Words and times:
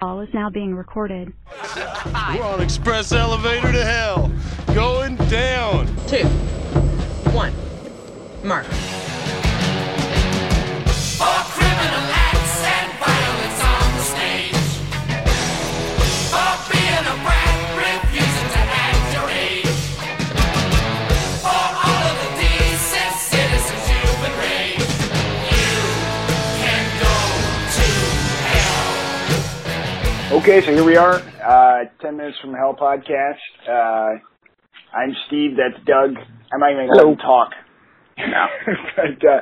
Call 0.00 0.20
is 0.22 0.32
now 0.32 0.48
being 0.48 0.74
recorded. 0.74 1.30
We're 1.76 2.42
on 2.42 2.62
express 2.62 3.12
elevator 3.12 3.70
to 3.70 3.84
hell. 3.84 4.32
Going 4.74 5.16
down. 5.28 5.88
Two. 6.06 6.24
One. 7.32 7.52
Mark. 8.42 8.64
Okay, 30.40 30.64
so 30.64 30.72
here 30.72 30.84
we 30.84 30.96
are, 30.96 31.16
uh, 31.16 31.84
10 32.00 32.16
Minutes 32.16 32.38
from 32.40 32.54
Hell 32.54 32.74
podcast. 32.74 33.36
Uh, 33.68 34.18
I'm 34.96 35.14
Steve, 35.26 35.50
that's 35.58 35.84
Doug. 35.84 36.16
I'm 36.50 36.60
not 36.60 36.72
even 36.72 36.88
going 36.96 37.16
to 37.18 37.22
talk. 37.22 37.50
but, 38.16 39.28
uh, 39.28 39.40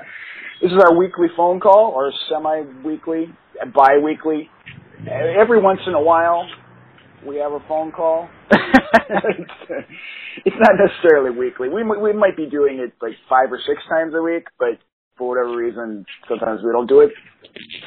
this 0.61 0.73
is 0.73 0.79
our 0.85 0.99
weekly 0.99 1.29
phone 1.37 1.61
call, 1.61 1.93
or 1.95 2.13
semi-weekly, 2.29 3.27
bi-weekly. 3.73 4.51
Every 5.09 5.63
once 5.63 5.79
in 5.87 5.95
a 5.95 6.03
while, 6.03 6.49
we 7.25 7.37
have 7.37 7.53
a 7.53 7.61
phone 7.69 7.93
call. 7.93 8.29
it's, 8.51 10.57
not 10.59 10.75
necessarily 10.85 11.31
weekly. 11.31 11.69
We, 11.69 11.85
we 11.85 12.13
might 12.13 12.37
be 12.37 12.51
doing 12.51 12.81
it 12.81 12.93
like 13.01 13.15
five 13.29 13.53
or 13.53 13.61
six 13.69 13.81
times 13.89 14.15
a 14.17 14.21
week, 14.21 14.47
but 14.59 14.81
for 15.17 15.29
whatever 15.29 15.57
reason, 15.57 16.05
sometimes 16.29 16.63
we 16.65 16.73
don't 16.73 16.89
do 16.89 17.03
it, 17.03 17.11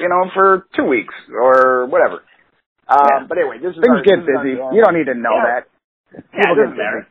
you 0.00 0.08
know, 0.08 0.30
for 0.32 0.66
two 0.74 0.84
weeks 0.84 1.12
or 1.30 1.84
whatever. 1.88 2.22
Um, 2.92 3.06
Yeah. 3.08 3.26
But 3.28 3.38
anyway, 3.38 3.58
this 3.58 3.72
is 3.72 3.80
Things 3.80 3.96
our, 3.96 4.02
get 4.04 4.20
this 4.20 4.28
is 4.28 4.36
our 4.36 4.44
busy. 4.44 4.76
You 4.76 4.80
don't 4.84 4.94
need 4.96 5.08
to 5.08 5.16
know 5.16 5.32
Yeah. 5.36 5.60
that. 5.60 5.62
People 6.32 6.56
get 6.56 6.76
matter. 6.76 7.08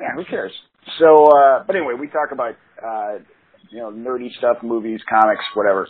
Yeah, 0.00 0.12
who 0.16 0.24
cares? 0.24 0.52
So, 0.98 1.28
uh, 1.28 1.64
but 1.66 1.76
anyway, 1.76 1.92
we 2.00 2.08
talk 2.08 2.32
about, 2.32 2.56
uh, 2.80 3.20
you 3.68 3.78
know, 3.84 3.90
nerdy 3.92 4.32
stuff, 4.38 4.62
movies, 4.62 5.00
comics, 5.08 5.44
whatever. 5.54 5.86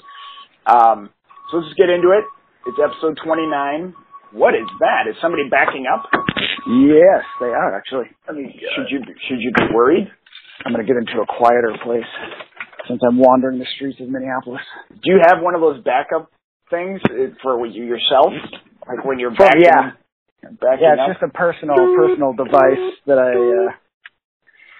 Um, 0.66 1.10
so 1.50 1.58
let's 1.58 1.68
just 1.70 1.78
get 1.78 1.88
into 1.90 2.10
it. 2.10 2.24
It's 2.66 2.78
episode 2.82 3.18
29. 3.22 3.94
What 4.32 4.54
is 4.54 4.66
that? 4.80 5.06
Is 5.08 5.14
somebody 5.22 5.48
backing 5.48 5.86
up? 5.86 6.06
Yes, 6.66 7.22
they 7.40 7.50
are 7.54 7.74
actually. 7.76 8.06
I 8.28 8.32
mean, 8.32 8.52
should 8.74 8.90
you, 8.90 9.00
should 9.28 9.40
you 9.40 9.50
be 9.54 9.72
worried? 9.74 10.10
I'm 10.64 10.72
gonna 10.72 10.84
get 10.84 10.96
into 10.96 11.20
a 11.22 11.26
quieter 11.26 11.72
place 11.82 12.06
since 12.86 13.00
I'm 13.06 13.18
wandering 13.18 13.58
the 13.58 13.66
streets 13.76 13.98
of 14.00 14.08
Minneapolis. 14.08 14.60
Do 14.90 15.10
you 15.10 15.20
have 15.26 15.40
one 15.40 15.54
of 15.54 15.60
those 15.60 15.82
backup 15.82 16.30
things 16.68 17.00
uh, 17.06 17.34
for 17.42 17.64
you 17.66 17.84
yourself? 17.84 18.32
Like 18.96 19.04
when 19.04 19.18
you're 19.18 19.34
backing, 19.34 19.62
yeah. 19.62 19.94
backing 20.42 20.82
Yeah, 20.82 20.94
it's 20.98 21.06
up? 21.06 21.12
just 21.14 21.22
a 21.22 21.32
personal 21.32 21.76
personal 21.96 22.32
device 22.34 22.98
that 23.06 23.18
I 23.18 23.30
uh 23.32 23.70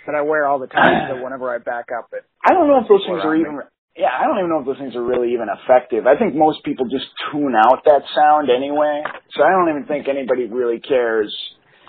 that 0.07 0.15
I 0.15 0.23
wear 0.23 0.47
all 0.47 0.59
the 0.59 0.67
time. 0.67 1.11
So 1.15 1.23
whenever 1.25 1.53
I 1.55 1.59
back 1.59 1.87
up, 1.97 2.11
it 2.13 2.25
I 2.45 2.53
don't 2.53 2.67
know 2.69 2.81
if 2.83 2.89
those 2.89 3.05
things 3.07 3.21
are 3.23 3.31
on 3.31 3.39
me. 3.39 3.41
even. 3.43 3.61
Yeah, 3.97 4.15
I 4.17 4.25
don't 4.25 4.39
even 4.39 4.49
know 4.49 4.61
if 4.61 4.67
those 4.67 4.79
things 4.79 4.95
are 4.97 5.03
really 5.05 5.35
even 5.35 5.49
effective. 5.51 6.07
I 6.07 6.17
think 6.17 6.35
most 6.35 6.65
people 6.65 6.87
just 6.89 7.05
tune 7.31 7.53
out 7.59 7.85
that 7.85 8.03
sound 8.15 8.49
anyway. 8.49 9.03
So 9.37 9.43
I 9.43 9.51
don't 9.51 9.69
even 9.69 9.85
think 9.85 10.09
anybody 10.09 10.47
really 10.47 10.81
cares 10.81 11.29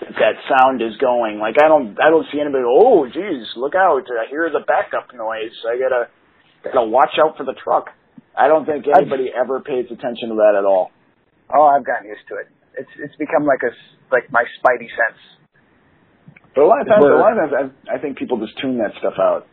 that 0.00 0.12
that 0.18 0.34
sound 0.50 0.82
is 0.82 0.98
going. 0.98 1.38
Like 1.38 1.56
I 1.62 1.68
don't, 1.68 1.96
I 2.02 2.10
don't 2.10 2.26
see 2.32 2.40
anybody. 2.40 2.64
Oh, 2.66 3.06
geez, 3.06 3.46
look 3.56 3.74
out! 3.74 4.02
I 4.10 4.28
hear 4.28 4.50
the 4.50 4.66
backup 4.66 5.14
noise. 5.14 5.54
I 5.64 5.78
gotta, 5.78 6.10
gotta 6.64 6.86
watch 6.90 7.14
out 7.22 7.36
for 7.38 7.44
the 7.44 7.54
truck. 7.54 7.86
I 8.36 8.48
don't 8.48 8.66
think 8.66 8.84
anybody 8.88 9.30
ever 9.30 9.60
pays 9.60 9.86
attention 9.86 10.30
to 10.30 10.36
that 10.42 10.56
at 10.58 10.64
all. 10.64 10.90
Oh, 11.54 11.64
I've 11.68 11.84
gotten 11.84 12.08
used 12.08 12.26
to 12.28 12.36
it. 12.36 12.48
It's 12.78 12.90
it's 12.98 13.16
become 13.16 13.44
like 13.44 13.60
a 13.62 13.72
like 14.10 14.30
my 14.32 14.44
spidey 14.58 14.88
sense. 14.88 15.20
But 16.54 16.64
a 16.64 16.68
lot 16.68 16.80
of 16.82 16.86
times, 16.88 17.04
a 17.04 17.16
lot 17.16 17.32
of 17.32 17.38
times, 17.50 17.72
I, 17.88 17.96
I 17.96 17.98
think 17.98 18.18
people 18.18 18.38
just 18.38 18.58
tune 18.60 18.78
that 18.78 18.92
stuff 18.98 19.14
out. 19.18 19.46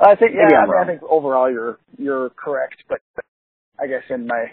I 0.00 0.14
think 0.16 0.32
yeah, 0.34 0.58
I, 0.58 0.66
mean, 0.66 0.80
I 0.82 0.86
think 0.86 1.02
overall 1.02 1.50
you're 1.50 1.78
you're 1.96 2.30
correct, 2.30 2.82
but 2.88 3.00
I 3.80 3.86
guess 3.86 4.02
in 4.10 4.26
my 4.26 4.50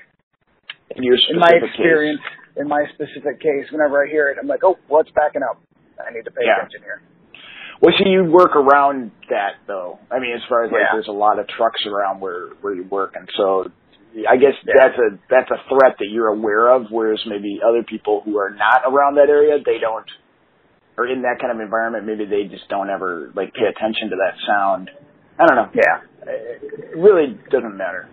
In 0.95 1.03
your 1.03 1.17
in 1.29 1.39
my 1.39 1.51
experience, 1.51 2.21
in 2.55 2.67
my 2.67 2.85
specific 2.93 3.39
case, 3.39 3.65
whenever 3.71 4.03
I 4.05 4.09
hear 4.09 4.29
it, 4.29 4.37
I'm 4.39 4.47
like, 4.47 4.63
oh, 4.63 4.77
well, 4.89 5.01
it's 5.01 5.11
backing 5.11 5.41
up. 5.43 5.59
I 5.99 6.13
need 6.13 6.23
to 6.25 6.31
pay 6.31 6.43
Yeah. 6.45 6.57
attention 6.59 6.81
here. 6.83 7.01
Well, 7.81 7.93
see, 7.97 8.09
you 8.09 8.23
work 8.25 8.55
around 8.55 9.11
that 9.29 9.55
though. 9.67 9.99
I 10.11 10.19
mean, 10.19 10.33
as 10.35 10.41
far 10.47 10.63
as 10.65 10.71
like, 10.71 10.81
Yeah. 10.81 10.93
there's 10.93 11.07
a 11.07 11.11
lot 11.17 11.39
of 11.39 11.47
trucks 11.47 11.81
around 11.87 12.19
where 12.21 12.49
where 12.61 12.73
you 12.75 12.83
work, 12.83 13.15
and 13.15 13.27
so 13.35 13.71
I 14.29 14.37
guess 14.37 14.53
Yeah. 14.65 14.73
that's 14.77 14.97
a 14.97 15.09
that's 15.29 15.51
a 15.51 15.57
threat 15.69 15.95
that 15.99 16.07
you're 16.09 16.27
aware 16.27 16.69
of. 16.69 16.87
Whereas 16.89 17.19
maybe 17.25 17.59
other 17.65 17.83
people 17.83 18.21
who 18.25 18.37
are 18.37 18.49
not 18.49 18.83
around 18.85 19.15
that 19.15 19.29
area, 19.29 19.57
they 19.63 19.79
don't, 19.79 20.05
or 20.97 21.07
in 21.07 21.21
that 21.23 21.39
kind 21.39 21.51
of 21.51 21.59
environment, 21.61 22.05
maybe 22.05 22.25
they 22.25 22.43
just 22.49 22.67
don't 22.69 22.89
ever 22.89 23.31
like 23.35 23.53
pay 23.53 23.65
attention 23.65 24.09
to 24.09 24.15
that 24.17 24.35
sound. 24.47 24.91
I 25.39 25.45
don't 25.47 25.55
know. 25.55 25.69
Yeah. 25.73 26.01
It 26.27 26.97
really 26.97 27.39
doesn't 27.49 27.75
matter. 27.77 28.07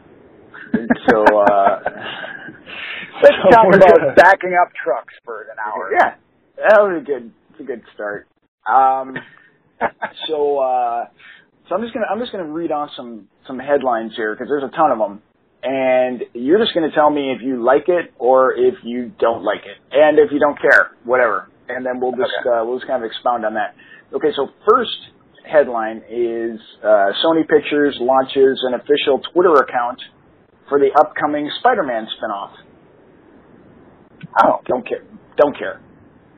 So, 1.10 1.25
uh, 1.25 1.81
Let's 3.22 3.37
so 3.42 3.50
talk 3.50 3.66
about 3.75 3.98
gonna- 3.98 4.14
backing 4.14 4.54
up 4.60 4.72
trucks 4.82 5.14
for 5.25 5.42
an 5.42 5.56
hour. 5.64 5.91
yeah, 5.92 6.14
that 6.56 6.81
was 6.81 7.03
a 7.03 7.04
good, 7.04 7.32
it's 7.50 7.60
a 7.60 7.64
good 7.64 7.82
start. 7.94 8.28
Um, 8.70 9.16
so, 10.28 10.58
uh, 10.58 11.06
so 11.69 11.75
I'm 11.75 11.82
just 11.82 11.92
gonna, 11.94 12.06
I'm 12.10 12.20
just 12.20 12.32
gonna 12.32 12.44
read 12.44 12.70
on 12.72 12.91
some, 12.97 13.28
some 13.47 13.58
headlines 13.58 14.12
here 14.16 14.34
because 14.34 14.48
there's 14.48 14.62
a 14.64 14.75
ton 14.76 14.91
of 14.92 14.98
them, 14.98 15.22
and 15.62 16.22
you're 16.34 16.58
just 16.58 16.74
gonna 16.74 16.92
tell 16.94 17.10
me 17.10 17.32
if 17.32 17.42
you 17.42 17.62
like 17.62 17.88
it 17.88 18.12
or 18.19 18.52
if 18.54 18.74
you 18.84 19.10
don't 19.19 19.42
like 19.42 19.62
it, 19.66 19.76
and 19.92 20.19
if 20.19 20.30
you 20.32 20.38
don't 20.38 20.58
care, 20.60 20.92
whatever, 21.04 21.48
and 21.69 21.84
then 21.84 22.00
we'll 22.00 22.12
just, 22.12 22.30
Okay. 22.41 22.48
uh, 22.50 22.64
we'll 22.64 22.78
just 22.78 22.86
kind 22.88 23.02
of 23.02 23.06
expound 23.10 23.44
on 23.44 23.54
that. 23.54 23.74
Okay, 24.12 24.32
so 24.36 24.48
first 24.69 24.96
headline 25.44 26.02
is 26.08 26.60
uh, 26.84 27.10
Sony 27.24 27.46
Pictures 27.48 27.96
launches 28.00 28.60
an 28.69 28.74
official 28.74 29.20
Twitter 29.32 29.54
account 29.54 30.00
for 30.69 30.78
the 30.78 30.88
upcoming 30.98 31.50
Spider-Man 31.60 32.06
spinoff. 32.16 32.52
Oh, 34.44 34.60
Don't 34.66 34.86
care. 34.86 35.02
Don't 35.36 35.56
care. 35.56 35.80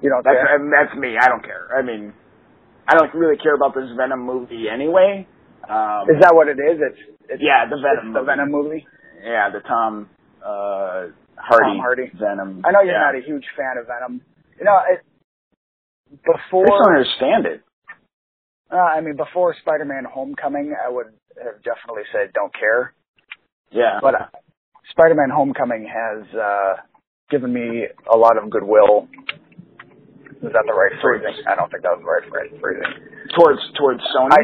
you 0.02 0.10
don't 0.10 0.22
That's 0.24 0.36
care. 0.36 0.54
I 0.54 0.58
mean, 0.58 0.70
that's 0.70 0.94
me. 0.98 1.16
I 1.20 1.28
don't 1.28 1.42
care. 1.44 1.68
I 1.76 1.82
mean, 1.82 2.12
I 2.88 2.94
don't 2.96 3.12
really 3.14 3.36
care 3.36 3.54
about 3.54 3.74
this 3.74 3.88
Venom 3.96 4.20
movie 4.24 4.66
anyway. 4.72 5.26
Um, 5.68 6.08
Is 6.10 6.20
that 6.20 6.32
what 6.34 6.48
it 6.48 6.58
is? 6.58 6.78
It's, 6.80 7.00
it's 7.28 7.42
yeah, 7.42 7.68
the 7.68 7.76
Venom 7.76 8.12
the. 8.14 8.22
Venom 8.22 8.50
movie. 8.50 8.86
Yeah, 9.22 9.50
the 9.52 9.60
Tom 9.60 10.08
uh, 10.44 11.12
Hardy, 11.36 11.76
Tom 11.76 11.78
Hardy. 11.78 12.10
Venom. 12.18 12.62
I 12.64 12.72
know 12.72 12.80
you're 12.82 12.94
yeah. 12.94 13.12
not 13.12 13.16
a 13.16 13.24
huge 13.24 13.44
fan 13.56 13.76
of 13.78 13.86
Venom. 13.86 14.20
You 14.58 14.64
know, 14.64 14.78
it, 14.88 15.00
before 16.24 16.64
I 16.64 16.68
just 16.68 16.82
don't 16.82 16.94
understand 16.94 17.46
it. 17.46 17.62
uh, 18.72 18.76
I 18.76 19.00
mean, 19.00 19.16
before 19.16 19.54
Spider-Man: 19.60 20.04
Homecoming, 20.10 20.74
I 20.74 20.90
would 20.90 21.06
have 21.42 21.62
definitely 21.62 22.02
said 22.12 22.32
don't 22.34 22.52
care. 22.54 22.94
Yeah, 23.70 24.00
But 24.02 24.14
uh, 24.14 24.26
Spider-Man: 24.90 25.30
Homecoming 25.30 25.86
has 25.88 26.26
uh, 26.34 26.72
given 27.30 27.52
me 27.52 27.86
a 28.12 28.16
lot 28.16 28.36
of 28.36 28.50
goodwill. 28.50 29.08
Is 30.42 30.52
that 30.56 30.64
the 30.66 30.72
right 30.72 30.92
phrasing? 31.02 31.44
I 31.46 31.54
don't 31.54 31.70
think 31.70 31.82
that 31.84 31.92
was 31.92 32.00
the 32.00 32.32
right 32.32 32.50
phrasing. 32.60 32.88
towards 33.36 33.60
towards 33.78 34.00
Sony. 34.16 34.32
I 34.32 34.42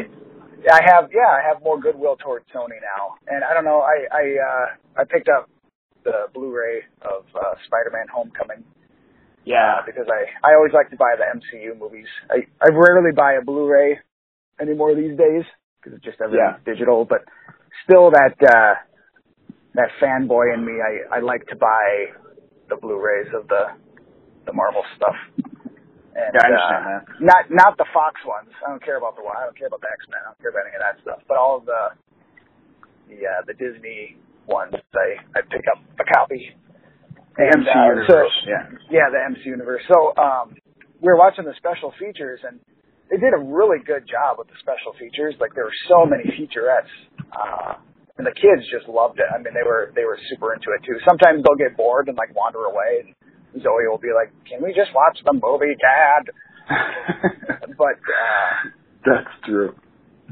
I 0.71 0.81
have 0.85 1.09
yeah, 1.13 1.29
I 1.29 1.41
have 1.47 1.63
more 1.63 1.79
goodwill 1.79 2.17
towards 2.17 2.45
Sony 2.55 2.79
now, 2.81 3.15
and 3.27 3.43
I 3.43 3.53
don't 3.53 3.65
know. 3.65 3.81
I 3.81 4.07
I 4.11 4.23
uh, 4.39 5.01
I 5.01 5.03
picked 5.05 5.29
up 5.29 5.49
the 6.03 6.27
Blu-ray 6.33 6.83
of 7.01 7.25
uh, 7.35 7.55
Spider-Man: 7.67 8.07
Homecoming 8.13 8.63
yeah, 9.45 9.79
uh, 9.79 9.85
because 9.85 10.07
I 10.11 10.27
I 10.47 10.55
always 10.55 10.73
like 10.73 10.89
to 10.91 10.97
buy 10.97 11.15
the 11.17 11.23
MCU 11.23 11.79
movies. 11.79 12.07
I 12.29 12.43
I 12.61 12.69
rarely 12.71 13.11
buy 13.15 13.33
a 13.39 13.43
Blu-ray 13.43 13.99
anymore 14.61 14.93
these 14.93 15.17
days 15.17 15.45
because 15.79 15.95
it's 15.95 16.03
just 16.05 16.19
everything's 16.21 16.59
digital. 16.65 17.05
But 17.05 17.23
still, 17.87 18.11
that 18.11 18.35
uh, 18.43 18.75
that 19.75 19.89
fanboy 20.01 20.53
in 20.53 20.65
me, 20.65 20.73
I 20.83 21.17
I 21.17 21.19
like 21.21 21.47
to 21.47 21.55
buy 21.55 22.11
the 22.69 22.75
Blu-rays 22.75 23.31
of 23.33 23.47
the 23.47 23.67
the 24.45 24.53
Marvel 24.53 24.83
stuff. 24.97 25.15
And, 26.17 26.33
Yeah, 26.33 26.41
I 26.41 26.45
understand 26.49 26.81
uh, 26.81 26.89
that. 26.89 27.01
Not 27.21 27.41
not 27.53 27.73
the 27.77 27.85
Fox 27.93 28.17
ones. 28.25 28.49
I 28.65 28.73
don't 28.73 28.81
care 28.81 28.97
about 28.97 29.13
the 29.13 29.21
I 29.21 29.45
don't 29.45 29.53
care 29.57 29.69
about 29.69 29.85
the 29.85 29.91
X 29.93 30.01
Men. 30.09 30.17
I 30.25 30.33
don't 30.33 30.41
care 30.41 30.49
about 30.49 30.65
any 30.65 30.73
of 30.73 30.81
that 30.81 30.97
stuff. 31.05 31.21
But 31.29 31.37
all 31.37 31.61
of 31.61 31.69
the 31.69 31.93
the 33.09 33.19
uh, 33.23 33.41
the 33.47 33.53
Disney 33.55 34.17
ones, 34.49 34.73
I 34.97 35.21
I 35.37 35.45
pick 35.45 35.63
up 35.71 35.79
a 36.01 36.05
copy. 36.17 36.55
The 37.37 37.45
And, 37.53 37.61
MC 37.61 37.69
uh, 37.69 37.85
universe. 37.93 38.09
so- 38.09 38.49
yeah, 38.49 38.63
yeah, 38.89 39.07
the 39.13 39.21
MC 39.37 39.45
universe. 39.45 39.85
So 39.93 40.17
um, 40.17 40.57
we 41.01 41.05
were 41.13 41.21
watching 41.21 41.45
the 41.45 41.53
special 41.61 41.93
features, 42.01 42.41
and 42.41 42.57
they 43.13 43.17
did 43.21 43.31
a 43.37 43.41
really 43.41 43.77
good 43.85 44.09
job 44.09 44.41
with 44.41 44.49
the 44.49 44.57
special 44.57 44.97
features. 44.97 45.37
Like 45.39 45.53
there 45.53 45.69
were 45.69 45.79
so 45.87 46.01
many 46.09 46.25
featurettes, 46.33 46.89
uh, 47.29 47.77
and 48.17 48.25
the 48.25 48.33
kids 48.33 48.65
just 48.73 48.89
loved 48.89 49.21
it. 49.21 49.29
I 49.29 49.37
mean, 49.37 49.53
they 49.53 49.61
were 49.61 49.93
they 49.93 50.03
were 50.09 50.17
super 50.33 50.53
into 50.57 50.73
it 50.73 50.81
too. 50.81 50.97
Sometimes 51.05 51.45
they'll 51.45 51.61
get 51.61 51.77
bored 51.77 52.09
and 52.09 52.17
like 52.17 52.33
wander 52.33 52.65
away, 52.65 53.05
and 53.05 53.13
Zoe 53.55 53.87
will 53.89 53.97
be 54.01 54.11
like, 54.13 54.31
"Can 54.49 54.61
we 54.63 54.73
just 54.73 54.93
watch 54.93 55.17
the 55.25 55.33
movie, 55.33 55.75
Dad?" 55.79 56.23
but 57.77 57.97
uh, 57.99 58.51
that's 59.05 59.33
true. 59.45 59.75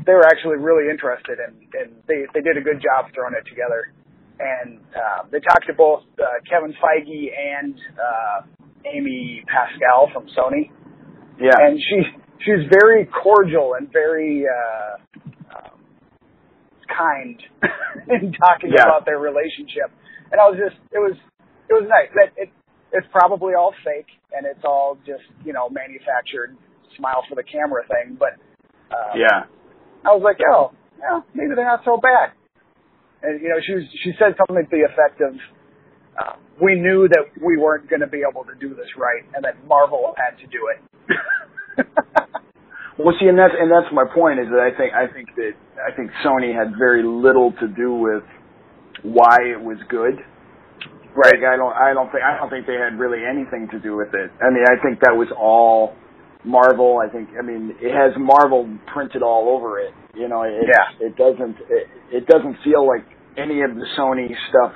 they 0.06 0.14
were 0.14 0.26
actually 0.28 0.58
really 0.58 0.90
interested, 0.90 1.40
and 1.40 1.56
and 1.74 1.96
they 2.08 2.26
they 2.34 2.42
did 2.42 2.58
a 2.58 2.62
good 2.62 2.82
job 2.82 3.12
throwing 3.14 3.34
it 3.34 3.48
together. 3.50 3.92
and 4.40 4.80
uh, 4.92 5.24
they 5.32 5.40
talked 5.40 5.66
to 5.68 5.74
both 5.74 6.04
uh, 6.20 6.26
Kevin 6.50 6.74
Feige 6.76 7.32
and 7.32 7.76
uh, 7.96 8.42
Amy 8.86 9.44
Pascal 9.48 10.10
from 10.14 10.28
Sony, 10.36 10.70
Yeah. 11.40 11.56
and 11.56 11.80
she 11.80 11.98
she's 12.44 12.68
very 12.70 13.06
cordial 13.08 13.76
and 13.80 13.90
very 13.94 14.44
uh, 14.46 14.98
um, 15.56 15.80
kind 16.92 17.40
in 18.12 18.34
talking 18.34 18.72
Yeah. 18.76 18.84
about 18.84 19.06
their 19.06 19.20
relationship. 19.20 19.90
And 20.32 20.42
I 20.42 20.46
was 20.52 20.60
just 20.60 20.76
it 20.92 21.00
was 21.00 21.16
it 21.70 21.74
was 21.74 21.88
nice. 21.88 22.12
That 22.20 22.34
it 22.36 22.50
it's 22.96 23.08
probably 23.12 23.54
all 23.54 23.74
fake 23.84 24.10
and 24.32 24.46
it's 24.46 24.64
all 24.64 24.98
just 25.06 25.24
you 25.44 25.54
know 25.54 25.70
manufactured 25.70 26.56
smile 26.98 27.24
for 27.28 27.36
the 27.36 27.44
camera 27.44 27.84
thing, 27.88 28.16
but 28.18 28.40
uh, 28.92 29.14
yeah. 29.16 29.46
I 30.06 30.16
was 30.16 30.24
like, 30.24 30.38
oh, 30.48 30.72
yeah, 31.00 31.20
maybe 31.34 31.56
they're 31.56 31.66
not 31.66 31.84
so 31.84 31.98
bad. 31.98 32.32
And 33.22 33.42
you 33.42 33.50
know, 33.50 33.60
she 33.60 33.74
was, 33.74 33.84
she 34.04 34.12
said 34.18 34.38
something 34.38 34.64
to 34.64 34.72
the 34.72 34.86
effect 34.86 35.20
of, 35.20 35.34
uh, 36.16 36.36
"We 36.62 36.80
knew 36.80 37.08
that 37.10 37.36
we 37.42 37.58
weren't 37.58 37.90
going 37.90 38.02
to 38.02 38.08
be 38.08 38.22
able 38.24 38.46
to 38.46 38.56
do 38.60 38.70
this 38.76 38.88
right, 38.98 39.24
and 39.34 39.44
that 39.44 39.60
Marvel 39.68 40.16
had 40.16 40.38
to 40.40 40.48
do 40.48 40.70
it." 40.72 40.80
Well, 42.98 43.14
see, 43.20 43.28
and 43.28 43.38
that's 43.38 43.54
and 43.60 43.70
that's 43.70 43.92
my 43.92 44.06
point 44.06 44.40
is 44.40 44.48
that 44.48 44.60
I 44.64 44.72
think 44.72 44.94
I 44.94 45.12
think 45.12 45.36
that 45.36 45.52
I 45.76 45.94
think 45.96 46.12
Sony 46.24 46.56
had 46.56 46.78
very 46.78 47.04
little 47.04 47.52
to 47.60 47.68
do 47.68 47.94
with 47.94 48.24
why 49.04 49.38
it 49.44 49.60
was 49.60 49.78
good. 49.90 50.16
Right. 51.16 51.34
Like, 51.36 51.44
I 51.48 51.56
don't 51.56 51.74
I 51.74 51.94
don't 51.94 52.12
think 52.12 52.24
I 52.24 52.38
don't 52.38 52.50
think 52.50 52.68
they 52.68 52.76
had 52.76 53.00
really 53.00 53.24
anything 53.26 53.68
to 53.72 53.80
do 53.80 53.96
with 53.96 54.14
it. 54.14 54.32
I 54.44 54.50
mean, 54.52 54.66
I 54.68 54.76
think 54.84 55.00
that 55.02 55.16
was 55.16 55.30
all 55.38 55.96
Marvel. 56.44 57.00
I 57.02 57.10
think 57.12 57.30
I 57.40 57.42
mean 57.42 57.76
it 57.80 57.94
has 57.96 58.12
Marvel 58.20 58.68
printed 58.94 59.24
all 59.24 59.50
over 59.56 59.80
it. 59.80 59.94
You 60.14 60.28
know, 60.28 60.44
it 60.44 60.68
Yeah. 60.68 61.08
it 61.08 61.16
doesn't 61.16 61.56
it, 61.70 61.88
it 62.12 62.28
doesn't 62.28 62.58
feel 62.64 62.86
like 62.88 63.06
any 63.38 63.62
of 63.62 63.76
the 63.76 63.86
Sony 63.98 64.28
stuff 64.50 64.74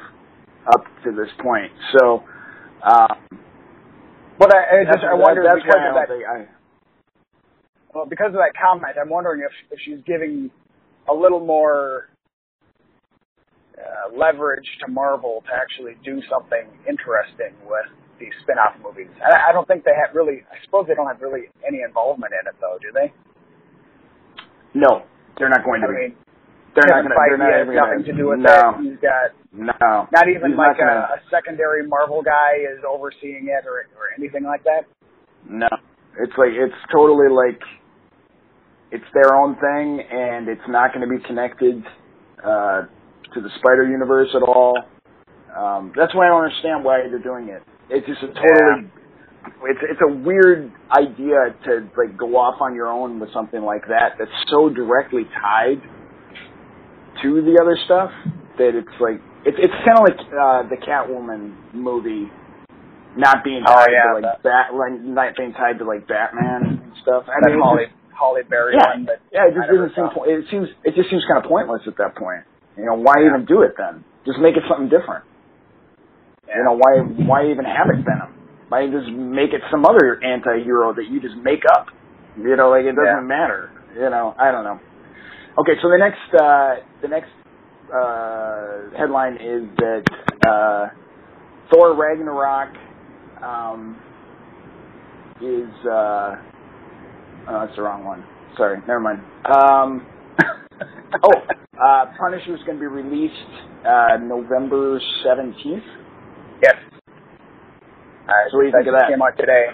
up 0.74 0.84
to 1.04 1.12
this 1.12 1.30
point. 1.44 1.72
So, 1.98 2.24
uh, 2.84 3.08
but 4.38 4.54
I, 4.54 4.82
I 4.82 4.86
just 4.86 5.04
I 5.04 5.14
wonder 5.16 5.44
that's 5.44 5.60
because 5.64 5.76
why 5.76 5.90
I 5.90 6.06
that 6.06 6.12
I. 6.30 6.48
well, 7.94 8.06
because 8.06 8.28
of 8.28 8.40
that 8.40 8.54
comment, 8.62 8.96
I'm 9.02 9.10
wondering 9.10 9.42
if 9.42 9.52
if 9.72 9.80
she's 9.84 10.00
giving 10.06 10.52
a 11.10 11.14
little 11.14 11.46
more 11.46 12.10
uh, 13.80 14.12
leverage 14.16 14.68
to 14.86 14.92
Marvel 14.92 15.44
to 15.48 15.52
actually 15.56 15.96
do 16.04 16.22
something 16.30 16.68
interesting 16.88 17.56
with 17.66 17.88
these 18.20 18.36
spin-off 18.44 18.76
movies. 18.84 19.08
I, 19.24 19.50
I 19.50 19.52
don't 19.56 19.68
think 19.68 19.84
they 19.88 19.96
have 19.96 20.14
really. 20.14 20.44
I 20.52 20.60
suppose 20.66 20.86
they 20.88 20.96
don't 20.96 21.08
have 21.08 21.22
really 21.22 21.48
any 21.66 21.82
involvement 21.88 22.34
in 22.36 22.44
it, 22.48 22.56
though, 22.60 22.78
do 22.84 22.92
they? 22.92 23.14
No, 24.74 25.04
they're 25.38 25.50
not 25.50 25.64
going 25.64 25.82
I 25.84 25.88
to 25.88 25.94
be. 25.94 26.00
mean, 26.12 26.16
They're 26.76 26.92
not 26.92 27.02
going 27.08 27.16
to. 27.16 27.18
They're 27.18 27.38
not 27.40 27.54
has 27.56 27.66
gonna, 27.66 27.80
nothing 27.80 28.04
to 28.06 28.14
do 28.14 28.26
with 28.30 28.40
no, 28.44 28.60
it. 28.78 28.84
He's 28.84 29.00
got 29.02 29.32
No, 29.56 30.08
not 30.12 30.28
even 30.30 30.52
He's 30.54 30.60
like 30.60 30.76
not 30.76 30.78
gonna- 30.78 31.08
a, 31.16 31.18
a 31.18 31.20
secondary 31.32 31.88
Marvel 31.88 32.22
guy 32.22 32.60
is 32.62 32.84
overseeing 32.86 33.48
it 33.50 33.66
or 33.66 33.88
or 33.98 34.12
anything 34.18 34.44
like 34.44 34.64
that. 34.64 34.86
No, 35.48 35.68
it's 36.20 36.36
like 36.38 36.52
it's 36.54 36.76
totally 36.92 37.32
like 37.32 37.62
it's 38.92 39.08
their 39.14 39.34
own 39.36 39.56
thing, 39.56 40.02
and 40.12 40.48
it's 40.50 40.68
not 40.68 40.94
going 40.94 41.08
to 41.08 41.10
be 41.10 41.22
connected 41.26 41.82
uh, 42.44 42.84
to 43.34 43.42
the 43.42 43.50
Spider 43.60 43.88
Universe 43.90 44.30
at 44.36 44.42
all. 44.44 44.78
Um, 45.56 45.92
that's 45.96 46.14
why 46.16 46.26
I 46.26 46.30
don't 46.30 46.44
understand 46.46 46.84
why 46.84 47.02
they're 47.10 47.20
doing 47.20 47.50
it. 47.50 47.64
It's 47.90 48.06
just 48.08 48.22
a 48.24 48.28
totally. 48.28 48.92
It's 49.64 49.80
it's 49.84 50.02
a 50.08 50.14
weird 50.14 50.72
idea 50.92 51.56
to 51.66 51.90
like 51.98 52.18
go 52.18 52.38
off 52.38 52.62
on 52.62 52.76
your 52.76 52.88
own 52.88 53.20
with 53.20 53.32
something 53.34 53.62
like 53.64 53.88
that. 53.88 54.16
That's 54.20 54.32
so 54.50 54.70
directly 54.70 55.24
tied 55.42 55.82
to 57.24 57.42
the 57.42 57.58
other 57.62 57.78
stuff 57.86 58.12
that 58.58 58.76
it's 58.76 58.96
like 59.00 59.20
it's 59.46 59.58
it's 59.60 59.74
kind 59.86 59.98
of 60.00 60.04
like 60.06 60.20
uh, 60.30 60.62
the 60.70 60.78
Catwoman 60.78 61.74
movie 61.74 62.30
not 63.18 63.44
being 63.44 63.64
Oh, 63.66 63.74
tied 63.74 63.90
yeah, 63.92 64.14
to 64.14 64.28
like 64.28 64.44
Bat, 64.44 64.66
like 64.76 65.02
not 65.02 65.36
being 65.36 65.54
tied 65.54 65.80
to 65.80 65.86
like 65.86 66.08
Batman 66.08 66.80
and 66.86 66.94
stuff. 67.02 67.24
I 67.28 67.40
that 67.42 67.52
mean, 67.52 67.60
Holly 67.62 67.86
just- 67.88 67.96
Halle 68.20 68.44
Berry 68.48 68.76
yeah, 68.78 68.92
one. 68.96 69.06
That 69.06 69.20
yeah, 69.32 69.48
it 69.48 69.56
just 69.56 69.68
doesn't 69.72 69.96
seem. 69.96 70.08
po- 70.14 70.28
It 70.28 70.46
seems 70.52 70.68
it 70.84 70.94
just 70.96 71.10
seems 71.10 71.24
kind 71.26 71.44
of 71.44 71.50
pointless 71.50 71.82
at 71.88 71.98
that 71.98 72.16
point. 72.16 72.44
You 72.80 72.86
know, 72.86 72.96
why 72.96 73.26
even 73.26 73.46
do 73.46 73.62
it 73.62 73.74
then? 73.78 74.04
Just 74.26 74.40
make 74.40 74.56
it 74.56 74.64
something 74.70 74.90
different. 74.90 75.26
You 76.48 76.64
know, 76.64 76.74
why 76.80 77.00
why 77.28 77.52
even 77.52 77.66
have 77.66 77.88
it 77.90 78.04
Venom? 78.06 78.34
Why 78.70 78.88
just 78.88 79.10
make 79.12 79.54
it 79.54 79.62
some 79.70 79.86
other 79.86 80.24
anti-hero 80.24 80.94
that 80.96 81.06
you 81.10 81.22
just 81.22 81.36
make 81.44 81.62
up? 81.70 81.88
You 82.38 82.56
know, 82.56 82.70
like 82.70 82.86
it 82.86 82.96
doesn't 82.96 83.06
Yeah. 83.06 83.20
matter. 83.22 83.70
You 83.96 84.10
know, 84.10 84.36
I 84.40 84.52
don't 84.52 84.64
know. 84.64 84.80
Okay, 85.60 85.74
so 85.82 85.90
the 85.90 85.98
next 85.98 86.34
uh, 86.34 86.76
the 87.02 87.08
next 87.08 87.30
uh, 87.94 88.98
headline 88.98 89.36
is 89.36 89.68
that 89.78 90.04
uh, 90.48 90.90
Thor 91.72 91.96
Ragnarok 91.96 92.70
um, 93.44 93.98
is 95.42 95.70
uh, 95.86 96.36
oh, 97.50 97.60
that's 97.66 97.76
the 97.76 97.82
wrong 97.82 98.06
one. 98.06 98.24
Sorry, 98.58 98.80
never 98.88 99.00
mind. 99.00 99.20
Um, 99.46 100.06
oh, 101.24 101.32
uh, 101.82 102.06
Punisher 102.20 102.56
is 102.56 102.62
going 102.66 102.78
to 102.78 102.82
be 102.82 102.88
released 102.88 103.34
uh, 103.88 104.18
November 104.22 105.00
seventeenth. 105.24 105.84
Yes. 106.62 106.76
All 108.28 108.36
right, 108.36 108.52
So 108.52 108.58
what 108.58 108.64
do 108.64 108.68
you 108.68 108.74
think 108.76 108.88
of 108.88 108.94
that? 109.00 109.10
Came 109.10 109.22
out 109.22 109.38
today. 109.38 109.66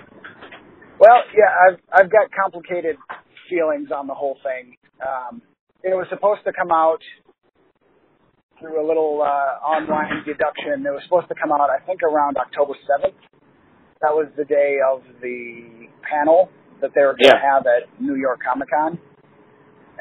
Well, 0.99 1.23
yeah, 1.35 1.51
I've 1.67 1.79
I've 1.91 2.11
got 2.11 2.29
complicated 2.31 2.95
feelings 3.49 3.89
on 3.91 4.07
the 4.07 4.13
whole 4.13 4.37
thing. 4.43 4.77
Um, 5.01 5.41
it 5.83 5.89
was 5.93 6.07
supposed 6.09 6.41
to 6.45 6.53
come 6.53 6.71
out 6.71 7.01
through 8.59 8.79
a 8.79 8.85
little 8.87 9.21
uh, 9.21 9.59
online 9.65 10.23
deduction. 10.25 10.85
It 10.85 10.89
was 10.93 11.03
supposed 11.03 11.27
to 11.27 11.35
come 11.35 11.51
out, 11.51 11.69
I 11.69 11.83
think, 11.85 12.01
around 12.03 12.37
October 12.37 12.73
seventh. 12.87 13.15
That 14.01 14.11
was 14.13 14.27
the 14.37 14.45
day 14.45 14.77
of 14.85 15.01
the 15.21 15.87
panel 16.09 16.49
that 16.81 16.91
they 16.95 17.01
were 17.01 17.15
going 17.17 17.31
to 17.31 17.35
Yeah. 17.35 17.53
have 17.55 17.65
at 17.67 17.89
New 17.99 18.15
York 18.15 18.39
Comic 18.45 18.69
Con, 18.69 18.99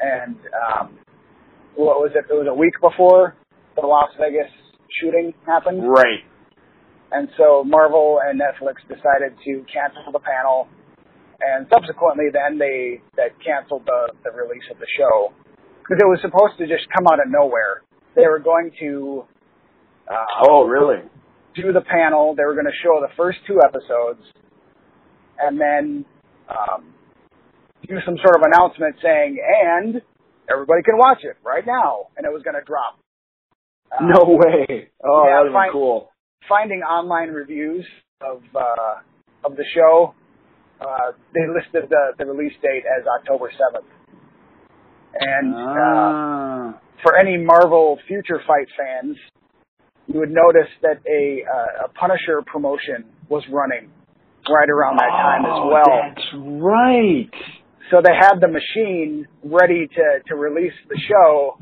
and 0.01 0.35
um, 0.53 0.99
what 1.75 1.99
was 1.99 2.11
it? 2.15 2.25
It 2.29 2.33
was 2.33 2.47
a 2.49 2.53
week 2.53 2.73
before 2.81 3.35
the 3.75 3.85
Las 3.85 4.09
Vegas 4.19 4.51
shooting 5.01 5.33
happened. 5.45 5.83
Right. 5.87 6.23
And 7.11 7.29
so 7.37 7.63
Marvel 7.63 8.19
and 8.23 8.39
Netflix 8.39 8.81
decided 8.87 9.37
to 9.45 9.63
cancel 9.71 10.11
the 10.11 10.19
panel, 10.19 10.67
and 11.39 11.67
subsequently, 11.71 12.25
then 12.33 12.57
they 12.57 13.01
that 13.17 13.31
canceled 13.45 13.83
the 13.85 14.11
the 14.23 14.31
release 14.31 14.65
of 14.71 14.79
the 14.79 14.87
show 14.97 15.31
because 15.79 16.01
it 16.01 16.07
was 16.07 16.19
supposed 16.21 16.57
to 16.57 16.65
just 16.67 16.87
come 16.95 17.05
out 17.07 17.19
of 17.21 17.29
nowhere. 17.29 17.83
They 18.15 18.25
were 18.27 18.39
going 18.39 18.71
to 18.79 19.23
uh, 20.09 20.47
Oh, 20.49 20.65
really? 20.65 21.03
do 21.55 21.71
the 21.71 21.81
panel. 21.81 22.33
They 22.35 22.43
were 22.43 22.53
going 22.53 22.65
to 22.65 22.79
show 22.83 22.99
the 22.99 23.13
first 23.15 23.37
two 23.47 23.59
episodes, 23.63 24.23
and 25.39 25.59
then 25.61 26.05
um, 26.49 26.93
do 27.87 27.95
some 28.05 28.17
sort 28.17 28.35
of 28.35 28.41
announcement 28.43 28.95
saying, 29.01 29.37
"And 29.39 30.01
everybody 30.51 30.83
can 30.83 30.97
watch 30.97 31.19
it 31.23 31.37
right 31.43 31.65
now," 31.65 32.07
and 32.17 32.25
it 32.25 32.31
was 32.33 32.43
going 32.43 32.55
to 32.55 32.63
drop. 32.65 32.97
Um, 33.97 34.09
No 34.09 34.23
way. 34.35 34.89
Oh, 35.03 35.23
yeah, 35.25 35.37
that 35.37 35.43
would 35.43 35.53
fine. 35.53 35.69
be 35.69 35.73
cool. 35.73 36.09
finding 36.49 36.81
online 36.81 37.29
reviews 37.29 37.85
of 38.21 38.41
uh, 38.55 39.01
of 39.43 39.55
the 39.55 39.65
show, 39.73 40.13
uh, 40.81 41.11
they 41.33 41.41
listed 41.47 41.89
the, 41.89 42.13
the 42.17 42.25
release 42.25 42.53
date 42.61 42.83
as 42.85 43.05
October 43.19 43.51
seventh. 43.51 43.89
And 45.19 45.53
uh, 45.53 45.57
Ah. 45.57 46.79
for 47.03 47.15
any 47.17 47.37
Marvel 47.37 47.97
Future 48.07 48.41
Fight 48.45 48.67
fans, 48.77 49.15
you 50.07 50.19
would 50.19 50.31
notice 50.31 50.69
that 50.81 50.97
a 51.07 51.43
uh, 51.49 51.85
a 51.85 51.87
Punisher 51.89 52.41
promotion 52.45 53.05
was 53.29 53.43
running 53.51 53.89
right 54.49 54.69
around 54.69 54.97
that 54.97 55.09
time 55.09 55.45
as 55.45 55.51
Oh, 55.53 55.67
well. 55.67 55.85
That's 55.85 56.27
right. 56.61 57.31
So 57.91 58.01
they 58.01 58.13
had 58.13 58.39
the 58.41 58.47
machine 58.47 59.27
ready 59.43 59.87
to 59.87 60.05
to 60.27 60.35
release 60.35 60.73
the 60.89 60.99
show. 61.07 61.57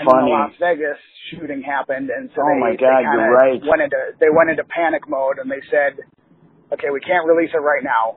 And 0.00 0.08
then 0.08 0.16
the 0.24 0.30
Las 0.30 0.52
Vegas 0.60 0.98
shooting 1.30 1.62
happened, 1.62 2.08
and 2.10 2.30
so 2.34 2.40
Oh 2.42 2.54
they, 2.54 2.60
my 2.60 2.76
God, 2.76 3.00
kinda 3.02 3.10
you're 3.12 3.34
right. 3.34 3.60
went 3.66 3.82
into 3.82 3.96
they 4.20 4.30
went 4.30 4.48
into 4.50 4.64
panic 4.64 5.08
mode, 5.08 5.38
and 5.38 5.50
they 5.50 5.60
said, 5.70 5.98
"Okay, 6.72 6.90
we 6.90 7.00
can't 7.00 7.26
release 7.26 7.50
it 7.52 7.58
right 7.60 7.82
now." 7.82 8.16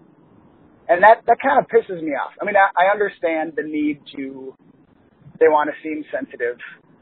And 0.87 1.03
that 1.03 1.25
that 1.25 1.37
kind 1.41 1.59
of 1.59 1.65
pisses 1.67 2.01
me 2.01 2.11
off. 2.11 2.31
I 2.41 2.45
mean, 2.45 2.55
I, 2.55 2.69
I 2.77 2.91
understand 2.91 3.53
the 3.57 3.63
need 3.63 3.99
to 4.15 4.53
they 5.39 5.47
want 5.49 5.69
to 5.71 5.75
seem 5.83 6.05
sensitive 6.13 6.57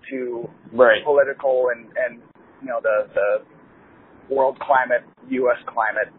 to 0.09 0.49
Right. 0.71 1.03
political 1.03 1.69
and 1.75 1.85
and 1.97 2.21
you 2.61 2.67
know 2.69 2.79
the 2.81 3.07
the 3.13 4.33
world 4.33 4.57
climate, 4.59 5.03
U.S. 5.29 5.57
climate, 5.67 6.13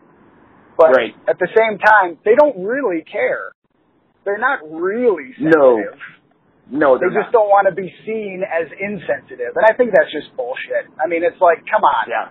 but 0.76 0.90
Right. 0.94 1.14
at 1.26 1.38
the 1.38 1.48
same 1.56 1.78
time, 1.78 2.18
they 2.24 2.34
don't 2.36 2.62
really 2.64 3.02
care. 3.02 3.52
They're 4.24 4.38
not 4.38 4.60
really 4.70 5.34
No, 5.40 5.76
sensitive. 5.82 6.00
No, 6.70 6.96
They 6.96 7.00
they're 7.10 7.20
just 7.22 7.32
not. 7.34 7.42
don't 7.44 7.50
want 7.50 7.66
to 7.68 7.74
be 7.74 7.92
seen 8.06 8.42
as 8.46 8.70
insensitive, 8.78 9.52
and 9.58 9.64
I 9.68 9.74
think 9.76 9.90
that's 9.92 10.10
just 10.12 10.30
bullshit. 10.36 10.88
I 11.02 11.06
mean, 11.08 11.22
it's 11.24 11.40
like, 11.40 11.58
come 11.68 11.82
on. 11.82 12.06
Yeah. 12.08 12.30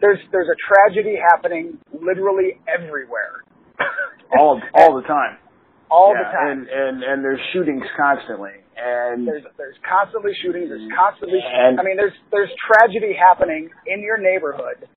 There's 0.00 0.18
there's 0.32 0.48
a 0.48 0.56
tragedy 0.56 1.16
happening 1.20 1.76
literally 1.92 2.56
everywhere. 2.66 3.44
All 4.38 4.60
all 4.74 4.94
the 4.96 5.02
time. 5.06 5.36
all 5.90 6.14
yeah, 6.16 6.22
the 6.24 6.30
time. 6.32 6.48
And 6.48 6.68
and 6.70 7.02
and 7.04 7.18
there's 7.24 7.40
shootings 7.52 7.82
constantly. 7.98 8.56
and 8.78 9.26
There's 9.26 9.42
there's 9.58 9.76
constantly 9.84 10.32
shootings. 10.40 10.68
There's 10.70 10.80
mm-hmm. 10.86 10.96
constantly. 10.96 11.40
And- 11.44 11.78
I 11.78 11.82
mean, 11.82 11.96
there's 11.98 12.14
there's 12.32 12.48
tragedy 12.64 13.12
happening 13.12 13.68
in 13.86 14.00
your 14.00 14.16
neighborhood, 14.16 14.88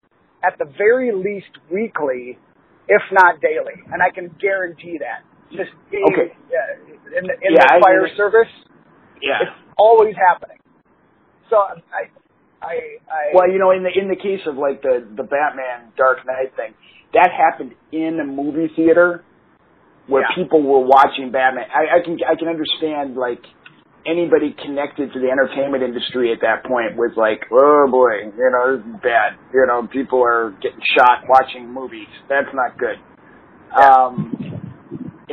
at 0.45 0.55
the 0.59 0.65
very 0.77 1.11
least 1.11 1.51
weekly, 1.71 2.37
if 2.87 3.01
not 3.11 3.41
daily, 3.41 3.81
and 3.91 4.01
I 4.01 4.09
can 4.13 4.29
guarantee 4.39 4.99
that. 5.03 5.25
Just 5.51 5.71
being, 5.91 6.03
Okay. 6.13 6.33
uh, 6.33 7.17
in 7.17 7.23
the, 7.27 7.33
in 7.41 7.53
Yeah, 7.53 7.77
the 7.77 7.81
fire 7.83 8.07
service, 8.17 8.49
yeah. 9.21 9.41
it's 9.41 9.51
always 9.77 10.15
happening. 10.15 10.57
So 11.49 11.57
I, 11.57 12.09
I, 12.61 12.73
I. 13.11 13.21
Well, 13.33 13.49
you 13.51 13.59
know, 13.59 13.71
in 13.71 13.83
the 13.83 13.91
in 13.93 14.07
the 14.09 14.15
case 14.15 14.41
of 14.47 14.57
like 14.57 14.81
the 14.81 15.05
the 15.15 15.23
Batman 15.23 15.91
Dark 15.97 16.25
Knight 16.25 16.55
thing, 16.55 16.73
that 17.13 17.29
happened 17.31 17.75
in 17.91 18.19
a 18.19 18.25
movie 18.25 18.71
theater 18.75 19.23
where 20.07 20.23
Yeah. 20.23 20.35
people 20.43 20.63
were 20.63 20.85
watching 20.85 21.31
Batman. 21.31 21.65
I, 21.73 21.97
I 21.99 22.03
can 22.03 22.17
I 22.27 22.35
can 22.35 22.47
understand 22.47 23.15
like 23.15 23.43
anybody 24.05 24.55
connected 24.65 25.13
to 25.13 25.19
the 25.19 25.29
entertainment 25.29 25.83
industry 25.83 26.31
at 26.33 26.41
that 26.41 26.63
point 26.65 26.97
was 26.97 27.11
like, 27.15 27.45
oh 27.51 27.87
boy, 27.91 28.25
you 28.35 28.49
know, 28.51 28.77
this 28.77 28.85
is 28.85 29.01
bad. 29.01 29.37
You 29.53 29.65
know, 29.67 29.87
people 29.87 30.23
are 30.23 30.51
getting 30.61 30.81
shot 30.97 31.23
watching 31.29 31.71
movies. 31.71 32.07
That's 32.27 32.49
not 32.53 32.77
good. 32.77 32.97
Um, 33.71 34.33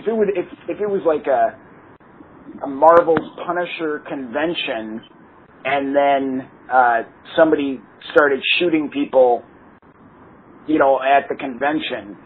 if 0.01 0.09
it 0.09 0.17
would 0.17 0.29
if 0.31 0.47
if 0.69 0.81
it 0.81 0.89
was 0.89 1.03
like 1.05 1.27
a 1.27 1.53
a 2.65 2.67
Marvel's 2.67 3.29
Punisher 3.47 4.01
convention 4.09 5.01
and 5.65 5.95
then 5.95 6.49
uh, 6.73 7.03
somebody 7.37 7.81
started 8.13 8.41
shooting 8.59 8.91
people, 8.93 9.43
you 10.67 10.79
know, 10.79 10.99
at 11.01 11.29
the 11.29 11.37
convention, 11.37 12.17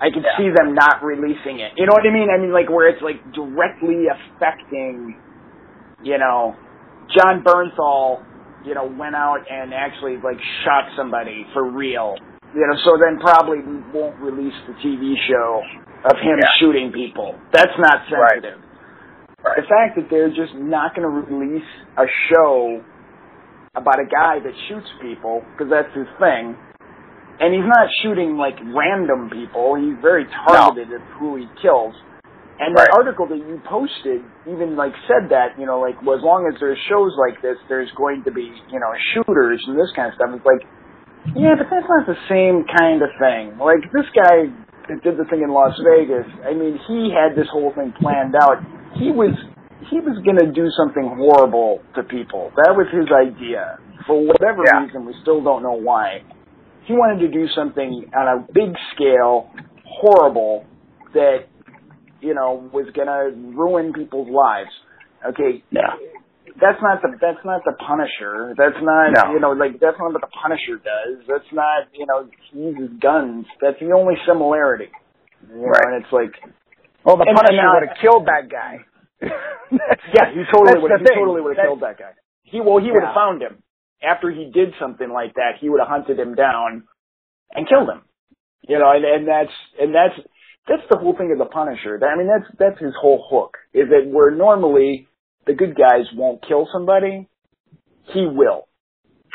I 0.00 0.10
could 0.10 0.22
Yeah. 0.22 0.36
see 0.38 0.50
them 0.50 0.74
not 0.74 1.02
releasing 1.02 1.58
it. 1.58 1.72
You 1.76 1.86
know 1.86 1.92
what 1.92 2.06
I 2.06 2.10
mean? 2.10 2.30
I 2.30 2.38
mean, 2.38 2.52
like 2.52 2.70
where 2.70 2.88
it's 2.88 3.02
like 3.02 3.18
directly 3.32 4.06
affecting, 4.06 5.16
you 6.02 6.18
know, 6.18 6.56
Jon 7.10 7.42
Bernthal, 7.42 8.22
you 8.64 8.74
know, 8.74 8.86
went 8.86 9.16
out 9.16 9.44
and 9.50 9.74
actually 9.74 10.18
like 10.18 10.38
shot 10.64 10.84
somebody 10.96 11.46
for 11.52 11.68
real. 11.68 12.14
You 12.54 12.66
know, 12.66 12.76
so 12.84 12.98
then 12.98 13.18
probably 13.18 13.58
won't 13.92 14.18
release 14.20 14.54
the 14.66 14.74
TV 14.74 15.14
show 15.26 15.62
of 16.04 16.18
him 16.18 16.38
Yeah. 16.38 16.48
shooting 16.58 16.92
people. 16.92 17.34
That's 17.52 17.76
not 17.78 18.02
sensitive. 18.08 18.58
Right. 19.44 19.56
The 19.56 19.62
fact 19.66 19.96
that 19.96 20.08
they're 20.10 20.30
just 20.30 20.54
not 20.54 20.94
going 20.94 21.02
to 21.02 21.14
release 21.34 21.66
a 21.96 22.06
show 22.30 22.80
about 23.74 23.98
a 23.98 24.04
guy 24.06 24.38
that 24.38 24.54
shoots 24.68 24.86
people 25.00 25.42
because 25.52 25.70
that's 25.70 25.92
his 25.94 26.06
thing, 26.20 26.54
and 27.40 27.54
he's 27.54 27.66
not 27.66 27.88
shooting 28.02 28.36
like 28.36 28.54
random 28.62 29.30
people. 29.30 29.74
He's 29.74 29.98
very 30.00 30.26
targeted 30.46 30.92
at 30.92 31.00
who 31.18 31.36
he 31.36 31.48
kills. 31.60 31.94
And 32.60 32.76
Right. 32.76 32.86
the 32.86 32.94
article 32.96 33.26
that 33.26 33.38
you 33.38 33.60
posted 33.64 34.22
even 34.46 34.76
like 34.76 34.94
said 35.08 35.30
that 35.30 35.58
you 35.58 35.66
know 35.66 35.80
like 35.80 36.00
well, 36.02 36.14
as 36.16 36.22
long 36.22 36.46
as 36.46 36.54
there's 36.60 36.78
shows 36.88 37.10
like 37.18 37.40
this, 37.42 37.58
there's 37.68 37.90
going 37.96 38.22
to 38.24 38.30
be 38.30 38.52
you 38.70 38.78
know 38.78 38.92
shooters 39.14 39.64
and 39.66 39.74
this 39.78 39.90
kind 39.96 40.08
of 40.08 40.14
stuff. 40.14 40.30
It's 40.36 40.46
like 40.46 40.62
yeah, 41.34 41.54
but 41.58 41.66
that's 41.70 41.88
not 41.88 42.06
the 42.06 42.18
same 42.28 42.62
kind 42.78 43.02
of 43.02 43.10
thing. 43.18 43.58
Like 43.58 43.82
this 43.90 44.06
guy 44.14 44.52
that 44.88 45.02
did 45.02 45.16
the 45.18 45.24
thing 45.30 45.42
in 45.42 45.50
Las 45.52 45.78
Vegas. 45.84 46.26
I 46.44 46.54
mean, 46.54 46.78
he 46.88 47.10
had 47.14 47.36
this 47.36 47.48
whole 47.52 47.72
thing 47.74 47.92
planned 48.00 48.34
out. 48.36 48.58
He 48.98 49.10
was 49.10 49.34
he 49.90 49.98
was 50.00 50.16
going 50.24 50.38
to 50.38 50.50
do 50.52 50.68
something 50.78 51.10
horrible 51.18 51.82
to 51.96 52.02
people. 52.04 52.52
That 52.56 52.72
was 52.76 52.86
his 52.92 53.08
idea. 53.10 53.78
For 54.06 54.24
whatever 54.24 54.62
Yeah. 54.64 54.84
reason, 54.84 55.04
we 55.06 55.14
still 55.22 55.42
don't 55.42 55.62
know 55.62 55.74
why. 55.74 56.22
He 56.84 56.94
wanted 56.94 57.20
to 57.26 57.28
do 57.28 57.46
something 57.54 58.10
on 58.16 58.26
a 58.28 58.46
big 58.52 58.74
scale, 58.94 59.50
horrible, 59.84 60.64
that 61.14 61.46
you 62.20 62.34
know 62.34 62.70
was 62.72 62.86
going 62.94 63.08
to 63.08 63.32
ruin 63.56 63.92
people's 63.92 64.28
lives. 64.28 64.70
Okay, 65.28 65.62
Yeah. 65.70 65.94
That's 66.60 66.80
not 66.82 67.00
the 67.02 67.16
that's 67.20 67.44
not 67.44 67.62
the 67.64 67.72
Punisher. 67.78 68.54
That's 68.56 68.76
not 68.82 69.12
No. 69.14 69.32
you 69.32 69.40
know 69.40 69.52
like 69.52 69.78
that's 69.80 69.96
not 69.98 70.12
what 70.12 70.20
the 70.20 70.32
Punisher 70.32 70.76
does. 70.82 71.24
That's 71.28 71.48
not 71.52 71.88
you 71.92 72.06
know 72.06 72.28
he 72.52 72.58
uses 72.58 72.96
guns. 73.00 73.46
That's 73.60 73.78
the 73.80 73.92
only 73.92 74.14
similarity. 74.26 74.88
You 75.48 75.56
know, 75.56 75.68
Right. 75.72 75.86
and 75.86 76.04
it's 76.04 76.12
like 76.12 76.34
Well, 77.04 77.16
the 77.16 77.24
Punisher 77.26 77.62
would 77.74 77.88
have 77.88 77.98
killed 78.00 78.26
that 78.26 78.48
guy. 78.50 78.84
yeah, 79.22 80.34
he 80.34 80.42
totally 80.52 80.80
would 80.82 80.90
he 80.92 81.04
thing. 81.06 81.16
totally 81.18 81.40
would 81.40 81.56
have 81.56 81.64
killed 81.66 81.82
that 81.82 81.98
guy. 81.98 82.12
He 82.42 82.60
well 82.60 82.78
he 82.78 82.90
would 82.90 83.02
have 83.04 83.14
found 83.14 83.42
him 83.42 83.62
after 84.02 84.30
he 84.30 84.50
did 84.52 84.74
something 84.80 85.08
like 85.10 85.34
that. 85.34 85.58
He 85.60 85.68
would 85.68 85.80
have 85.80 85.88
hunted 85.88 86.18
him 86.18 86.34
down 86.34 86.84
and 87.54 87.68
killed 87.68 87.88
him. 87.88 88.02
You 88.66 88.78
know, 88.78 88.90
and 88.90 89.04
and 89.04 89.26
that's 89.28 89.54
and 89.80 89.94
that's 89.94 90.18
that's 90.68 90.82
the 90.90 90.98
whole 90.98 91.16
thing 91.16 91.32
of 91.32 91.38
the 91.38 91.50
Punisher. 91.50 91.98
I 92.02 92.16
mean, 92.16 92.28
that's 92.28 92.46
that's 92.58 92.78
his 92.80 92.94
whole 93.00 93.24
hook 93.30 93.56
is 93.74 93.88
that 93.90 94.06
where 94.10 94.30
normally 94.30 95.08
the 95.46 95.54
good 95.54 95.76
guys 95.76 96.06
won't 96.14 96.46
kill 96.46 96.68
somebody, 96.72 97.28
he 98.12 98.26
will, 98.26 98.68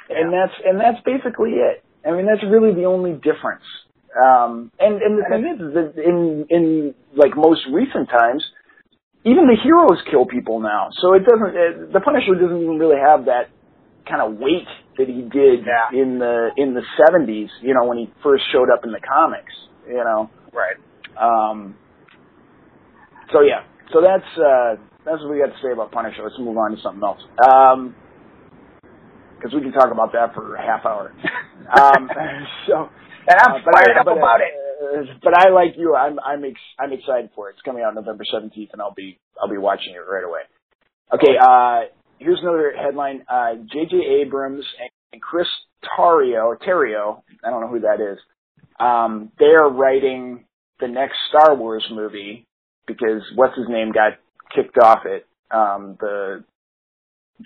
and 0.09 0.31
that's 0.33 0.53
and 0.65 0.79
that's 0.79 1.03
basically 1.05 1.51
it. 1.51 1.83
I 2.05 2.11
mean, 2.11 2.25
that's 2.25 2.43
really 2.43 2.73
the 2.73 2.85
only 2.85 3.13
difference. 3.13 3.65
Um, 4.15 4.71
and 4.79 5.01
and 5.01 5.19
the 5.19 5.25
thing 5.29 5.43
is, 5.45 5.61
is 5.61 5.73
that 5.75 6.01
in 6.01 6.45
in 6.49 6.95
like 7.15 7.35
most 7.35 7.61
recent 7.71 8.09
times, 8.09 8.43
even 9.25 9.47
the 9.47 9.57
heroes 9.61 10.01
kill 10.09 10.25
people 10.25 10.59
now. 10.59 10.89
So 11.01 11.13
it 11.13 11.23
doesn't. 11.25 11.55
It, 11.55 11.93
the 11.93 11.99
Punisher 11.99 12.33
doesn't 12.35 12.61
even 12.61 12.79
really 12.79 12.97
have 13.03 13.25
that 13.25 13.49
kind 14.09 14.21
of 14.21 14.39
weight 14.39 14.67
that 14.97 15.07
he 15.07 15.21
did 15.21 15.67
Yeah. 15.67 15.91
in 16.01 16.19
the 16.19 16.49
in 16.55 16.73
the 16.73 16.81
seventies. 17.05 17.49
You 17.61 17.73
know, 17.73 17.85
when 17.85 17.97
he 17.97 18.09
first 18.23 18.43
showed 18.51 18.69
up 18.71 18.85
in 18.85 18.91
the 18.91 19.01
comics. 19.01 19.53
You 19.87 20.03
know. 20.03 20.29
Right. 20.53 20.77
Um, 21.19 21.75
so 23.31 23.41
yeah, 23.41 23.63
so 23.91 24.01
that's 24.01 24.31
uh, 24.37 24.75
that's 25.07 25.23
what 25.23 25.31
we 25.31 25.39
got 25.39 25.55
to 25.55 25.61
say 25.63 25.71
about 25.71 25.91
Punisher. 25.91 26.23
Let's 26.23 26.37
move 26.37 26.57
on 26.57 26.75
to 26.75 26.81
something 26.83 27.03
else. 27.03 27.23
Um, 27.39 27.95
because 29.37 29.53
we 29.53 29.61
can 29.61 29.71
talk 29.71 29.91
about 29.91 30.11
that 30.13 30.33
for 30.33 30.55
a 30.55 30.61
half 30.61 30.85
hour. 30.85 31.13
um, 31.79 32.09
so, 32.67 32.89
And 33.27 33.37
I'm 33.39 33.61
uh, 33.61 33.71
fired 33.71 33.95
I, 33.95 33.99
up 33.99 34.05
but, 34.05 34.17
about 34.17 34.41
uh, 34.41 34.99
it. 34.99 35.09
But 35.23 35.37
I 35.37 35.49
like 35.49 35.77
you. 35.77 35.95
I'm 35.95 36.19
I'm 36.19 36.43
ex- 36.43 36.73
I'm 36.79 36.93
excited 36.93 37.29
for 37.35 37.49
it. 37.49 37.53
It's 37.53 37.61
coming 37.61 37.83
out 37.83 37.95
November 37.95 38.23
seventeenth, 38.31 38.71
and 38.73 38.81
I'll 38.81 38.93
be 38.93 39.19
I'll 39.41 39.49
be 39.49 39.57
watching 39.57 39.93
it 39.93 39.99
right 39.99 40.23
away. 40.23 40.41
Okay. 41.13 41.37
Uh, 41.39 41.93
here's 42.19 42.39
another 42.41 42.73
headline. 42.75 43.23
Uh, 43.29 43.55
J.J. 43.71 43.97
Abrams 44.25 44.65
and 45.11 45.21
Chris 45.21 45.47
Terrio 45.97 46.55
Terrio. 46.57 47.21
I 47.43 47.49
don't 47.49 47.61
know 47.61 47.67
who 47.69 47.81
that 47.81 48.01
is. 48.01 48.17
Um, 48.79 49.31
they 49.39 49.45
are 49.45 49.69
writing 49.69 50.45
the 50.79 50.87
next 50.87 51.15
Star 51.29 51.55
Wars 51.55 51.85
movie 51.91 52.45
because 52.87 53.21
what's 53.35 53.57
his 53.57 53.67
name 53.67 53.91
got 53.91 54.13
kicked 54.55 54.77
off 54.77 55.05
it. 55.05 55.25
Um, 55.51 55.97
the 55.99 56.43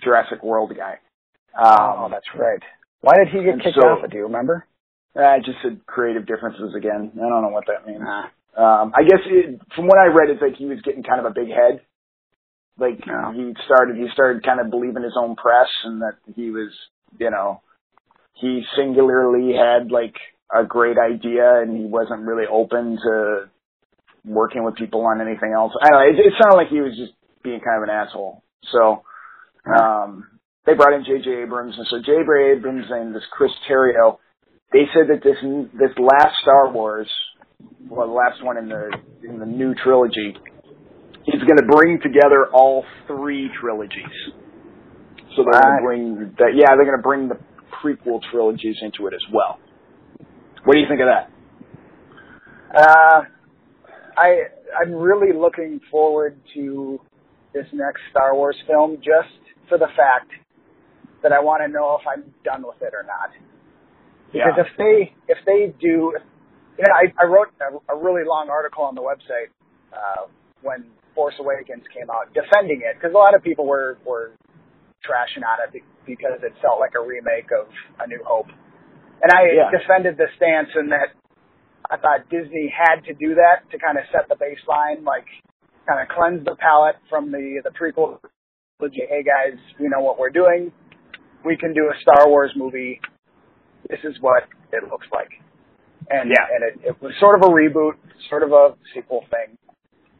Jurassic 0.02 0.42
World 0.42 0.72
guy. 0.76 0.98
oh, 1.58 2.04
Um, 2.04 2.10
that's 2.10 2.26
right. 2.34 2.62
Why 3.00 3.14
did 3.16 3.28
he 3.28 3.44
get 3.44 3.62
kicked 3.62 3.76
so- 3.80 3.86
off 3.88 4.04
it? 4.04 4.10
Do 4.10 4.16
you 4.16 4.24
remember? 4.24 4.66
I 5.14 5.40
just 5.40 5.58
said 5.62 5.84
creative 5.86 6.24
differences 6.26 6.74
again. 6.74 7.12
I 7.14 7.18
don't 7.28 7.42
know 7.42 7.48
what 7.50 7.66
that 7.66 7.86
means. 7.86 8.00
Nah. 8.00 8.28
Um, 8.56 8.92
I 8.96 9.02
guess 9.02 9.20
it, 9.26 9.60
from 9.76 9.86
what 9.86 9.98
I 9.98 10.06
read, 10.06 10.30
it's 10.30 10.40
like 10.40 10.56
he 10.56 10.64
was 10.64 10.80
getting 10.80 11.02
kind 11.02 11.20
of 11.20 11.26
a 11.26 11.34
big 11.34 11.48
head. 11.48 11.82
Like 12.78 12.96
he 13.04 13.54
started, 13.66 13.96
he 13.96 14.06
started 14.14 14.42
kind 14.42 14.58
of 14.60 14.70
believing 14.70 15.02
his 15.02 15.12
own 15.18 15.36
press, 15.36 15.68
and 15.84 16.00
that 16.00 16.16
he 16.34 16.50
was, 16.50 16.70
you 17.18 17.28
know, 17.30 17.60
he 18.34 18.62
singularly 18.74 19.52
had 19.54 19.90
like 19.92 20.14
a 20.54 20.64
great 20.64 20.96
idea, 20.96 21.60
and 21.60 21.76
he 21.76 21.84
wasn't 21.84 22.22
really 22.22 22.46
open 22.50 22.96
to 22.96 23.50
working 24.24 24.64
with 24.64 24.76
people 24.76 25.02
on 25.06 25.20
anything 25.20 25.52
else. 25.54 25.72
I 25.80 25.88
don't 25.88 25.98
know. 25.98 26.08
It, 26.08 26.26
it 26.26 26.32
sounded 26.40 26.56
like 26.56 26.68
he 26.68 26.80
was 26.80 26.96
just 26.96 27.12
being 27.42 27.60
kind 27.60 27.82
of 27.82 27.88
an 27.88 27.90
asshole. 27.90 28.42
So 28.70 29.02
um, 29.66 30.26
they 30.66 30.74
brought 30.74 30.94
in 30.94 31.04
J.J. 31.04 31.42
Abrams, 31.42 31.74
and 31.76 31.86
so 31.90 31.98
J.J. 31.98 32.56
Abrams 32.56 32.86
and 32.90 33.14
this 33.14 33.22
Chris 33.32 33.50
Terrio, 33.68 34.18
they 34.72 34.86
said 34.94 35.08
that 35.10 35.22
this 35.22 35.36
this 35.74 35.90
last 35.98 36.34
Star 36.42 36.72
Wars, 36.72 37.08
well, 37.88 38.06
the 38.06 38.12
last 38.12 38.42
one 38.44 38.56
in 38.56 38.68
the 38.68 38.90
in 39.28 39.38
the 39.38 39.46
new 39.46 39.74
trilogy, 39.74 40.36
is 41.26 41.42
going 41.42 41.58
to 41.58 41.66
bring 41.66 42.00
together 42.00 42.46
all 42.52 42.84
three 43.06 43.50
trilogies. 43.60 44.16
So 45.36 45.44
they're 45.44 45.60
going 45.60 45.78
to 45.78 45.84
bring 45.84 46.34
that. 46.38 46.52
Yeah, 46.54 46.76
they're 46.76 46.84
going 46.84 46.98
to 46.98 47.02
bring 47.02 47.28
the 47.28 47.38
prequel 47.82 48.20
trilogies 48.30 48.76
into 48.82 49.06
it 49.08 49.14
as 49.14 49.22
well. 49.32 49.58
What 50.64 50.74
do 50.74 50.80
you 50.80 50.86
think 50.88 51.00
of 51.00 51.08
that? 51.08 51.30
Uh, 52.74 53.22
I 54.16 54.44
I'm 54.80 54.92
really 54.94 55.32
looking 55.36 55.80
forward 55.90 56.38
to 56.54 57.00
this 57.54 57.66
next 57.72 58.00
Star 58.10 58.34
Wars 58.34 58.56
film 58.66 58.96
just 58.98 59.34
for 59.68 59.78
the 59.78 59.88
fact 59.96 60.30
that 61.22 61.32
I 61.32 61.40
want 61.40 61.62
to 61.62 61.68
know 61.68 61.98
if 62.00 62.06
I'm 62.06 62.34
done 62.44 62.62
with 62.66 62.80
it 62.82 62.94
or 62.94 63.04
not. 63.04 63.30
Because 64.32 64.66
if 64.66 64.78
they 64.78 65.14
if 65.28 65.38
they 65.46 65.74
do, 65.80 66.14
you 66.78 66.84
know, 66.84 66.94
I, 66.94 67.12
I 67.20 67.26
wrote 67.26 67.48
a, 67.60 67.94
a 67.94 67.96
really 67.98 68.24
long 68.26 68.48
article 68.50 68.84
on 68.84 68.94
the 68.94 69.02
website 69.02 69.52
uh, 69.92 70.26
when 70.62 70.86
Force 71.14 71.34
Awakens 71.40 71.84
came 71.94 72.10
out 72.10 72.32
defending 72.34 72.82
it 72.84 72.96
because 72.96 73.14
a 73.14 73.18
lot 73.18 73.34
of 73.34 73.42
people 73.42 73.66
were 73.66 73.98
were 74.06 74.32
trashing 75.04 75.44
on 75.44 75.58
it 75.66 75.72
be- 75.72 75.84
because 76.06 76.40
it 76.42 76.52
felt 76.62 76.80
like 76.80 76.92
a 76.96 77.04
remake 77.04 77.50
of 77.52 77.68
A 78.00 78.06
New 78.06 78.22
Hope, 78.24 78.48
and 79.22 79.32
I 79.32 79.52
Yeah. 79.54 79.70
defended 79.70 80.16
the 80.16 80.28
stance 80.36 80.70
in 80.78 80.88
that 80.90 81.14
I 81.92 81.98
thought 81.98 82.30
Disney 82.30 82.72
had 82.72 83.04
to 83.04 83.12
do 83.12 83.34
that 83.36 83.68
to 83.70 83.78
kind 83.78 83.98
of 83.98 84.04
set 84.12 84.28
the 84.28 84.36
baseline, 84.36 85.04
like 85.04 85.26
kind 85.86 86.00
of 86.00 86.08
cleanse 86.08 86.42
the 86.44 86.56
palate 86.56 86.96
from 87.10 87.30
the 87.30 87.60
the 87.62 87.70
prequel 87.70 88.18
hey 88.80 89.22
guys, 89.22 89.58
we 89.78 89.88
know 89.88 90.00
what 90.00 90.18
we're 90.18 90.30
doing. 90.30 90.72
We 91.44 91.56
can 91.56 91.72
do 91.74 91.82
a 91.92 92.00
Star 92.00 92.28
Wars 92.28 92.50
movie. 92.56 93.00
This 93.88 94.00
is 94.04 94.16
what 94.20 94.44
it 94.72 94.84
looks 94.90 95.06
like. 95.12 95.30
And 96.10 96.30
Yeah. 96.30 96.46
and 96.50 96.64
it, 96.64 96.88
it 96.88 97.02
was 97.02 97.12
sort 97.20 97.38
of 97.38 97.48
a 97.48 97.52
reboot, 97.52 97.92
sort 98.28 98.42
of 98.42 98.52
a 98.52 98.74
sequel 98.94 99.24
thing. 99.30 99.56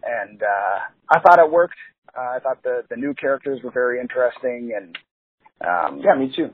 And 0.05 0.43
uh 0.43 0.79
I 1.09 1.21
thought 1.21 1.39
it 1.39 1.51
worked. 1.51 1.79
Uh, 2.17 2.37
I 2.37 2.39
thought 2.41 2.63
the 2.63 2.83
the 2.91 2.97
new 2.97 3.15
characters 3.15 3.61
were 3.65 3.73
very 3.73 3.99
interesting 4.01 4.73
and 4.77 4.99
um 5.67 6.01
Yeah, 6.05 6.15
me 6.15 6.33
too. 6.37 6.51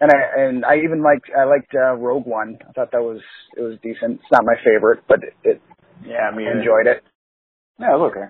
And 0.00 0.10
I 0.10 0.40
and 0.42 0.64
I 0.64 0.76
even 0.78 1.02
liked 1.02 1.30
I 1.36 1.44
liked 1.44 1.74
uh, 1.74 1.94
Rogue 1.94 2.26
One. 2.26 2.58
I 2.68 2.72
thought 2.72 2.92
that 2.92 3.02
was 3.02 3.20
it 3.56 3.60
was 3.62 3.78
decent. 3.82 4.20
It's 4.20 4.32
not 4.32 4.44
my 4.44 4.56
favorite, 4.64 5.04
but 5.08 5.20
it, 5.22 5.34
it 5.44 5.60
Yeah, 6.06 6.28
I 6.30 6.34
mean, 6.36 6.48
enjoyed 6.48 6.86
it. 6.86 7.02
Yeah, 7.78 7.94
it 7.94 7.98
was 7.98 8.12
okay. 8.12 8.28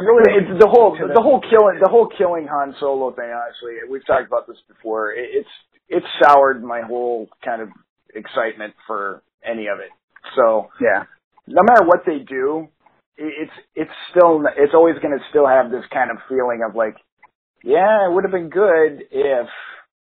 Really, 0.00 0.32
it's 0.42 0.60
the 0.60 0.68
whole 0.68 0.96
the 0.96 1.22
whole 1.22 1.40
killing 1.40 1.78
the 1.80 1.88
whole 1.88 2.08
killing 2.18 2.48
Han 2.50 2.74
Solo 2.80 3.12
thing. 3.12 3.30
Honestly, 3.30 3.88
we've 3.88 4.06
talked 4.06 4.26
about 4.26 4.46
this 4.48 4.58
before. 4.68 5.12
It, 5.12 5.28
it's 5.32 5.48
it's 5.88 6.06
soured 6.20 6.62
my 6.64 6.80
whole 6.80 7.28
kind 7.44 7.62
of 7.62 7.68
excitement 8.14 8.74
for 8.86 9.22
any 9.44 9.66
of 9.68 9.78
it. 9.78 9.90
So 10.36 10.68
Yeah. 10.80 11.04
no 11.46 11.62
matter 11.62 11.84
what 11.84 12.00
they 12.06 12.18
do, 12.26 12.68
it, 13.16 13.32
it's 13.46 13.52
it's 13.76 13.96
still 14.10 14.42
it's 14.56 14.74
always 14.74 14.96
going 15.00 15.16
to 15.16 15.24
still 15.30 15.46
have 15.46 15.70
this 15.70 15.84
kind 15.92 16.10
of 16.10 16.16
feeling 16.28 16.62
of 16.68 16.74
like, 16.74 16.96
yeah, 17.62 18.08
it 18.08 18.12
would 18.12 18.24
have 18.24 18.32
been 18.32 18.50
good 18.50 19.04
if 19.12 19.46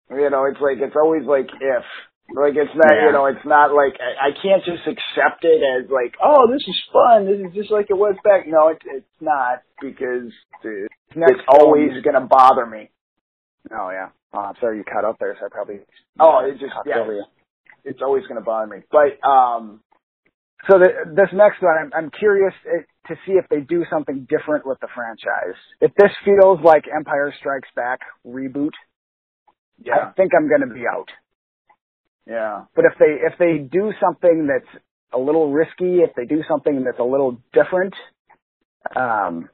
you 0.09 0.29
know. 0.29 0.45
It's 0.45 0.61
like 0.61 0.77
it's 0.79 0.95
always 0.95 1.23
like 1.25 1.47
if. 1.59 1.83
Like 2.31 2.53
it's 2.53 2.69
not, 2.75 2.93
Yeah. 2.93 3.07
you 3.07 3.11
know, 3.11 3.25
it's 3.25 3.43
not 3.43 3.73
like 3.73 3.97
I, 3.97 4.29
I 4.29 4.31
can't 4.37 4.63
just 4.63 4.85
accept 4.85 5.41
it 5.41 5.63
as 5.65 5.89
like, 5.89 6.13
oh, 6.23 6.45
this 6.45 6.61
is 6.61 6.77
fun. 6.93 7.25
This 7.25 7.41
is 7.41 7.55
just 7.55 7.71
like 7.71 7.87
it 7.89 7.97
was 7.97 8.13
back. 8.23 8.45
No, 8.45 8.67
it, 8.67 8.77
it's 8.85 9.17
not 9.19 9.63
because 9.81 10.29
it's, 10.63 10.93
it's 11.15 11.41
always 11.49 11.89
gonna 12.05 12.27
bother 12.27 12.67
me. 12.67 12.91
Oh 13.73 13.89
yeah. 13.89 14.09
Oh, 14.31 14.41
I'm 14.41 14.53
sorry 14.61 14.77
you 14.77 14.83
cut 14.83 15.05
out 15.05 15.17
there, 15.19 15.35
so 15.39 15.47
I 15.47 15.49
probably 15.49 15.79
Oh, 16.19 16.45
it 16.45 16.59
just 16.59 16.73
yeah, 16.85 16.99
over 16.99 17.13
you. 17.15 17.23
it's 17.83 18.01
always 18.03 18.27
gonna 18.27 18.41
bother 18.45 18.67
me. 18.67 18.83
But 18.91 19.17
um, 19.27 19.81
So 20.69 20.77
the, 20.77 20.89
this 21.15 21.29
next 21.33 21.63
one, 21.63 21.73
I'm, 21.81 21.91
I'm 21.95 22.11
curious 22.11 22.53
eh, 22.67 22.83
to 23.07 23.15
see 23.25 23.33
if 23.41 23.45
they 23.49 23.61
do 23.61 23.85
something 23.89 24.27
different 24.29 24.67
with 24.67 24.79
the 24.81 24.87
franchise. 24.93 25.57
If 25.81 25.95
this 25.95 26.11
feels 26.23 26.59
like 26.63 26.83
Empire 26.95 27.33
Strikes 27.39 27.69
Back 27.75 28.01
reboot, 28.23 28.73
yeah, 29.83 30.09
I 30.09 30.11
think 30.13 30.31
I'm 30.37 30.47
going 30.49 30.61
to 30.67 30.73
be 30.73 30.85
out. 30.87 31.09
yeah, 32.27 32.65
But 32.75 32.85
if 32.85 32.93
they 32.99 33.17
if 33.25 33.33
they 33.39 33.57
do 33.59 33.91
something 34.01 34.47
that's 34.47 34.83
a 35.13 35.17
little 35.19 35.51
risky, 35.51 35.99
if 35.99 36.13
they 36.15 36.25
do 36.25 36.43
something 36.47 36.83
that's 36.83 36.99
a 36.99 37.03
little 37.03 37.41
different, 37.53 37.93
um, 38.95 39.49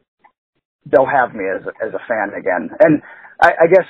they'll 0.85 1.05
have 1.05 1.33
me 1.33 1.45
as 1.55 1.63
as 1.81 1.93
a 1.93 1.99
fan 2.07 2.31
again. 2.37 2.69
And 2.79 3.01
I, 3.41 3.49
I 3.63 3.67
guess 3.67 3.87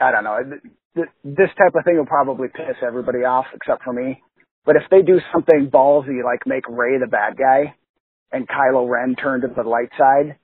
I 0.00 0.10
don't 0.12 0.24
know. 0.24 0.38
th- 0.42 0.62
th- 0.94 1.08
This 1.24 1.50
type 1.58 1.74
of 1.74 1.84
thing 1.84 1.96
will 1.98 2.06
probably 2.06 2.48
piss 2.48 2.76
everybody 2.86 3.20
off 3.24 3.46
except 3.54 3.82
for 3.84 3.92
me. 3.92 4.22
But 4.64 4.76
if 4.76 4.82
they 4.90 5.02
do 5.02 5.20
something 5.32 5.70
ballsy 5.72 6.22
like 6.24 6.46
make 6.46 6.68
Rey 6.68 6.98
the 6.98 7.06
bad 7.06 7.36
guy 7.36 7.74
and 8.32 8.46
Kylo 8.48 8.88
Ren 8.88 9.16
turn 9.16 9.40
to 9.42 9.48
the 9.48 9.62
light 9.68 9.90
side, 9.98 10.36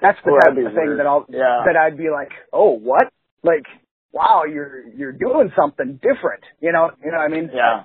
that's 0.00 0.18
the 0.24 0.32
type 0.32 0.50
of 0.56 0.74
thing 0.74 0.74
weird. 0.76 1.00
that 1.00 1.06
I'll 1.06 1.26
Yeah. 1.28 1.62
that 1.66 1.76
I'd 1.76 1.96
be 1.98 2.10
like, 2.10 2.30
oh, 2.52 2.70
what? 2.70 3.12
Like, 3.42 3.66
wow, 4.14 4.44
you're 4.48 4.86
you're 4.96 5.12
doing 5.12 5.50
something 5.58 5.98
different. 6.00 6.44
You 6.60 6.72
know, 6.72 6.90
you 7.04 7.10
know 7.10 7.18
what 7.18 7.24
I 7.24 7.28
mean? 7.28 7.50
yeah. 7.52 7.84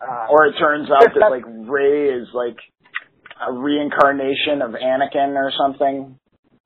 Uh, 0.00 0.26
Or 0.32 0.46
it 0.46 0.54
turns 0.58 0.88
out 0.90 1.04
that 1.14 1.30
like 1.30 1.44
Rey 1.46 2.08
is 2.08 2.28
like 2.32 2.56
a 3.46 3.52
reincarnation 3.52 4.62
of 4.62 4.70
Anakin 4.72 5.36
or 5.36 5.52
something. 5.52 6.18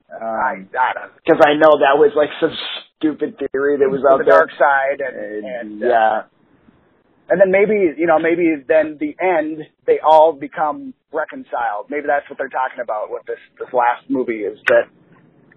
I, 0.09 0.63
I. 0.79 1.09
Because 1.19 1.43
I 1.43 1.55
know 1.59 1.83
that 1.83 1.99
was 1.99 2.13
like 2.15 2.31
some 2.41 2.55
stupid 2.97 3.35
theory 3.51 3.79
that 3.79 3.91
was 3.91 4.03
out 4.09 4.19
the 4.19 4.25
there. 4.25 4.39
dark 4.39 4.51
side, 4.55 5.01
and, 5.03 5.17
And, 5.19 5.45
and 5.45 5.83
uh, 5.83 5.87
yeah, 5.87 6.23
and 7.29 7.41
then 7.41 7.51
maybe 7.51 7.75
you 7.99 8.07
know 8.07 8.19
maybe 8.21 8.55
then 8.69 8.97
the 9.01 9.17
end 9.19 9.67
they 9.87 9.99
all 9.99 10.33
become 10.33 10.95
reconciled. 11.13 11.91
Maybe 11.91 12.07
that's 12.07 12.29
what 12.31 12.39
they're 12.39 12.49
talking 12.53 12.79
about 12.83 13.11
with 13.11 13.27
this 13.27 13.43
this 13.59 13.73
last 13.75 14.07
movie 14.09 14.47
is 14.47 14.59
that 14.69 14.87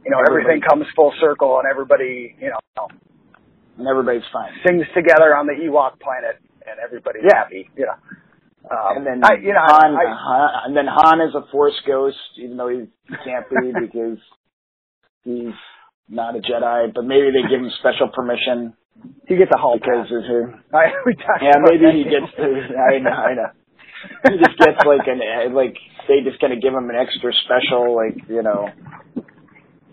you 0.04 0.10
know 0.10 0.18
everything 0.28 0.62
comes 0.68 0.86
full 0.96 1.14
circle 1.22 1.60
and 1.62 1.70
everybody 1.70 2.34
you 2.42 2.50
know 2.50 2.88
and 3.78 3.88
everybody's 3.88 4.28
fine. 4.32 4.52
sings 4.66 4.86
together 4.96 5.36
on 5.36 5.48
the 5.48 5.54
Ewok 5.54 6.00
planet 6.00 6.40
and 6.66 6.80
everybody's 6.80 7.24
Yeah. 7.26 7.38
happy. 7.44 7.70
You 7.76 7.86
know. 7.86 7.98
Um, 8.70 8.98
and 8.98 9.08
then 9.08 9.24
I, 9.24 9.36
you 9.36 9.54
know, 9.54 9.64
Han, 9.64 9.96
I, 9.96 10.06
Han, 10.12 10.50
and 10.66 10.78
then 10.78 10.88
Han 10.88 11.22
is 11.22 11.36
a 11.36 11.50
Force 11.52 11.80
ghost, 11.88 12.18
even 12.38 12.58
though 12.58 12.68
he 12.70 12.88
can't 13.24 13.50
be 13.50 13.72
because 13.80 14.18
he's 15.24 15.54
not 16.10 16.36
a 16.36 16.40
Jedi. 16.40 16.94
But 16.94 17.06
maybe 17.06 17.32
they 17.32 17.48
give 17.48 17.62
him 17.62 17.72
special 17.80 18.10
permission 18.10 18.74
he 19.28 19.36
gets 19.36 19.52
a 19.54 19.60
hall 19.60 19.78
because 19.78 20.08
pass. 20.08 20.24
his. 20.24 20.24
I, 20.74 20.86
we 21.06 21.16
Yeah, 21.42 21.60
maybe 21.62 21.86
he 21.98 22.04
gets. 22.04 22.32
To, 22.38 22.44
I 22.44 23.00
know, 23.00 23.12
I 23.12 23.34
know. 23.36 23.52
He 24.30 24.38
just 24.38 24.58
gets 24.60 24.80
like 24.86 25.08
an 25.08 25.20
like 25.54 25.76
they 26.08 26.22
just 26.24 26.40
kind 26.40 26.54
of 26.54 26.62
give 26.62 26.74
him 26.74 26.90
an 26.90 26.96
extra 26.96 27.32
special 27.46 27.96
like 27.96 28.18
you 28.30 28.42
know. 28.44 28.72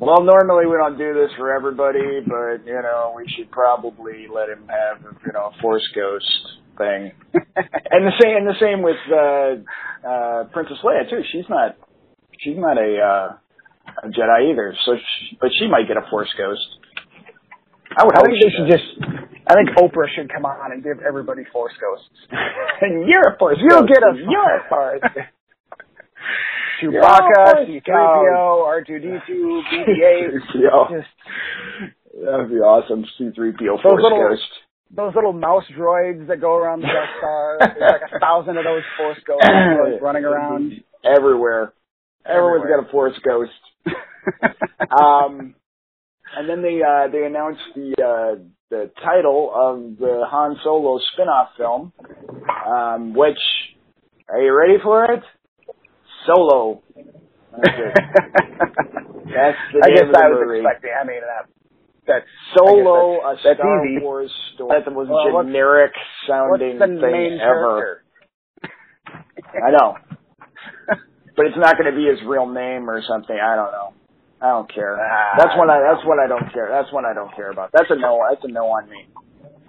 Well, 0.01 0.23
normally 0.23 0.67
we 0.67 0.77
don't 0.77 0.99
do 0.99 1.15
this 1.15 1.31
for 1.39 1.55
everybody, 1.55 2.21
but 2.27 2.67
you 2.67 2.81
know 2.83 3.15
we 3.17 3.29
should 3.37 3.51
probably 3.51 4.27
let 4.33 4.49
him 4.49 4.67
have 4.69 5.03
you 5.25 5.33
know 5.33 5.53
a 5.57 5.63
Force 5.63 5.87
ghost 5.95 6.31
thing. 6.77 7.13
and 7.35 8.03
the 8.07 8.13
same 8.21 8.37
and 8.37 8.47
the 8.47 8.59
same 8.61 8.83
with 8.83 8.99
uh 9.09 10.07
uh 10.07 10.45
Princess 10.53 10.79
Leia 10.85 11.09
too. 11.09 11.23
She's 11.33 11.47
not 11.49 11.77
she's 12.41 12.57
not 12.59 12.77
a 12.77 12.91
uh 12.99 13.29
a 14.03 14.09
Jedi 14.09 14.51
either. 14.51 14.75
So 14.85 14.97
she, 14.97 15.39
but 15.41 15.51
she 15.59 15.69
might 15.69 15.87
get 15.87 15.97
a 15.97 16.05
Force 16.11 16.33
ghost. 16.37 16.67
I 17.97 18.05
would 18.05 18.17
I 18.17 18.19
hope 18.19 18.27
think 18.27 18.39
she 18.43 18.49
they 18.49 18.51
should 18.51 18.69
does. 18.69 18.81
just. 18.81 19.25
I 19.47 19.55
think 19.55 19.69
Oprah 19.77 20.09
should 20.17 20.33
come 20.33 20.47
on 20.47 20.73
and 20.73 20.83
give 20.83 21.05
everybody 21.07 21.43
Force 21.53 21.73
ghosts. 21.79 22.09
and 22.81 23.07
you're 23.09 23.35
a 23.35 23.39
Force 23.39 23.59
You'll 23.61 23.83
ghost. 23.83 23.93
get 23.93 24.03
a 24.03 24.13
You're 24.17 24.57
a 24.57 24.69
Force. 24.69 25.01
Chewbacca, 26.83 27.67
Yeah, 27.69 27.81
C-3PO, 27.81 28.85
R2D2, 28.87 29.63
BB-8. 29.73 30.55
Yo, 30.55 30.87
Just 30.91 31.09
that 32.25 32.39
would 32.39 32.51
be 32.51 32.57
awesome. 32.57 33.05
C-3PO 33.19 33.59
Those 33.59 33.83
Force 33.83 34.03
little- 34.03 34.29
Ghost. 34.29 34.43
those 34.91 35.15
little 35.15 35.33
mouse 35.33 35.65
droids 35.77 36.29
that 36.29 36.41
go 36.41 36.57
around 36.57 36.81
the 36.83 36.87
Death 36.87 37.11
Star. 37.19 37.57
There's 37.61 37.93
like 37.93 38.13
a 38.15 38.19
thousand 38.21 38.59
of 38.59 38.65
those 38.65 38.83
Force 38.97 39.19
ghosts 39.27 39.47
running 40.03 40.25
around. 40.25 40.73
everywhere. 41.05 41.73
Everyone's 42.27 42.63
Everywhere. 42.65 42.83
got 42.83 42.89
a 42.89 42.93
Force 42.93 43.19
Ghost. 43.25 43.53
Um, 44.99 45.55
and 46.37 46.49
then 46.49 46.63
they 46.63 46.81
uh, 46.83 47.09
they 47.13 47.25
announced 47.27 47.61
the 47.75 47.93
uh, 48.03 48.43
the 48.71 48.91
title 49.05 49.53
of 49.55 49.99
the 49.99 50.25
Han 50.27 50.57
Solo 50.65 50.99
spin-off 51.13 51.51
film, 51.59 51.93
um, 52.67 53.15
which 53.15 53.39
are 54.29 54.41
you 54.41 54.57
ready 54.57 54.79
for 54.83 55.05
it? 55.13 55.23
Solo. 56.27 56.83
That's. 57.53 57.77
That's 59.25 59.59
the 59.73 59.81
I 59.83 59.89
guess 59.91 60.05
I 60.15 60.29
was 60.29 60.45
movie. 60.47 60.61
expecting. 60.61 60.91
I 60.95 61.05
mean, 61.07 61.21
that, 61.25 61.49
that's 62.07 62.27
Solo, 62.57 63.19
a 63.25 63.35
that's, 63.35 63.41
Star 63.41 63.55
that's 63.57 63.91
easy. 63.91 64.03
Wars 64.05 64.31
story. 64.55 64.71
That's 64.77 64.85
the 64.85 64.91
most 64.93 65.09
Well, 65.11 65.43
generic 65.43 65.93
sounding 66.29 66.79
thing 66.79 67.41
ever. 67.41 68.05
I 68.63 69.71
know. 69.73 69.97
but 71.37 71.47
it's 71.47 71.57
not 71.57 71.77
going 71.79 71.91
to 71.91 71.97
be 71.97 72.07
his 72.07 72.21
real 72.29 72.47
name 72.47 72.89
or 72.89 73.01
something. 73.09 73.35
I 73.35 73.57
don't 73.57 73.73
know. 73.73 73.95
I 74.41 74.51
don't 74.51 74.73
care. 74.73 74.99
Ah, 75.01 75.35
that's 75.39 75.57
when 75.59 75.71
I. 75.71 75.81
That's 75.81 76.07
what 76.07 76.19
I 76.21 76.29
don't 76.29 76.53
care. 76.53 76.69
That's 76.71 76.93
one 76.93 77.05
I 77.07 77.15
don't 77.15 77.35
care 77.35 77.51
about. 77.51 77.71
That's 77.73 77.91
a 77.91 77.97
no. 77.97 78.21
That's 78.31 78.45
a 78.45 78.49
no 78.53 78.67
on 78.67 78.89
me. 78.91 79.09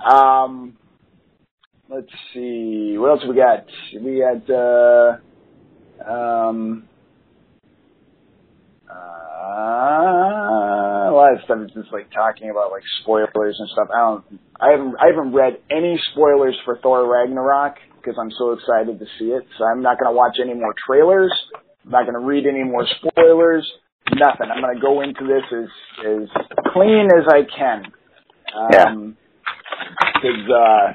Um, 0.03 0.77
let's 1.89 2.11
see. 2.33 2.97
What 2.97 3.11
else 3.11 3.21
we 3.27 3.35
got? 3.35 3.65
We 4.03 4.19
had. 4.19 4.49
uh 4.51 5.17
Um. 6.03 6.87
Uh, 8.89 11.09
a 11.09 11.13
lot 11.13 11.33
of 11.33 11.39
stuff 11.45 11.59
is 11.65 11.71
just 11.73 11.91
like 11.91 12.09
talking 12.11 12.49
about 12.49 12.71
like 12.71 12.83
spoilers 13.01 13.55
and 13.59 13.69
stuff. 13.69 13.87
I 13.93 13.99
don't. 13.99 14.23
I 14.59 14.71
haven't. 14.71 14.95
I 15.01 15.07
haven't 15.07 15.33
read 15.33 15.57
any 15.69 15.99
spoilers 16.11 16.55
for 16.65 16.77
Thor 16.81 17.05
Ragnarok 17.11 17.75
because 17.97 18.15
I'm 18.19 18.31
so 18.37 18.51
excited 18.53 18.99
to 18.99 19.05
see 19.19 19.31
it. 19.31 19.43
So 19.57 19.65
I'm 19.65 19.81
not 19.81 19.99
going 19.99 20.13
to 20.13 20.17
watch 20.17 20.37
any 20.41 20.53
more 20.53 20.73
trailers. 20.87 21.33
I'm 21.85 21.91
not 21.91 22.03
going 22.03 22.13
to 22.13 22.19
read 22.25 22.45
any 22.45 22.63
more 22.63 22.85
spoilers. 22.99 23.69
Nothing. 24.13 24.49
I'm 24.53 24.61
going 24.61 24.75
to 24.75 24.81
go 24.81 25.01
into 25.01 25.25
this 25.25 25.43
as 25.51 25.69
as 26.05 26.29
clean 26.73 27.09
as 27.11 27.25
I 27.27 27.41
can. 27.43 27.83
Yeah. 28.71 28.85
Um, 28.89 29.17
Because 30.15 30.49
uh, 30.49 30.93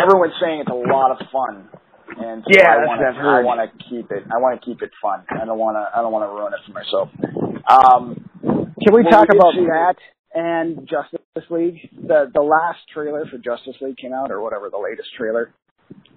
everyone's 0.00 0.32
saying 0.40 0.60
it's 0.60 0.70
a 0.70 0.74
lot 0.74 1.10
of 1.12 1.18
fun. 1.30 1.68
And 2.18 2.42
so 2.44 2.50
Yeah, 2.50 2.68
I 2.68 2.86
wanna, 2.86 3.04
I 3.18 3.42
want 3.42 3.60
to 3.60 3.84
keep 3.88 4.10
it. 4.10 4.24
I 4.32 4.38
want 4.38 4.60
to 4.60 4.64
keep 4.64 4.82
it 4.82 4.90
fun. 5.02 5.24
I 5.30 5.44
don't 5.44 5.58
want 5.58 5.76
to. 5.76 5.98
I 5.98 6.02
don't 6.02 6.12
want 6.12 6.28
to 6.28 6.34
ruin 6.34 6.52
it 6.52 6.60
for 6.66 6.72
myself. 6.72 7.08
Um, 7.68 8.30
Can 8.82 8.94
we 8.94 9.02
talk 9.04 9.28
we 9.28 9.38
about 9.38 9.54
that 9.54 9.96
and 10.34 10.88
Justice 10.88 11.50
League? 11.50 11.88
The 11.92 12.30
the 12.32 12.42
last 12.42 12.80
trailer 12.92 13.24
for 13.26 13.38
Justice 13.38 13.76
League 13.80 13.96
came 13.96 14.12
out, 14.12 14.30
or 14.30 14.40
whatever 14.42 14.70
the 14.70 14.78
latest 14.78 15.08
trailer. 15.16 15.52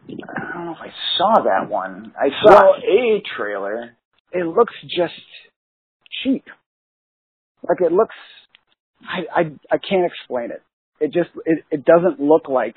I 0.09 0.53
don't 0.53 0.65
know 0.65 0.71
if 0.71 0.81
I 0.81 0.93
saw 1.17 1.43
that 1.43 1.69
one. 1.69 2.13
I 2.19 2.29
saw 2.43 2.51
Well- 2.51 2.75
a 2.83 3.21
trailer. 3.35 3.95
It 4.31 4.45
looks 4.45 4.73
just 4.83 5.13
cheap. 6.23 6.45
Like 7.67 7.81
it 7.81 7.91
looks, 7.91 8.15
I 9.07 9.25
I 9.41 9.41
I 9.71 9.77
can't 9.77 10.05
explain 10.05 10.51
it. 10.51 10.61
It 10.99 11.11
just 11.13 11.29
it 11.45 11.63
it 11.71 11.85
doesn't 11.85 12.19
look 12.19 12.47
like 12.49 12.75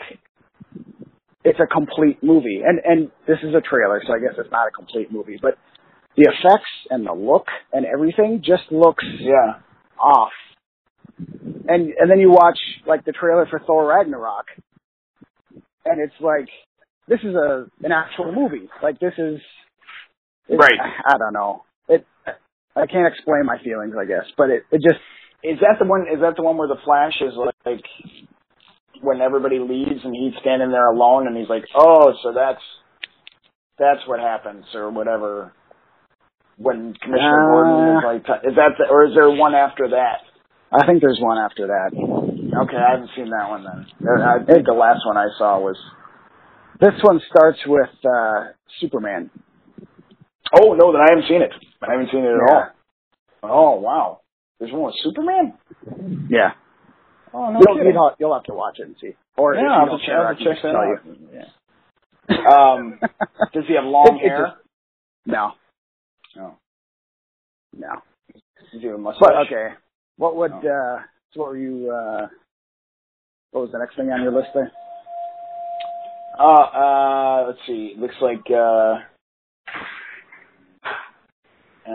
it's 1.45 1.59
a 1.61 1.67
complete 1.67 2.23
movie. 2.23 2.61
And 2.65 2.81
and 2.85 3.11
this 3.27 3.39
is 3.43 3.55
a 3.55 3.61
trailer, 3.61 4.03
so 4.07 4.13
I 4.15 4.19
guess 4.19 4.35
it's 4.39 4.51
not 4.51 4.69
a 4.69 4.71
complete 4.71 5.13
movie. 5.13 5.39
But 5.41 5.59
the 6.17 6.29
effects 6.31 6.71
and 6.91 7.07
the 7.07 7.13
look 7.13 7.47
and 7.73 7.87
everything 7.87 8.43
just 8.45 8.71
looks 8.71 9.05
Yeah. 9.19 9.61
off. 9.99 10.33
And 11.19 11.93
and 11.99 12.11
then 12.11 12.21
you 12.21 12.31
watch 12.31 12.59
like 12.87 13.05
the 13.05 13.13
trailer 13.13 13.47
for 13.47 13.61
Thor 13.61 13.87
Ragnarok, 13.87 14.47
and 15.85 16.01
it's 16.01 16.19
like 16.21 16.49
this 17.09 17.21
is 17.21 17.35
a 17.35 17.67
an 17.83 17.93
actual 17.93 18.33
movie. 18.33 18.69
Like 18.83 18.99
this 18.99 19.15
is 19.19 19.41
Right. 20.49 20.81
I 21.07 21.17
don't 21.19 21.33
know. 21.33 21.65
It 21.89 22.07
I 22.77 22.87
can't 22.87 23.07
explain 23.13 23.47
my 23.47 23.59
feelings, 23.63 23.95
I 23.99 24.05
guess, 24.05 24.25
but 24.37 24.51
it 24.51 24.65
it 24.73 24.83
just 24.83 25.01
Is 25.43 25.59
that 25.61 25.77
the 25.79 25.87
one? 25.87 26.03
Is 26.13 26.21
that 26.21 26.37
the 26.37 26.43
one 26.43 26.57
where 26.59 26.69
the 26.69 26.77
Flash 26.85 27.15
is 27.21 27.33
like 27.65 27.83
when 29.01 29.21
everybody 29.21 29.59
leaves 29.59 30.01
and 30.05 30.15
he's 30.15 30.35
standing 30.41 30.71
there 30.71 30.89
alone 30.91 31.27
and 31.27 31.37
he's 31.37 31.49
like, 31.49 31.65
"Oh, 31.75 32.13
so 32.23 32.33
that's 32.33 32.63
that's 33.79 34.01
what 34.07 34.21
happens," 34.21 34.65
or 34.75 34.91
whatever. 34.91 35.53
When 36.59 36.93
Commissioner 37.01 37.41
Uh, 37.41 37.53
Gordon 37.53 37.97
is 37.97 38.05
like, 38.05 38.45
is 38.45 38.55
that 38.57 38.73
the, 38.79 38.85
or 38.91 39.07
is 39.07 39.15
there 39.15 39.31
one 39.31 39.55
after 39.55 39.89
that? 39.91 40.21
I 40.73 40.85
think 40.87 41.01
there's 41.01 41.19
one 41.21 41.39
after 41.39 41.67
that. 41.69 41.91
Okay, 41.97 42.77
I 42.77 42.91
haven't 42.93 43.11
seen 43.17 43.31
that 43.31 43.49
one 43.49 43.65
then. 43.65 43.87
I 44.23 44.45
think 44.45 44.67
the 44.67 44.75
last 44.75 45.01
one 45.07 45.17
I 45.17 45.27
saw 45.39 45.59
was. 45.59 45.77
This 46.81 46.95
one 47.03 47.21
starts 47.29 47.59
with 47.67 47.89
uh 48.05 48.53
Superman. 48.81 49.31
Oh 50.61 50.75
no, 50.75 50.93
then 50.93 51.01
I 51.01 51.07
haven't 51.11 51.29
seen 51.29 51.43
it. 51.43 51.53
I 51.83 51.93
haven't 51.93 52.11
seen 52.13 52.25
it 52.25 52.29
at 52.29 52.41
Yeah. 52.49 52.55
all. 53.43 53.77
Oh 53.77 53.81
wow, 53.81 54.21
there's 54.59 54.73
one 54.73 54.83
with 54.83 54.95
Superman. 55.03 55.55
Yeah. 56.29 56.53
Oh 57.33 57.51
no, 57.53 57.61
You'll, 57.65 57.77
kidding. 57.77 57.93
you'll, 57.95 58.17
you'll 58.19 58.35
have 58.35 58.45
to 58.45 58.55
watch 58.55 58.79
it 58.79 58.87
and 58.87 58.97
see. 59.01 59.15
Or 59.37 59.55
yeah, 59.55 59.61
I'll 59.63 59.87
don't 59.87 59.91
have 59.91 60.01
to 60.01 60.07
care, 60.07 60.17
check, 60.17 60.25
I 60.25 60.29
I'll 60.29 60.35
check 60.37 60.45
just 60.45 60.63
that 60.63 60.75
out. 60.77 61.07
you. 61.07 61.29
Yeah. 61.33 61.45
Um, 62.31 62.99
does 63.53 63.65
he 63.67 63.75
have 63.75 63.85
long 63.85 64.19
It- 64.21 64.27
it 64.27 64.29
hair? 64.29 64.47
just- 64.47 64.57
No. 65.27 65.53
No. 66.37 66.57
No. 67.77 68.03
Does 68.73 68.81
he 68.81 68.87
have 68.87 68.95
a 68.97 68.99
mustache? 68.99 69.21
But 69.29 69.37
okay. 69.47 69.75
What 70.17 70.37
would 70.37 70.53
Oh. 70.53 70.69
uh 70.99 71.03
what 71.35 71.49
were 71.49 71.57
you 71.57 71.91
uh 71.91 72.29
what 73.53 73.63
was 73.63 73.73
the 73.73 73.79
next 73.79 73.97
thing 73.97 74.11
on 74.13 74.23
your 74.23 74.33
list 74.33 74.49
there? 74.55 74.71
Uh, 76.39 76.43
uh, 76.45 77.45
let's 77.49 77.59
see. 77.67 77.95
Looks 77.99 78.15
like, 78.23 78.41
uh, 78.51 79.01
uh, 81.87 81.91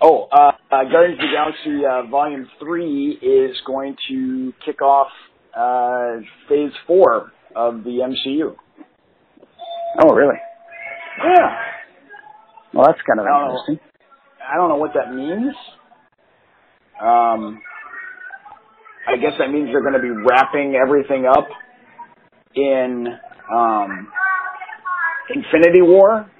oh, 0.00 0.28
uh, 0.32 0.52
uh, 0.70 0.84
Guardians 0.90 1.20
of 1.20 1.26
the 1.28 1.32
Galaxy, 1.32 1.84
uh, 1.86 2.10
Volume 2.10 2.48
3 2.60 3.18
is 3.22 3.56
going 3.66 3.96
to 4.08 4.52
kick 4.64 4.82
off, 4.82 5.08
uh, 5.56 6.20
Phase 6.48 6.72
4 6.86 7.32
of 7.56 7.84
the 7.84 7.98
MCU. 8.04 8.54
Oh 10.02 10.14
really? 10.14 10.36
Yeah. 11.18 11.56
Well 12.72 12.86
that's 12.86 13.00
kind 13.06 13.18
of 13.20 13.26
Oh. 13.28 13.44
interesting. 13.50 13.80
I 14.52 14.56
don't 14.56 14.68
know 14.68 14.76
what 14.76 14.92
that 14.94 15.12
means. 15.14 15.54
Um, 17.00 17.60
I 19.08 19.16
guess 19.16 19.32
that 19.38 19.50
means 19.50 19.68
they're 19.72 19.80
going 19.82 19.94
to 19.94 20.00
be 20.00 20.10
wrapping 20.10 20.74
everything 20.76 21.26
up 21.26 21.48
in 22.54 23.06
um, 23.52 24.08
Infinity 25.34 25.82
War, 25.82 26.30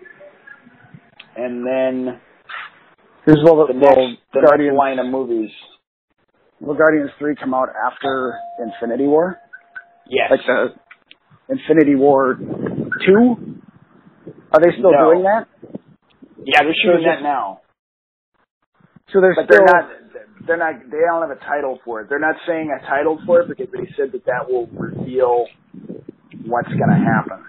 and 1.37 1.67
then 1.67 2.21
Here's 3.27 3.39
will 3.43 3.67
the 3.67 3.73
the, 3.73 3.79
next, 3.79 3.97
will 3.97 4.17
the 4.33 4.41
next 4.41 4.49
Guardians 4.51 4.77
line 4.79 4.99
of 4.99 5.07
movies. 5.07 5.51
will 6.61 6.75
Guardians 6.75 7.11
three 7.19 7.35
come 7.37 7.55
out 7.55 7.69
after 7.71 8.35
Infinity 8.59 9.07
War? 9.07 9.39
Yes. 10.09 10.31
Like 10.31 10.41
the 10.47 11.55
Infinity 11.55 11.97
War 11.97 12.35
two? 13.07 13.59
Are 14.53 14.61
they 14.61 14.73
still 14.79 14.93
No. 14.93 15.13
doing 15.13 15.23
that? 15.25 15.47
yeah, 16.45 16.63
they're 16.63 16.75
shooting 16.83 17.05
that 17.07 17.23
now, 17.23 17.61
So 19.13 19.21
they're 19.21 19.35
but 19.37 19.45
still 19.45 19.59
they're 19.65 19.67
not. 19.67 19.91
They're 20.47 20.57
not. 20.57 20.75
They 20.91 20.99
don't 21.07 21.21
have 21.29 21.37
a 21.37 21.41
title 21.45 21.79
for 21.85 22.01
it. 22.01 22.09
They're 22.09 22.19
not 22.19 22.37
saying 22.49 22.71
a 22.75 22.81
title 22.87 23.19
for 23.27 23.43
it 23.43 23.49
because 23.49 23.69
they 23.73 23.87
said 23.97 24.11
that 24.13 24.25
that 24.25 24.49
will 24.51 24.67
reveal 24.73 25.47
what's 26.47 26.69
going 26.69 26.91
to 26.91 27.03
happen. 27.05 27.45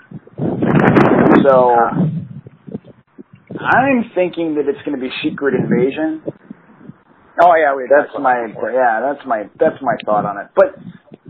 So 1.43 1.79
I'm 3.59 4.11
thinking 4.15 4.55
that 4.55 4.67
it's 4.67 4.81
going 4.85 4.97
to 4.97 5.01
be 5.01 5.11
Secret 5.23 5.55
Invasion. 5.55 6.23
Oh 7.41 7.53
yeah, 7.55 7.75
we 7.75 7.89
That's 7.89 8.13
my 8.19 8.47
yeah. 8.71 9.01
That's 9.01 9.25
my 9.25 9.49
that's 9.59 9.81
my 9.81 9.95
thought 10.05 10.25
on 10.25 10.37
it. 10.37 10.47
But 10.55 10.75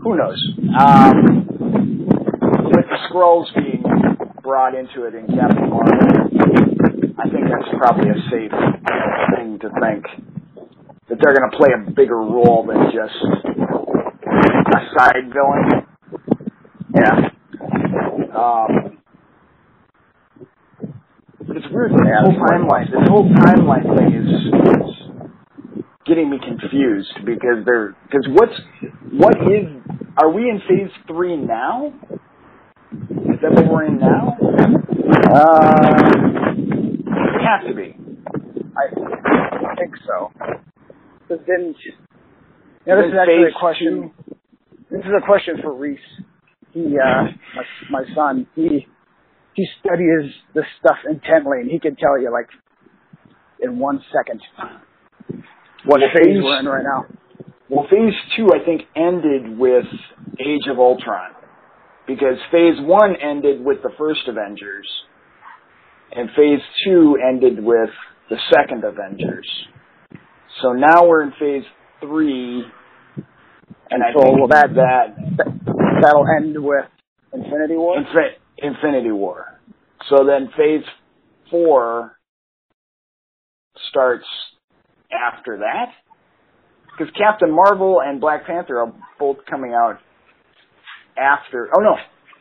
who 0.02 0.16
knows? 0.16 0.36
Um, 0.78 2.06
with 2.68 2.86
the 2.90 2.98
Skrulls 3.08 3.46
being 3.54 3.82
brought 4.42 4.74
into 4.74 5.04
it 5.04 5.14
in 5.14 5.26
Captain 5.26 5.70
Marvel, 5.70 5.92
I 7.18 7.28
think 7.30 7.44
that's 7.48 7.70
probably 7.78 8.10
a 8.10 8.18
safe 8.30 8.52
thing 9.36 9.58
to 9.60 9.70
think 9.80 10.04
that 11.08 11.18
they're 11.20 11.34
going 11.34 11.50
to 11.50 11.56
play 11.56 11.70
a 11.74 11.90
bigger 11.90 12.18
role 12.18 12.66
than 12.66 12.90
just 12.92 13.14
a 14.26 14.80
side 14.98 15.32
villain. 15.32 15.86
Yeah. 16.94 17.30
Um, 18.36 18.81
weird. 21.72 21.92
This 21.92 22.00
whole 22.20 22.36
timeline, 22.48 22.86
this 22.90 23.08
whole 23.08 23.28
timeline 23.28 23.96
thing 23.96 24.14
is, 24.14 24.28
is 24.28 25.02
getting 26.06 26.30
me 26.30 26.38
confused 26.38 27.12
because 27.24 27.64
they're 27.64 27.96
because 28.04 28.26
what's 28.30 28.52
what 29.12 29.34
is 29.36 29.66
are 30.16 30.30
we 30.30 30.42
in 30.42 30.60
phase 30.68 30.90
three 31.06 31.36
now? 31.36 31.92
Is 32.92 33.40
that 33.42 33.52
what 33.52 33.66
we're 33.68 33.86
in 33.86 33.98
now? 33.98 34.36
Uh 35.32 36.52
We 37.34 37.42
have 37.44 37.66
to 37.68 37.74
be. 37.74 37.96
I 38.76 39.74
think 39.76 39.94
so. 40.06 40.30
But 41.28 41.46
didn't 41.46 41.76
yeah, 42.86 42.96
this 42.96 43.04
Then 43.04 43.10
is 43.10 43.18
actually 43.20 43.48
a 43.48 43.58
question 43.58 44.12
this 44.90 45.00
is 45.00 45.12
a 45.16 45.24
question 45.24 45.56
for 45.62 45.74
Reese. 45.74 46.00
He 46.72 46.98
uh 46.98 47.24
my 47.56 47.64
my 47.90 48.04
son, 48.14 48.46
he 48.54 48.86
he 49.54 49.66
studies 49.80 50.32
this 50.54 50.64
stuff 50.80 50.98
intently 51.08 51.60
and 51.60 51.70
he 51.70 51.78
can 51.78 51.96
tell 51.96 52.18
you 52.20 52.30
like 52.32 52.48
in 53.60 53.78
one 53.78 54.02
second 54.12 54.40
what 55.84 56.00
Well, 56.00 56.10
phase 56.14 56.24
phase- 56.24 56.42
we're 56.42 56.58
in 56.60 56.66
right 56.66 56.84
now. 56.84 57.06
Well, 57.68 57.86
phase 57.88 58.14
two, 58.36 58.48
I 58.54 58.64
think, 58.64 58.82
ended 58.94 59.58
with 59.58 59.86
Age 60.38 60.66
of 60.70 60.78
Ultron. 60.78 61.30
Because 62.06 62.36
phase 62.50 62.78
one 62.80 63.16
ended 63.16 63.64
with 63.64 63.82
the 63.82 63.90
first 63.96 64.20
Avengers. 64.28 64.86
And 66.14 66.28
phase 66.36 66.60
two 66.84 67.16
ended 67.26 67.64
with 67.64 67.88
the 68.28 68.36
second 68.52 68.84
Avengers. 68.84 69.48
So 70.60 70.72
now 70.74 71.06
we're 71.06 71.22
in 71.22 71.32
phase 71.40 71.64
three. 72.00 72.64
And 73.90 74.02
I 74.02 74.12
So 74.12 74.20
think 74.22 74.38
will 74.38 74.48
that- 74.48 74.74
that 74.74 75.16
That'll 76.02 76.26
end 76.36 76.62
with 76.62 76.86
Infinity 77.32 77.76
War. 77.76 77.96
Infinity 78.58 79.10
War. 79.12 79.58
So 80.08 80.24
then 80.26 80.48
phase 80.56 80.84
four 81.50 82.16
starts 83.90 84.24
after 85.12 85.58
that. 85.58 85.92
Because 86.86 87.12
Captain 87.16 87.50
Marvel 87.50 88.00
and 88.04 88.20
Black 88.20 88.46
Panther 88.46 88.78
are 88.80 88.92
both 89.18 89.38
coming 89.48 89.72
out 89.72 89.98
after. 91.18 91.70
Oh 91.76 91.80
no, 91.80 91.96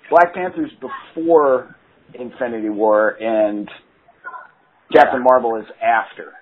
Black 0.09 0.33
Panther's 0.33 0.71
before 1.15 1.75
Infinity 2.13 2.69
War, 2.69 3.09
and 3.11 3.69
Captain 4.93 5.23
Marvel 5.23 5.55
is 5.55 5.65
after. 5.81 6.33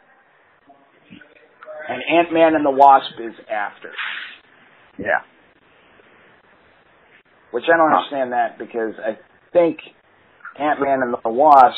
And 1.88 2.02
Ant 2.20 2.34
Man 2.34 2.56
and 2.56 2.66
the 2.66 2.72
Wasp 2.72 3.14
is 3.20 3.34
after. 3.52 3.92
Yeah. 4.98 5.22
Which 7.52 7.64
I 7.72 7.78
don't 7.78 7.90
Huh. 7.92 7.98
understand 7.98 8.34
that 8.34 8.58
because 8.58 8.94
I 9.00 9.18
think 9.54 9.80
Ant 10.60 10.82
Man 10.82 11.02
and 11.02 11.14
the 11.24 11.30
Wasp 11.30 11.78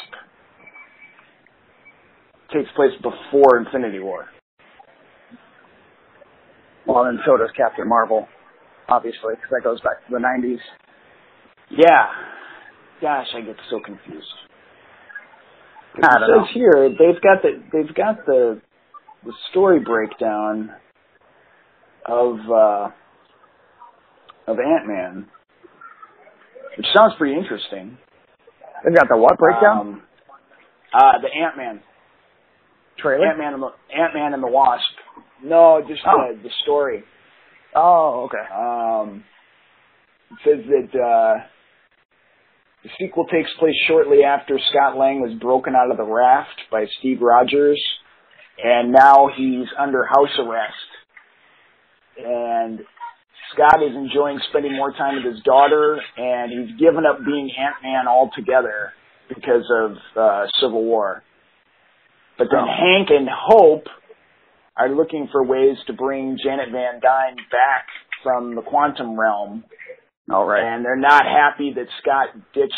takes 2.53 2.69
place 2.75 2.91
before 3.01 3.57
Infinity 3.57 3.99
War. 3.99 4.25
Well, 6.85 7.05
and 7.05 7.19
so 7.25 7.37
does 7.37 7.51
Captain 7.55 7.87
Marvel, 7.87 8.27
obviously, 8.89 9.35
because 9.35 9.49
that 9.51 9.63
goes 9.63 9.79
back 9.81 10.05
to 10.07 10.11
the 10.11 10.17
'90s. 10.17 10.59
Yeah. 11.69 12.07
Gosh, 13.01 13.27
I 13.35 13.41
get 13.41 13.55
so 13.69 13.79
confused. 13.83 14.27
I 15.95 15.97
it 15.97 16.01
don't 16.01 16.21
says 16.21 16.29
know. 16.29 16.45
here 16.53 16.89
they've 16.89 17.21
got 17.21 17.41
the 17.41 17.63
they've 17.71 17.95
got 17.95 18.25
the 18.25 18.61
the 19.23 19.33
story 19.49 19.79
breakdown 19.79 20.71
of 22.05 22.37
uh 22.49 22.89
of 24.47 24.57
Ant 24.59 24.87
Man, 24.87 25.27
which 26.77 26.87
sounds 26.95 27.13
pretty 27.17 27.35
interesting. 27.35 27.97
They've 28.83 28.95
got 28.95 29.07
the 29.09 29.17
what 29.17 29.37
breakdown? 29.37 29.79
Um, 29.79 30.03
Uh, 30.93 31.19
the 31.21 31.29
Ant 31.31 31.55
Man, 31.57 31.81
Trailer. 32.97 33.27
Ant 33.27 33.37
Man, 33.37 33.53
and 33.53 33.63
the 33.63 33.71
Ant 33.95 34.13
Man 34.13 34.33
and 34.33 34.43
the 34.43 34.47
Wasp. 34.47 34.83
No, 35.43 35.81
just 35.87 36.01
Oh. 36.05 36.27
the 36.33 36.43
the 36.43 36.49
story. 36.63 37.03
Oh, 37.73 38.25
okay. 38.29 38.45
Um, 38.53 39.23
it 40.31 40.37
says 40.43 40.65
that 40.67 40.99
uh, 40.99 41.43
the 42.83 42.89
sequel 42.99 43.25
takes 43.27 43.49
place 43.59 43.75
shortly 43.87 44.23
after 44.23 44.59
Scott 44.69 44.97
Lang 44.97 45.21
was 45.21 45.33
broken 45.39 45.75
out 45.75 45.89
of 45.91 45.97
the 45.97 46.03
raft 46.03 46.59
by 46.69 46.85
Steve 46.99 47.21
Rogers, 47.21 47.81
and 48.61 48.91
now 48.91 49.27
he's 49.35 49.67
under 49.79 50.03
house 50.05 50.37
arrest. 50.39 50.89
And 52.17 52.79
Scott 53.53 53.83
is 53.83 53.95
enjoying 53.95 54.39
spending 54.49 54.75
more 54.75 54.91
time 54.91 55.15
with 55.23 55.33
his 55.33 55.43
daughter, 55.43 55.99
and 56.17 56.51
he's 56.51 56.79
given 56.79 57.05
up 57.05 57.19
being 57.25 57.49
Ant 57.57 57.75
Man 57.83 58.07
altogether 58.07 58.93
because 59.29 59.65
of 59.73 59.91
uh, 60.15 60.45
Civil 60.61 60.83
War. 60.83 61.23
But 62.37 62.47
then 62.51 62.61
Oh. 62.61 62.65
Hank 62.67 63.09
and 63.09 63.27
Hope 63.29 63.85
are 64.77 64.89
looking 64.89 65.27
for 65.31 65.43
ways 65.45 65.77
to 65.87 65.93
bring 65.93 66.37
Janet 66.43 66.69
Van 66.71 66.99
Dyne 67.01 67.35
back 67.51 67.85
from 68.23 68.55
the 68.55 68.61
quantum 68.61 69.19
realm, 69.19 69.63
All 70.31 70.45
right. 70.45 70.63
and 70.63 70.83
they're 70.85 70.95
not 70.95 71.23
happy 71.25 71.73
that 71.75 71.87
Scott 72.01 72.29
ditched 72.53 72.73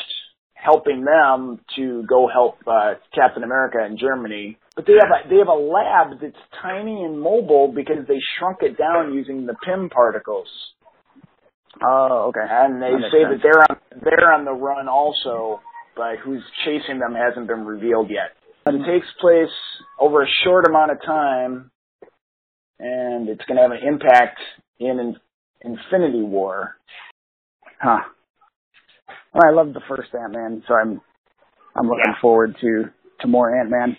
helping 0.54 1.04
them 1.04 1.60
to 1.76 2.04
go 2.08 2.28
help 2.32 2.58
uh, 2.66 2.94
Captain 3.14 3.44
America 3.44 3.78
in 3.86 3.98
Germany. 3.98 4.58
But 4.76 4.86
they 4.88 4.94
have 4.94 5.12
a 5.26 5.30
they 5.30 5.38
have 5.38 5.48
a 5.48 5.52
lab 5.54 6.20
that's 6.22 6.42
tiny 6.62 7.04
and 7.04 7.20
mobile 7.22 7.72
because 7.74 8.08
they 8.08 8.18
shrunk 8.38 8.58
it 8.62 8.78
down 8.78 9.14
using 9.14 9.46
the 9.46 9.56
Pym 9.64 9.90
particles, 9.90 10.48
Oh, 11.86 12.30
okay. 12.30 12.46
and 12.50 12.82
they 12.82 12.90
That 12.92 13.12
say 13.12 13.22
sense. 13.24 13.30
that 13.34 13.40
they're 13.44 13.62
on 13.70 14.02
they're 14.04 14.34
on 14.34 14.46
the 14.46 14.52
run 14.52 14.88
also, 14.88 15.62
but 15.96 16.18
who's 16.24 16.42
chasing 16.66 17.00
them 17.00 17.14
hasn't 17.14 17.48
been 17.48 17.66
revealed 17.66 18.10
yet. 18.10 18.32
But 18.66 18.76
it 18.76 18.86
takes 18.86 19.08
place 19.20 19.54
over 20.00 20.24
a 20.24 20.28
short 20.44 20.66
amount 20.68 20.92
of 20.92 20.98
time, 21.06 21.70
and 22.80 23.30
it's 23.30 23.44
going 23.46 23.58
to 23.58 23.62
have 23.62 23.72
an 23.72 23.86
impact 23.86 24.40
in, 24.80 25.00
in 25.00 25.16
Infinity 25.62 26.22
War. 26.24 26.78
Huh. 27.82 28.00
Well, 29.34 29.44
I 29.46 29.52
love 29.52 29.74
the 29.74 29.82
first 29.88 30.10
Ant 30.16 30.34
Man, 30.34 30.64
so 30.68 30.74
I'm 30.74 31.02
I'm 31.76 31.88
looking 31.88 32.04
Yeah. 32.08 32.22
forward 32.22 32.56
to 32.62 32.86
to 33.22 33.28
more 33.28 33.56
Ant 33.60 33.70
Man. 33.70 33.98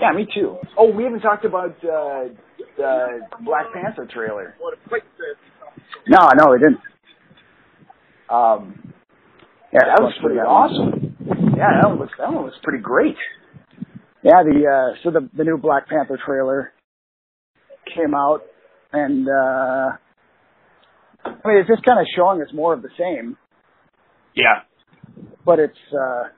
Yeah, 0.00 0.12
me 0.12 0.26
too. 0.32 0.56
Oh, 0.76 0.90
we 0.90 1.04
haven't 1.04 1.20
talked 1.20 1.44
about 1.44 1.76
uh, 1.84 2.28
the 2.76 3.20
Black 3.44 3.66
Panther 3.72 4.08
trailer. 4.12 4.54
No, 6.08 6.28
no, 6.36 6.52
we 6.52 6.58
didn't. 6.58 6.80
Um, 8.28 8.92
Yeah, 9.72 9.80
that 9.86 10.00
was 10.02 10.12
pretty 10.20 10.36
do 10.36 10.40
awesome. 10.40 11.16
Yeah, 11.56 11.80
that 11.82 11.88
one 11.88 11.98
looks 11.98 12.12
that 12.18 12.32
one 12.32 12.44
looks 12.44 12.56
pretty 12.62 12.82
great. 12.82 13.16
Yeah, 14.22 14.42
the 14.42 14.66
uh 14.66 14.96
so 15.02 15.10
the 15.10 15.28
the 15.36 15.44
new 15.44 15.58
Black 15.58 15.88
Panther 15.88 16.18
trailer 16.24 16.72
came 17.94 18.14
out 18.14 18.42
and 18.92 19.28
uh 19.28 19.96
I 21.24 21.48
mean 21.48 21.58
it's 21.58 21.68
just 21.68 21.84
kind 21.84 22.00
of 22.00 22.06
showing 22.16 22.40
us 22.42 22.48
more 22.54 22.72
of 22.72 22.82
the 22.82 22.88
same, 22.98 23.36
Yeah, 24.34 24.62
but 25.44 25.58
it's 25.58 25.78
uh 25.92 26.28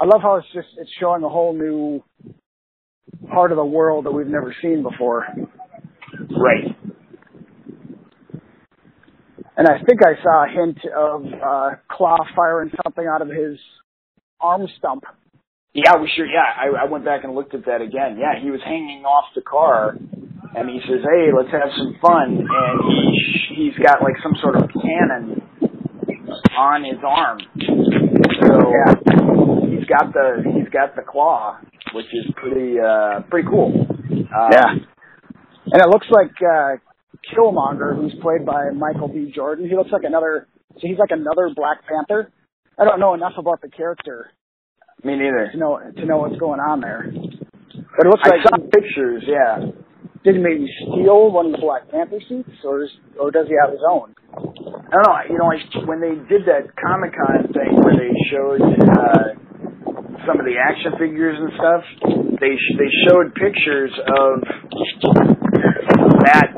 I 0.00 0.04
love 0.06 0.20
how 0.22 0.36
it's 0.36 0.48
just 0.52 0.68
it's 0.78 0.90
showing 0.98 1.22
a 1.24 1.28
whole 1.28 1.52
new 1.54 2.02
part 3.32 3.50
of 3.52 3.56
the 3.56 3.64
world 3.64 4.04
that 4.06 4.12
we've 4.12 4.26
never 4.26 4.54
seen 4.62 4.82
before. 4.82 5.26
right. 6.30 6.76
And 9.56 9.68
I 9.68 9.78
think 9.84 10.00
I 10.04 10.20
saw 10.22 10.44
a 10.44 10.48
hint 10.48 10.78
of 10.96 11.24
uh 11.26 11.70
Claw 11.90 12.16
firing 12.34 12.70
something 12.84 13.06
out 13.06 13.20
of 13.22 13.28
his 13.28 13.58
arm 14.40 14.66
stump. 14.78 15.04
Yeah, 15.74 15.96
we 16.00 16.10
sure. 16.16 16.26
Yeah, 16.26 16.40
I, 16.44 16.84
I 16.84 16.90
went 16.90 17.04
back 17.04 17.24
and 17.24 17.34
looked 17.34 17.54
at 17.54 17.64
that 17.66 17.80
again. 17.80 18.18
Yeah, 18.18 18.40
he 18.42 18.50
was 18.50 18.60
hanging 18.64 19.04
off 19.04 19.24
the 19.34 19.40
car, 19.42 19.96
and 20.56 20.68
he 20.68 20.80
says, 20.88 21.00
"Hey, 21.02 21.30
let's 21.36 21.50
have 21.52 21.70
some 21.76 21.96
fun." 22.00 22.46
And 22.48 22.80
he 22.88 23.54
he's 23.72 23.84
got 23.84 24.02
like 24.02 24.14
some 24.22 24.34
sort 24.42 24.56
of 24.56 24.68
cannon 24.82 25.42
on 26.56 26.84
his 26.84 26.98
arm. 27.06 27.38
So 28.40 28.72
Yeah. 28.72 28.94
he's 29.70 29.86
got 29.86 30.12
the 30.12 30.42
he's 30.54 30.68
got 30.68 30.96
the 30.96 31.02
claw, 31.02 31.58
which 31.94 32.06
is 32.12 32.26
pretty 32.36 32.78
uh 32.80 33.20
pretty 33.30 33.48
cool. 33.48 33.86
Uh, 33.88 34.48
Yeah. 34.52 34.70
And 35.64 35.80
it 35.80 35.88
looks 35.88 36.06
like 36.10 36.32
uh 36.42 36.76
Killmonger, 37.32 37.94
who's 37.94 38.14
played 38.20 38.44
by 38.44 38.70
Michael 38.70 39.08
B. 39.08 39.30
Jordan, 39.34 39.68
he 39.68 39.76
looks 39.76 39.90
like 39.92 40.02
another 40.04 40.48
so 40.74 40.80
he's 40.88 40.98
like 40.98 41.10
another 41.10 41.50
Black 41.54 41.78
Panther. 41.86 42.30
I 42.78 42.84
don't 42.84 42.98
know 43.00 43.14
enough 43.14 43.34
about 43.38 43.60
the 43.60 43.68
character 43.68 44.30
Me 45.04 45.14
neither. 45.16 45.50
to 45.52 45.58
know 45.58 45.78
to 45.96 46.04
know 46.06 46.18
what's 46.18 46.36
going 46.38 46.60
on 46.60 46.80
there. 46.80 47.10
But 47.12 48.06
it 48.06 48.10
looks 48.10 48.22
I 48.24 48.36
like 48.36 48.42
saw 48.48 48.56
pictures. 48.72 49.22
Yeah. 49.26 49.70
did 50.24 50.36
he 50.36 50.40
maybe 50.40 50.66
steal 50.88 51.30
one 51.30 51.46
of 51.46 51.52
the 51.52 51.58
Black 51.58 51.90
Panther 51.90 52.20
suits 52.28 52.48
or 52.64 52.84
is, 52.84 52.90
or 53.20 53.30
does 53.30 53.46
he 53.48 53.54
have 53.62 53.70
his 53.70 53.82
own? 53.88 54.14
I 54.32 54.96
don't 54.96 55.04
know. 55.06 55.16
You 55.28 55.38
know, 55.38 55.46
like 55.52 55.88
when 55.88 56.00
they 56.00 56.14
did 56.28 56.46
that 56.48 56.72
Comic 56.80 57.12
Con 57.12 57.52
thing 57.52 57.76
where 57.84 57.94
they 57.96 58.12
showed 58.32 58.60
uh, 58.60 59.36
some 60.26 60.38
of 60.40 60.46
the 60.46 60.56
action 60.58 60.92
figures 60.98 61.36
and 61.38 61.50
stuff, 61.58 61.82
they 62.40 62.54
sh- 62.56 62.76
they 62.78 62.90
showed 63.08 63.34
pictures 63.34 63.92
of 63.96 64.42
that 66.26 66.52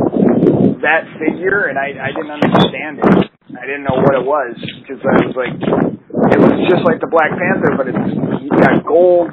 that 0.83 1.03
figure, 1.19 1.67
and 1.69 1.79
I 1.79 1.97
I 1.97 2.11
didn't 2.13 2.31
understand 2.33 2.99
it. 3.01 3.31
I 3.57 3.65
didn't 3.67 3.85
know 3.85 3.97
what 4.03 4.15
it 4.19 4.25
was 4.27 4.57
because 4.83 5.01
I 5.01 5.27
was 5.27 5.37
like, 5.37 5.55
it 5.57 6.41
was 6.41 6.55
just 6.69 6.85
like 6.85 7.01
the 7.01 7.09
Black 7.09 7.31
Panther, 7.33 7.73
but 7.77 7.87
it's 7.89 8.05
he's 8.43 8.51
got 8.61 8.85
gold 8.85 9.31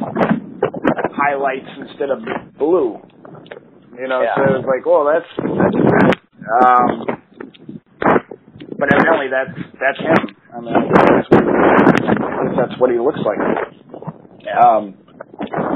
highlights 1.11 1.67
instead 1.79 2.09
of 2.09 2.19
blue. 2.57 3.01
You 3.97 4.07
know, 4.07 4.21
Yeah. 4.21 4.35
so 4.35 4.41
it 4.43 4.53
was 4.63 4.67
like, 4.67 4.85
well, 4.85 5.03
that's 5.05 5.27
that's. 5.35 5.75
Um, 6.41 7.05
but 8.79 8.89
evidently 8.93 9.27
that's 9.29 9.53
that's 9.79 9.99
him. 9.99 10.35
I 10.53 10.59
mean, 10.59 10.73
that's 10.73 11.29
what, 11.29 11.43
I 11.43 12.43
guess 12.45 12.55
that's 12.57 12.79
what 12.79 12.89
he 12.91 12.97
looks 12.97 13.19
like. 13.25 13.37
Um, 14.51 14.97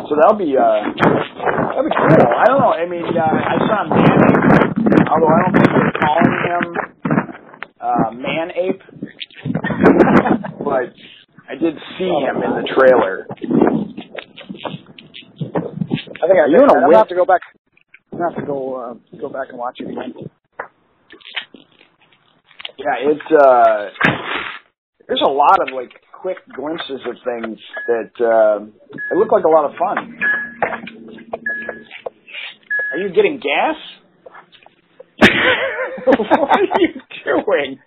so 0.07 0.15
that'll 0.19 0.37
be 0.37 0.55
uh, 0.57 0.83
that'll 0.95 1.87
be 1.87 1.95
cool. 1.95 2.27
I 2.35 2.45
don't 2.45 2.59
know. 2.59 2.73
I 2.75 2.85
mean, 2.85 3.05
uh, 3.05 3.23
I 3.23 3.55
saw 3.67 3.83
Man 3.87 4.03
Ape, 4.03 5.07
although 5.09 5.31
I 5.31 5.39
don't 5.43 5.53
think 5.55 5.69
they're 5.71 5.97
calling 6.01 6.33
him 6.45 6.63
uh, 7.79 8.11
Man 8.11 8.51
Ape, 8.51 8.83
but 10.63 10.93
I 11.49 11.55
did 11.55 11.75
see 11.97 12.11
him 12.11 12.43
in 12.43 12.51
the 12.51 12.67
trailer. 12.75 13.27
I 16.15 16.27
think 16.27 16.39
I 16.39 16.47
you 16.47 16.57
a 16.57 16.85
I'm 16.85 16.91
have 16.93 17.07
to 17.09 17.15
go 17.15 17.25
back 17.25 17.41
I'm 18.11 18.19
have 18.19 18.35
to 18.35 18.45
go 18.45 18.75
uh, 18.75 19.17
go 19.19 19.29
back 19.29 19.49
and 19.49 19.57
watch 19.57 19.77
it 19.79 19.89
again. 19.89 20.13
Yeah, 22.77 23.11
it's 23.11 23.31
uh, 23.31 23.89
there's 25.07 25.23
a 25.25 25.31
lot 25.31 25.59
of 25.61 25.73
like 25.73 25.91
quick 26.25 26.37
glimpses 26.55 27.01
of 27.05 27.15
things 27.23 27.59
that 27.85 28.09
uh, 28.19 28.65
it 29.11 29.15
look 29.15 29.31
like 29.31 29.43
a 29.43 29.47
lot 29.47 29.65
of 29.65 29.73
fun. 29.77 30.17
Are 32.91 32.97
you 32.97 33.09
getting 33.13 33.39
gas? 33.39 33.75
what 36.05 36.49
are 36.49 36.79
you 36.79 36.93
doing? 37.23 37.77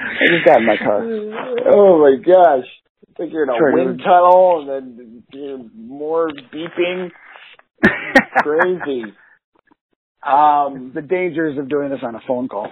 I 0.00 0.26
just 0.32 0.46
got 0.46 0.60
in 0.60 0.66
my 0.66 0.78
car. 0.78 1.02
Oh 1.70 2.00
my 2.00 2.16
gosh! 2.16 2.64
I 2.64 3.12
think 3.18 3.34
you're 3.34 3.42
in 3.42 3.50
a 3.50 3.58
Sure, 3.58 3.74
wind 3.74 4.00
tunnel 4.02 4.70
and 4.70 4.98
then 4.98 5.22
you 5.34 5.46
know, 5.46 5.70
more 5.76 6.30
beeping. 6.30 7.10
Crazy. 8.38 9.02
Um, 10.26 10.92
the 10.94 11.02
dangers 11.02 11.58
of 11.58 11.68
doing 11.68 11.90
this 11.90 12.00
on 12.02 12.14
a 12.14 12.20
phone 12.26 12.48
call. 12.48 12.68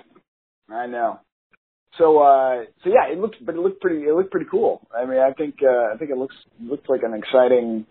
I 0.71 0.87
know. 0.87 1.21
So 1.99 2.19
uh 2.19 2.65
so 2.83 2.91
yeah, 2.91 3.13
it 3.13 3.19
looked 3.19 3.37
but 3.45 3.55
it 3.55 3.59
looked 3.61 3.81
pretty 3.81 4.05
it 4.05 4.15
looked 4.15 4.31
pretty 4.31 4.47
cool. 4.51 4.87
I 4.97 5.05
mean 5.07 5.19
I 5.19 5.33
think 5.33 5.57
uh 5.63 5.95
I 5.95 5.97
think 5.99 6.11
it 6.11 6.17
looks 6.19 6.35
looks 6.61 6.89
like 6.89 7.03
an 7.03 7.15
exciting 7.15 7.87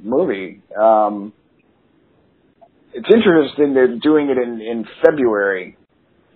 movie. 0.00 0.62
Um 0.78 1.32
it's 2.92 3.08
interesting 3.12 3.74
they're 3.74 3.98
doing 3.98 4.30
it 4.30 4.38
in, 4.38 4.60
in 4.60 4.84
February. 5.04 5.76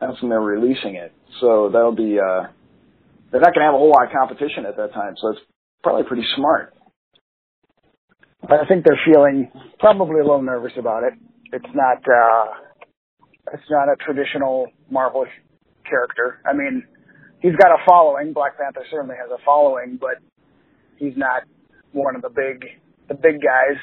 That's 0.01 0.21
when 0.23 0.31
they're 0.31 0.41
releasing 0.41 0.95
it. 0.95 1.13
So 1.41 1.71
that'll 1.73 1.95
be 1.97 2.19
uh 2.19 2.49
they're 3.33 3.41
not 3.41 3.55
gonna 3.55 3.67
have 3.67 3.75
a 3.75 3.79
whole 3.79 3.91
lot 3.91 4.07
of 4.07 4.13
competition 4.13 4.67
at 4.67 4.77
that 4.77 4.93
time, 4.93 5.15
so 5.21 5.31
it's 5.31 5.41
probably 5.83 6.05
pretty 6.05 6.25
smart. 6.37 6.75
I 8.45 8.67
think 8.67 8.85
they're 8.85 9.01
feeling 9.05 9.51
probably 9.79 10.21
a 10.21 10.25
little 10.25 10.43
nervous 10.43 10.73
about 10.79 11.03
it. 11.05 11.15
It's 11.53 11.75
not 11.75 11.99
uh 11.99 12.47
it's 13.53 13.71
not 13.71 13.89
a 13.89 13.97
traditional 13.97 14.69
Marvel 14.91 15.27
character. 15.89 16.39
I 16.47 16.53
mean, 16.55 16.85
he's 17.41 17.57
got 17.57 17.71
a 17.73 17.79
following. 17.87 18.33
Black 18.33 18.57
Panther 18.59 18.85
certainly 18.91 19.17
has 19.17 19.31
a 19.31 19.43
following, 19.45 19.99
but 20.01 20.19
he's 20.97 21.17
not 21.17 21.43
one 21.93 22.17
of 22.17 22.23
the 22.23 22.31
big 22.31 22.65
the 23.09 23.15
big 23.15 23.41
guys. 23.43 23.79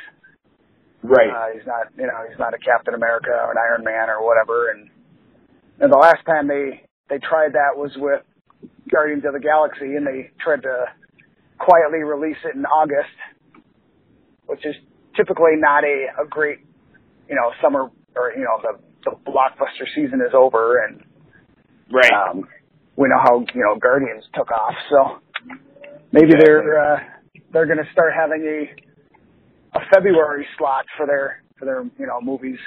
Right. 1.04 1.30
Uh, 1.30 1.54
he's 1.58 1.68
not 1.68 1.88
you 1.98 2.08
know 2.08 2.26
he's 2.30 2.40
not 2.40 2.54
a 2.54 2.58
Captain 2.58 2.94
America 2.94 3.30
or 3.32 3.52
an 3.52 3.58
Iron 3.58 3.84
Man 3.84 4.10
or 4.10 4.26
whatever. 4.26 4.72
And, 4.72 4.90
and 5.80 5.92
the 5.92 5.98
last 5.98 6.26
time 6.26 6.48
they 6.48 6.84
they 7.10 7.20
tried 7.20 7.54
that 7.54 7.76
was 7.78 7.92
with 7.98 8.22
Guardians 8.92 9.24
of 9.26 9.34
the 9.34 9.40
Galaxy, 9.40 9.96
and 9.96 10.06
they 10.08 10.32
tried 10.44 10.64
to 10.64 10.86
quietly 11.60 12.00
release 12.00 12.38
it 12.46 12.56
in 12.56 12.66
August. 12.66 13.14
which 14.46 14.66
is 14.66 14.76
typically 15.16 15.56
not 15.58 15.84
a, 15.84 16.24
a 16.24 16.28
great, 16.28 16.60
you 17.30 17.36
know, 17.36 17.52
summer 17.62 17.90
or 18.16 18.32
you 18.36 18.44
know 18.44 18.60
the 18.62 18.80
the 19.10 19.16
blockbuster 19.30 19.86
season 19.96 20.22
is 20.22 20.34
over 20.34 20.84
and 20.86 21.04
Right. 21.92 22.12
um, 22.12 22.48
we 22.98 23.08
know 23.08 23.20
how 23.24 23.40
you 23.40 23.62
know 23.62 23.80
Guardians 23.80 24.26
took 24.36 24.52
off, 24.52 24.74
so 24.90 25.20
maybe 26.12 26.34
they're 26.38 26.80
uh, 26.80 27.00
they're 27.54 27.66
going 27.68 27.78
to 27.78 27.92
start 27.94 28.14
having 28.18 28.44
a 28.44 29.78
a 29.78 29.82
February 29.94 30.46
slot 30.58 30.86
for 30.98 31.06
their 31.06 31.44
for 31.58 31.66
their 31.66 31.84
you 31.84 32.08
know 32.08 32.20
movies. 32.22 32.60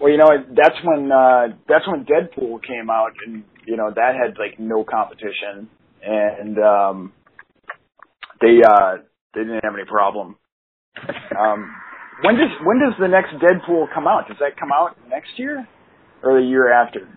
Well, 0.00 0.10
you 0.10 0.18
know, 0.18 0.28
that's 0.54 0.76
when 0.84 1.10
uh 1.12 1.56
that's 1.68 1.86
when 1.88 2.04
Deadpool 2.04 2.62
came 2.62 2.90
out, 2.90 3.12
and 3.26 3.44
you 3.66 3.76
know 3.76 3.90
that 3.94 4.14
had 4.14 4.36
like 4.38 4.58
no 4.58 4.84
competition, 4.84 5.68
and 6.02 6.58
um 6.58 7.12
they 8.40 8.60
uh 8.66 8.96
they 9.34 9.40
didn't 9.40 9.64
have 9.64 9.74
any 9.74 9.86
problem. 9.86 10.36
Um, 11.38 11.74
when 12.24 12.36
does 12.36 12.50
when 12.64 12.78
does 12.80 12.94
the 12.98 13.08
next 13.08 13.34
Deadpool 13.42 13.92
come 13.94 14.06
out? 14.06 14.28
Does 14.28 14.38
that 14.40 14.58
come 14.58 14.70
out 14.72 14.96
next 15.08 15.30
year 15.38 15.66
or 16.22 16.40
the 16.40 16.46
year 16.46 16.72
after? 16.72 17.08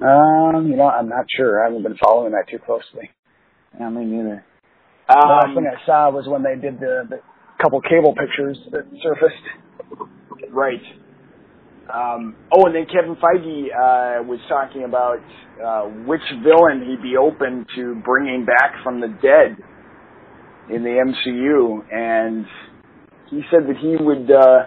Um, 0.00 0.68
you 0.68 0.76
know, 0.76 0.88
I'm 0.88 1.08
not 1.08 1.26
sure. 1.36 1.62
I 1.62 1.66
haven't 1.68 1.82
been 1.82 1.96
following 2.02 2.32
that 2.32 2.44
too 2.50 2.58
closely. 2.64 3.10
Yeah, 3.78 3.90
me 3.90 4.04
neither. 4.04 4.44
the 5.08 5.14
last 5.14 5.46
Um, 5.48 5.54
thing 5.54 5.66
I 5.66 5.86
saw 5.86 6.10
was 6.10 6.26
when 6.26 6.42
they 6.42 6.54
did 6.56 6.80
the, 6.80 7.06
the 7.08 7.20
couple 7.60 7.80
cable 7.82 8.14
pictures 8.14 8.58
that 8.72 8.86
surfaced. 9.02 9.44
Right. 10.50 10.80
Um, 11.92 12.36
oh, 12.52 12.66
and 12.66 12.74
then 12.74 12.86
Kevin 12.86 13.16
Feige 13.16 13.66
uh, 13.66 14.22
was 14.22 14.38
talking 14.48 14.84
about 14.84 15.18
uh, 15.62 15.82
which 16.06 16.22
villain 16.42 16.86
he'd 16.88 17.02
be 17.02 17.16
open 17.16 17.66
to 17.76 18.00
bringing 18.04 18.46
back 18.46 18.82
from 18.82 19.00
the 19.00 19.08
dead 19.08 19.56
in 20.74 20.82
the 20.84 20.90
MCU, 21.02 21.82
and 21.92 22.46
he 23.28 23.42
said 23.50 23.66
that 23.68 23.76
he 23.80 23.96
would 24.02 24.30
uh, 24.30 24.66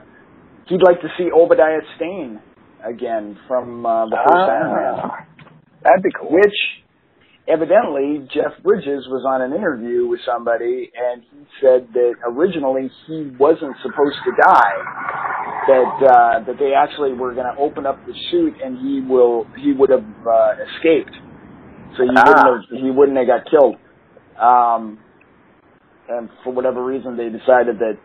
he'd 0.68 0.84
like 0.84 1.00
to 1.02 1.08
see 1.18 1.30
Obadiah 1.34 1.80
Stane 1.96 2.42
again 2.86 3.38
from 3.48 3.86
uh, 3.86 4.06
the 4.08 4.18
first 4.28 4.50
Iron 4.50 4.76
Man, 4.76 4.94
Ah, 5.04 5.26
that'd 5.84 6.04
be 6.04 6.10
cool. 6.20 6.32
which 6.32 6.56
evidently 7.48 8.28
Jeff 8.34 8.62
Bridges 8.64 9.06
was 9.08 9.26
on 9.28 9.42
an 9.42 9.54
interview 9.54 10.08
with 10.08 10.20
somebody, 10.26 10.92
and 10.96 11.22
he 11.24 11.46
said 11.62 11.88
that 11.94 12.14
originally 12.26 12.90
he 13.08 13.32
wasn't 13.38 13.76
supposed 13.82 14.16
to 14.26 14.32
die 14.42 14.80
that 15.68 15.96
uh, 16.12 16.40
that 16.46 16.56
they 16.60 16.74
actually 16.74 17.14
were 17.14 17.34
going 17.34 17.48
to 17.48 17.60
open 17.62 17.86
up 17.86 17.98
the 18.06 18.14
suit 18.32 18.54
and 18.64 18.78
he 18.80 19.02
will 19.02 19.46
he 19.58 19.72
would 19.74 19.90
have 19.90 20.04
uh, 20.28 20.54
escaped, 20.76 21.16
so 21.98 22.04
he 22.04 22.10
Ah. 22.16 22.24
wouldn't 22.28 22.48
have 22.48 22.82
he 22.84 22.92
wouldn't 22.92 23.18
have 23.18 23.28
got 23.28 23.50
killed. 23.50 23.76
Um, 24.40 25.00
and 26.10 26.30
for 26.44 26.52
whatever 26.52 26.84
reason, 26.84 27.16
they 27.16 27.30
decided 27.30 27.80
that 27.80 27.98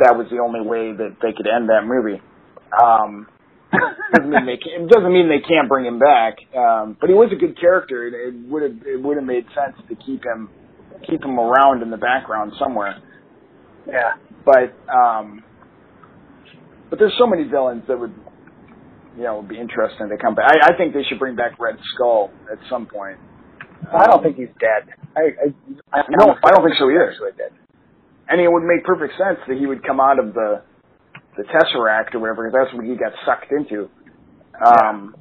that 0.00 0.16
was 0.16 0.26
the 0.30 0.38
only 0.38 0.60
way 0.60 0.92
that 0.92 1.16
they 1.22 1.32
could 1.32 1.46
end 1.46 1.68
that 1.68 1.82
movie. 1.86 2.20
Um, 2.82 3.28
doesn't 4.14 4.30
mean 4.30 4.46
they 4.46 4.56
can, 4.58 4.84
it 4.84 4.88
doesn't 4.90 5.12
mean 5.12 5.28
they 5.28 5.40
can't 5.40 5.68
bring 5.68 5.86
him 5.86 5.98
back, 5.98 6.36
um, 6.56 6.96
but 7.00 7.08
he 7.08 7.14
was 7.14 7.30
a 7.32 7.36
good 7.36 7.58
character. 7.58 8.06
It, 8.06 8.14
it 8.14 8.34
would 8.48 8.62
have 8.62 8.76
it 8.86 9.02
would 9.02 9.16
have 9.16 9.26
made 9.26 9.46
sense 9.54 9.76
to 9.88 9.96
keep 9.96 10.24
him 10.24 10.50
keep 11.08 11.24
him 11.24 11.38
around 11.38 11.82
in 11.82 11.90
the 11.90 11.96
background 11.96 12.52
somewhere 12.58 13.02
Yeah. 13.86 14.12
but 14.44 14.74
um 14.92 15.42
but 16.90 16.98
there's 16.98 17.14
so 17.18 17.26
many 17.26 17.44
villains 17.44 17.84
that 17.88 17.98
would 17.98 18.14
you 19.16 19.22
know 19.24 19.38
would 19.38 19.48
be 19.48 19.58
interesting 19.58 20.08
to 20.10 20.16
come 20.18 20.34
back. 20.34 20.46
I, 20.50 20.72
I 20.74 20.76
think 20.76 20.94
they 20.94 21.02
should 21.08 21.18
bring 21.18 21.36
back 21.36 21.58
Red 21.58 21.76
Skull 21.94 22.30
at 22.52 22.58
some 22.70 22.86
point. 22.86 23.18
I 23.92 24.06
don't 24.06 24.22
think 24.22 24.36
he's 24.36 24.52
dead. 24.60 24.94
I 25.16 25.20
I, 25.92 26.00
I 26.00 26.02
No, 26.10 26.34
I 26.44 26.50
don't 26.52 26.64
think 26.64 26.76
so 26.78 26.90
either. 26.90 27.10
Actually 27.10 27.32
dead. 27.38 27.52
Mean, 28.30 28.46
it 28.46 28.52
would 28.52 28.64
make 28.64 28.84
perfect 28.84 29.14
sense 29.18 29.38
that 29.48 29.58
he 29.58 29.66
would 29.66 29.84
come 29.84 30.00
out 30.00 30.18
of 30.18 30.34
the 30.34 30.62
the 31.36 31.44
Tesseract 31.44 32.14
or 32.14 32.20
whatever, 32.20 32.44
because 32.50 32.66
that's 32.66 32.74
what 32.76 32.84
he 32.86 32.96
got 32.96 33.12
sucked 33.26 33.52
into. 33.52 33.90
Um, 34.64 35.16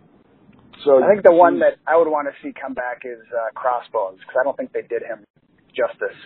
so 0.85 1.03
I 1.03 1.09
think 1.09 1.23
the 1.23 1.33
one 1.33 1.59
that 1.59 1.77
I 1.87 1.97
would 1.97 2.07
want 2.09 2.27
to 2.27 2.33
see 2.43 2.53
come 2.59 2.73
back 2.73 3.03
is 3.05 3.19
uh, 3.33 3.51
Crossbones 3.55 4.19
because 4.19 4.35
I 4.39 4.43
don't 4.43 4.57
think 4.57 4.73
they 4.73 4.81
did 4.83 5.03
him 5.03 5.25
justice. 5.75 6.17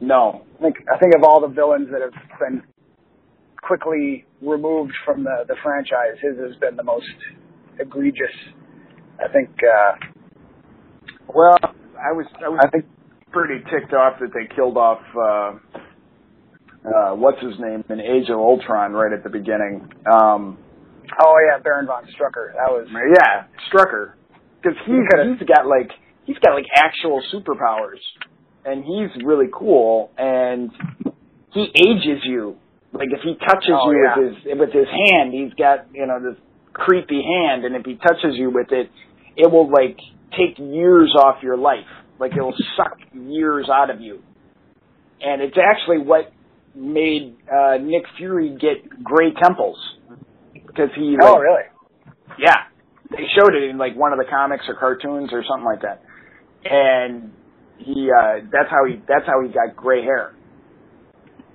no, 0.00 0.44
I 0.58 0.62
think 0.62 0.76
I 0.92 0.98
think 0.98 1.14
of 1.16 1.24
all 1.24 1.40
the 1.40 1.48
villains 1.54 1.88
that 1.92 2.02
have 2.02 2.14
been 2.40 2.62
quickly 3.62 4.26
removed 4.42 4.94
from 5.04 5.24
the 5.24 5.44
the 5.48 5.56
franchise, 5.62 6.18
his 6.22 6.36
has 6.38 6.56
been 6.60 6.76
the 6.76 6.84
most 6.84 7.06
egregious. 7.80 8.34
I 9.20 9.32
think. 9.32 9.50
uh 9.62 9.96
well, 11.34 11.58
I 11.62 12.12
was 12.12 12.26
I 12.44 12.48
was 12.48 12.60
I 12.64 12.68
think. 12.70 12.86
pretty 13.32 13.60
ticked 13.70 13.92
off 13.94 14.14
that 14.20 14.30
they 14.34 14.54
killed 14.54 14.76
off 14.78 15.00
uh, 15.16 15.78
uh, 16.86 17.14
what's 17.14 17.40
his 17.42 17.54
name 17.58 17.84
in 17.90 18.00
Age 18.00 18.28
of 18.30 18.38
Ultron 18.38 18.92
right 18.92 19.12
at 19.12 19.22
the 19.24 19.30
beginning. 19.30 19.88
Um, 20.10 20.58
Oh 21.22 21.34
yeah, 21.48 21.62
Baron 21.62 21.86
von 21.86 22.02
Strucker. 22.06 22.52
That 22.52 22.66
was. 22.72 22.88
Yeah, 22.90 23.44
Strucker, 23.70 24.14
because 24.60 24.76
he's 24.86 25.06
could've- 25.08 25.38
he's 25.38 25.46
got 25.48 25.64
like 25.66 25.90
he's 26.24 26.38
got 26.38 26.54
like 26.54 26.66
actual 26.74 27.22
superpowers, 27.32 28.02
and 28.64 28.84
he's 28.84 29.24
really 29.24 29.46
cool, 29.52 30.10
and 30.18 30.70
he 31.52 31.70
ages 31.76 32.22
you. 32.24 32.56
Like 32.92 33.08
if 33.12 33.20
he 33.22 33.34
touches 33.36 33.70
Oh, 33.70 33.90
you 33.92 34.02
yeah. 34.02 34.18
with 34.18 34.34
his 34.34 34.58
with 34.58 34.72
his 34.72 34.88
hand, 34.88 35.32
he's 35.32 35.54
got 35.54 35.86
you 35.94 36.06
know 36.06 36.18
this 36.20 36.38
creepy 36.72 37.22
hand, 37.22 37.64
and 37.64 37.76
if 37.76 37.86
he 37.86 37.94
touches 37.94 38.34
you 38.34 38.50
with 38.50 38.72
it, 38.72 38.90
it 39.36 39.48
will 39.50 39.70
like 39.70 39.98
take 40.32 40.58
years 40.58 41.14
off 41.16 41.36
your 41.42 41.56
life. 41.56 41.86
Like 42.18 42.32
it 42.36 42.42
will 42.42 42.56
suck 42.76 42.98
years 43.14 43.68
out 43.72 43.90
of 43.90 44.00
you, 44.00 44.22
and 45.20 45.40
it's 45.40 45.56
actually 45.56 45.98
what 45.98 46.32
made 46.76 47.36
uh, 47.52 47.78
Nick 47.80 48.04
Fury 48.18 48.56
get 48.60 49.02
gray 49.02 49.32
temples 49.42 49.78
because 50.54 50.90
he 50.94 51.16
like, 51.20 51.24
Oh 51.24 51.38
really? 51.38 51.62
yeah, 52.38 52.54
they 53.10 53.24
showed 53.38 53.54
it 53.54 53.70
in 53.70 53.78
like 53.78 53.96
one 53.96 54.12
of 54.12 54.18
the 54.18 54.26
comics 54.28 54.64
or 54.68 54.74
cartoons 54.74 55.30
or 55.32 55.42
something 55.48 55.64
like 55.64 55.82
that, 55.82 56.02
and 56.64 57.32
he 57.78 58.10
uh, 58.10 58.44
that's 58.52 58.70
how 58.70 58.84
he 58.86 58.96
that's 59.08 59.26
how 59.26 59.42
he 59.42 59.48
got 59.48 59.74
gray 59.76 60.02
hair, 60.02 60.34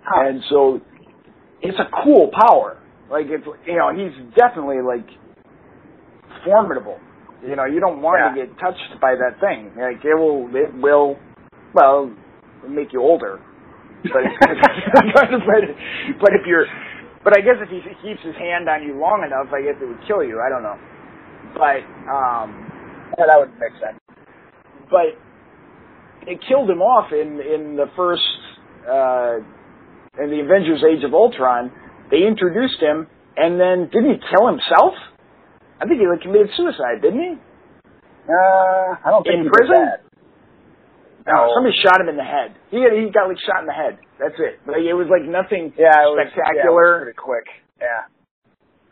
Huh. 0.03 0.27
and 0.29 0.41
so 0.49 0.81
it's 1.61 1.77
a 1.77 1.89
cool 2.03 2.31
power. 2.47 2.77
Like 3.09 3.27
it's 3.29 3.45
you 3.67 3.75
know 3.77 3.91
he's 3.93 4.15
definitely 4.35 4.81
like 4.81 5.05
formidable. 6.45 6.97
You 7.45 7.55
know 7.55 7.65
you 7.65 7.79
don't 7.79 8.01
want 8.01 8.35
to 8.35 8.45
get 8.45 8.57
touched 8.59 8.99
by 9.01 9.15
that 9.15 9.39
thing. 9.39 9.71
Like 9.77 10.03
it 10.03 10.15
will 10.17 10.49
it 10.55 10.73
will 10.81 11.17
well 11.73 12.11
make 12.67 12.93
you 12.93 13.01
older, 13.01 13.39
but 14.03 14.23
but 15.15 15.61
but 16.19 16.31
if 16.33 16.45
you're 16.47 16.65
but 17.23 17.37
I 17.37 17.41
guess 17.41 17.61
if 17.61 17.69
he 17.69 17.81
keeps 18.01 18.21
his 18.25 18.35
hand 18.35 18.67
on 18.69 18.81
you 18.83 18.97
long 18.97 19.21
enough, 19.25 19.53
I 19.53 19.61
guess 19.61 19.77
it 19.81 19.85
would 19.85 20.01
kill 20.07 20.23
you. 20.23 20.41
I 20.41 20.49
don't 20.49 20.63
know. 20.63 20.77
But 21.53 21.85
um 22.09 22.71
Yeah, 23.17 23.25
that 23.29 23.37
would 23.39 23.53
make 23.59 23.73
sense. 23.77 23.99
but 24.89 25.13
it 26.27 26.39
killed 26.47 26.69
him 26.69 26.81
off 26.81 27.11
in 27.13 27.39
in 27.41 27.75
the 27.75 27.87
first 27.95 28.25
uh 28.89 29.37
in 30.21 30.29
the 30.29 30.41
Avengers 30.41 30.83
Age 30.83 31.03
of 31.03 31.13
Ultron. 31.13 31.71
They 32.09 32.25
introduced 32.27 32.79
him 32.81 33.07
and 33.37 33.59
then 33.59 33.89
didn't 33.93 34.11
he 34.15 34.19
kill 34.33 34.47
himself? 34.47 34.93
I 35.79 35.85
think 35.87 35.99
he 36.01 36.07
like 36.07 36.21
committed 36.21 36.49
suicide, 36.57 37.01
didn't 37.01 37.21
he? 37.21 37.33
Uh, 38.29 38.95
I 39.01 39.09
don't 39.09 39.25
In 39.25 39.33
think 39.33 39.43
he 39.43 39.49
did 39.49 39.51
prison? 39.53 39.81
that. 39.81 40.05
No, 41.27 41.51
somebody 41.53 41.75
shot 41.83 42.01
him 42.01 42.09
in 42.09 42.17
the 42.17 42.23
head. 42.25 42.55
He 42.71 42.77
got, 42.81 42.91
he 42.93 43.09
got 43.13 43.27
like 43.27 43.37
shot 43.45 43.61
in 43.61 43.67
the 43.67 43.73
head. 43.77 43.97
That's 44.19 44.35
it. 44.39 44.59
Like 44.67 44.81
it 44.81 44.93
was 44.93 45.07
like 45.09 45.21
nothing 45.27 45.73
Yeah, 45.77 45.93
it 46.05 46.09
was, 46.09 46.17
Yeah, 46.17 46.25
it 46.25 46.25
was 46.25 46.31
spectacular. 46.33 47.01
pretty 47.05 47.17
quick. 47.17 47.47
Yeah. 47.79 48.09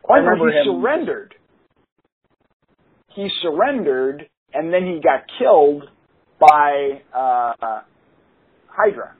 Oh, 0.07 0.13
I 0.13 0.21
he 0.21 0.57
him- 0.57 0.65
surrendered. 0.65 1.35
He 3.15 3.29
surrendered, 3.41 4.29
and 4.53 4.71
then 4.73 4.85
he 4.85 5.01
got 5.01 5.25
killed 5.39 5.83
by 6.39 7.01
uh, 7.13 7.81
Hydra. 8.69 9.13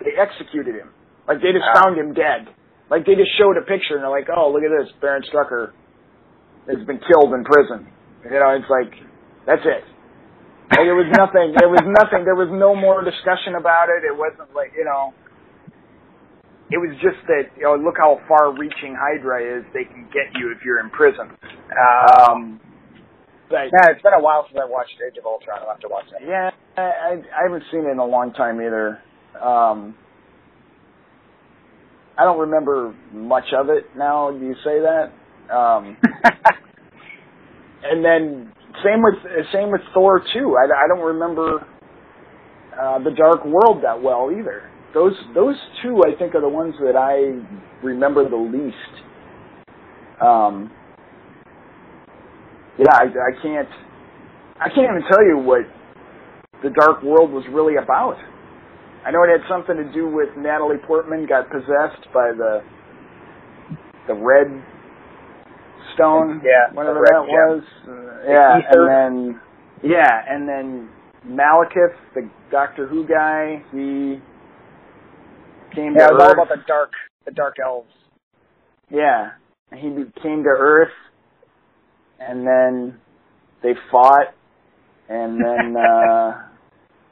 They 0.00 0.12
executed 0.20 0.74
him. 0.76 0.90
Like 1.26 1.38
they 1.40 1.52
just 1.52 1.66
found 1.74 1.98
him 1.98 2.14
dead. 2.14 2.48
Like 2.90 3.04
they 3.06 3.14
just 3.14 3.30
showed 3.38 3.56
a 3.56 3.62
picture 3.64 3.94
and 3.96 4.02
they're 4.02 4.10
like, 4.10 4.28
"Oh, 4.34 4.50
look 4.52 4.62
at 4.62 4.70
this, 4.72 4.92
Baron 5.00 5.22
Strucker 5.32 5.72
has 6.68 6.84
been 6.86 7.00
killed 7.06 7.32
in 7.34 7.44
prison." 7.44 7.88
You 8.24 8.38
know, 8.38 8.50
it's 8.56 8.70
like 8.70 8.92
that's 9.46 9.62
it. 9.64 9.84
Like 10.70 10.86
it 10.86 10.94
was 10.94 11.10
nothing. 11.16 11.54
There 11.58 11.68
was 11.68 11.82
nothing. 11.84 12.24
There 12.24 12.36
was 12.38 12.48
no 12.50 12.74
more 12.74 13.02
discussion 13.04 13.54
about 13.58 13.88
it. 13.90 14.04
It 14.06 14.16
wasn't 14.16 14.54
like 14.54 14.72
you 14.76 14.84
know. 14.84 15.12
It 16.70 16.78
was 16.78 16.94
just 17.02 17.18
that 17.26 17.50
you 17.58 17.64
know, 17.64 17.74
look 17.74 17.96
how 17.98 18.20
far-reaching 18.28 18.94
Hydra 18.94 19.58
is. 19.58 19.64
They 19.74 19.84
can 19.84 20.04
get 20.14 20.30
you 20.38 20.52
if 20.56 20.64
you're 20.64 20.78
in 20.78 20.88
prison. 20.90 21.26
Um, 21.74 22.60
but 23.48 23.66
Yeah, 23.74 23.90
it's 23.90 24.02
been 24.02 24.14
a 24.14 24.22
while 24.22 24.46
since 24.48 24.56
I 24.62 24.66
watched 24.70 24.94
Age 25.04 25.18
of 25.18 25.26
Ultron. 25.26 25.58
I'll 25.62 25.68
have 25.70 25.80
to 25.80 25.88
watch 25.88 26.04
that. 26.12 26.22
yeah, 26.24 26.50
I, 26.76 27.18
I 27.18 27.42
haven't 27.42 27.64
seen 27.72 27.80
it 27.86 27.90
in 27.90 27.98
a 27.98 28.04
long 28.06 28.32
time 28.34 28.60
either. 28.60 29.00
Um, 29.42 29.96
I 32.16 32.22
don't 32.22 32.38
remember 32.38 32.94
much 33.12 33.52
of 33.52 33.68
it 33.70 33.86
now. 33.96 34.30
Do 34.30 34.38
you 34.38 34.54
say 34.62 34.78
that? 34.80 35.10
Um, 35.52 35.96
and 37.82 38.04
then 38.04 38.52
same 38.84 39.02
with 39.02 39.14
same 39.52 39.70
with 39.70 39.82
Thor 39.94 40.22
two. 40.32 40.56
I, 40.56 40.64
I 40.84 40.88
don't 40.88 41.04
remember 41.04 41.66
uh, 42.80 42.98
the 43.00 43.10
Dark 43.16 43.44
World 43.44 43.82
that 43.84 44.00
well 44.02 44.30
either. 44.32 44.70
those 44.94 45.14
those 45.34 45.56
two 45.82 46.02
I 46.06 46.18
think 46.18 46.34
are 46.34 46.40
the 46.40 46.48
ones 46.48 46.74
that 46.80 46.96
I 46.96 47.38
remember 47.84 48.28
the 48.28 48.36
least. 48.36 49.04
Um, 50.22 50.70
yeah, 52.78 52.92
I, 52.92 53.04
I 53.04 53.42
can't 53.42 53.68
I 54.60 54.68
can't 54.68 54.88
even 54.90 55.02
tell 55.10 55.24
you 55.24 55.38
what 55.38 55.62
the 56.62 56.70
Dark 56.70 57.02
World 57.02 57.30
was 57.30 57.44
really 57.50 57.76
about. 57.76 58.16
I 59.06 59.10
know 59.10 59.22
it 59.24 59.30
had 59.30 59.48
something 59.48 59.76
to 59.76 59.90
do 59.92 60.08
with 60.08 60.28
Natalie 60.36 60.76
Portman 60.86 61.26
got 61.26 61.50
possessed 61.50 62.12
by 62.12 62.32
the 62.36 62.62
the 64.08 64.14
red 64.14 64.48
stone, 65.94 66.42
Yeah, 66.44 66.72
whatever 66.74 67.00
that 67.00 67.24
gem. 67.26 67.28
was. 67.28 67.64
Uh, 67.88 68.32
yeah, 68.32 68.58
and 68.70 68.88
then 68.88 69.40
yeah, 69.82 70.22
and 70.28 70.48
then 70.48 70.90
Malekith, 71.26 71.94
the 72.14 72.30
Doctor 72.50 72.86
Who 72.86 73.06
guy, 73.06 73.62
he 73.72 74.20
came 75.74 75.96
Yeah, 75.96 76.06
to 76.06 76.10
it 76.10 76.14
was 76.14 76.22
all 76.22 76.32
about 76.32 76.48
the 76.48 76.62
dark, 76.66 76.90
the 77.24 77.32
dark 77.32 77.56
elves. 77.64 77.90
Yeah, 78.90 79.32
he 79.72 79.88
came 80.22 80.42
to 80.44 80.50
Earth, 80.50 80.92
and 82.18 82.46
then 82.46 83.00
they 83.62 83.74
fought, 83.90 84.34
and 85.08 85.42
then 85.44 85.76
uh 85.76 86.49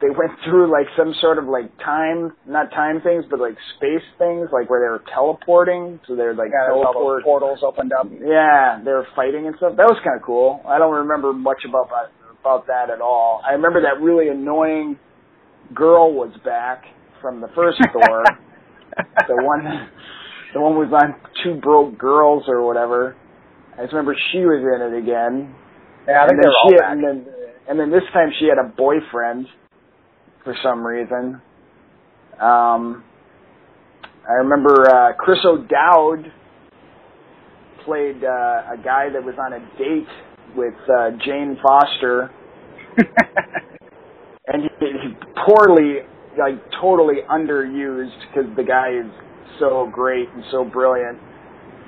they 0.01 0.11
went 0.11 0.31
through 0.45 0.71
like 0.71 0.87
some 0.97 1.13
sort 1.21 1.39
of 1.39 1.47
like 1.47 1.71
time, 1.79 2.31
not 2.47 2.71
time 2.71 3.01
things, 3.03 3.25
but 3.29 3.41
like 3.41 3.57
space 3.77 4.05
things, 4.19 4.49
like 4.53 4.71
where 4.71 4.79
they 4.79 4.91
were 4.91 5.03
teleporting. 5.13 5.99
So 6.07 6.15
they're 6.15 6.35
like 6.35 6.51
Yeah, 6.55 6.69
teleport. 6.71 7.25
portals 7.25 7.61
opened 7.67 7.93
up. 7.93 8.07
Yeah, 8.11 8.79
they 8.85 8.93
were 8.93 9.07
fighting 9.17 9.47
and 9.47 9.57
stuff. 9.57 9.75
That 9.77 9.87
was 9.91 9.99
kind 10.05 10.15
of 10.17 10.23
cool. 10.25 10.63
I 10.69 10.79
don't 10.79 10.95
remember 10.95 11.33
much 11.33 11.65
about 11.69 11.89
that, 11.91 12.13
about 12.41 12.67
that 12.69 12.91
at 12.91 13.01
all. 13.01 13.43
I 13.47 13.53
remember 13.53 13.83
that 13.83 14.01
really 14.01 14.29
annoying 14.29 14.99
girl 15.75 16.13
was 16.15 16.31
back 16.45 16.85
from 17.21 17.41
the 17.41 17.49
first 17.55 17.79
Thor. 17.93 18.23
the 19.27 19.35
one, 19.43 19.65
the 20.55 20.61
one 20.61 20.77
was 20.77 20.93
on 20.95 21.15
Two 21.43 21.61
Broke 21.61 21.99
Girls 21.99 22.45
or 22.47 22.65
whatever. 22.65 23.17
I 23.77 23.83
just 23.83 23.93
remember 23.93 24.15
she 24.33 24.39
was 24.41 24.63
in 24.63 24.95
it 24.95 24.99
again. 25.03 25.55
Yeah, 26.07 26.23
I 26.23 26.27
think 26.29 26.39
and 26.39 26.43
they 26.43 26.47
were 26.49 26.55
she 26.71 26.71
all 26.71 26.71
had, 26.71 26.79
back. 26.79 26.93
and 26.93 27.03
then 27.05 27.27
and 27.69 27.79
then 27.81 27.91
this 27.91 28.07
time 28.15 28.31
she 28.39 28.47
had 28.47 28.59
a 28.59 28.69
boyfriend 28.69 29.47
for 30.45 30.55
some 30.63 30.87
reason. 30.87 31.41
Um, 32.41 33.05
I 34.29 34.35
remember 34.35 34.89
uh, 34.89 35.13
Chris 35.15 35.39
O'Dowd 35.45 36.33
played 37.85 38.23
uh, 38.23 38.75
a 38.75 38.77
guy 38.85 39.09
that 39.11 39.25
was 39.25 39.35
on 39.41 39.55
a 39.55 39.61
date 39.79 40.09
with 40.55 40.75
uh, 40.89 41.11
Jane 41.25 41.57
Foster, 41.63 42.31
and 44.47 44.63
he, 44.63 44.69
he 44.81 45.15
poorly, 45.47 46.01
like 46.39 46.63
totally 46.81 47.23
underused 47.31 48.19
because 48.29 48.55
the 48.57 48.65
guy 48.65 48.91
is 48.91 49.11
so 49.59 49.91
great 49.93 50.29
and 50.29 50.45
so 50.51 50.65
brilliant. 50.65 51.19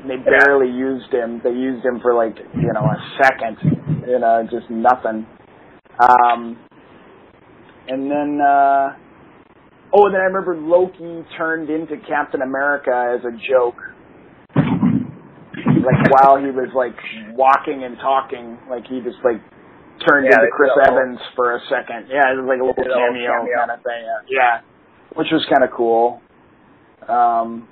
And 0.01 0.11
they 0.11 0.16
barely 0.16 0.72
used 0.72 1.12
him. 1.12 1.40
They 1.44 1.51
used 1.51 1.84
him 1.84 2.01
for 2.01 2.14
like 2.14 2.36
you 2.55 2.72
know 2.72 2.80
a 2.80 3.22
second, 3.22 3.59
you 4.09 4.18
know, 4.18 4.48
just 4.51 4.70
nothing. 4.70 5.26
Um, 6.01 6.57
and 7.91 8.11
then, 8.11 8.41
uh, 8.41 8.95
oh, 9.93 10.07
and 10.07 10.14
then 10.14 10.20
I 10.22 10.30
remember 10.30 10.57
Loki 10.57 11.26
turned 11.36 11.68
into 11.70 11.97
Captain 12.09 12.41
America 12.43 13.16
as 13.18 13.24
a 13.24 13.32
joke. 13.51 13.76
Like 14.57 16.12
while 16.12 16.36
he 16.38 16.51
was 16.53 16.68
like 16.74 16.97
walking 17.34 17.84
and 17.84 17.97
talking, 17.99 18.59
like 18.68 18.86
he 18.86 19.01
just 19.01 19.16
like 19.24 19.41
turned 20.07 20.26
Yeah, 20.28 20.36
into 20.38 20.51
Chris 20.55 20.70
little- 20.76 20.99
Evans 20.99 21.18
for 21.36 21.57
a 21.57 21.61
second. 21.68 22.09
Yeah, 22.09 22.32
it 22.32 22.36
was 22.36 22.47
like 22.49 22.61
a 22.61 22.64
little 22.64 22.76
a 22.76 22.84
little 22.84 22.97
cameo, 22.97 23.32
cameo. 23.41 23.57
kind 23.59 23.70
of 23.72 23.82
thing. 23.82 24.03
Yeah, 24.28 24.61
which 25.16 25.28
was 25.32 25.45
kind 25.51 25.64
of 25.64 25.70
cool. 25.74 26.20
Um, 27.09 27.66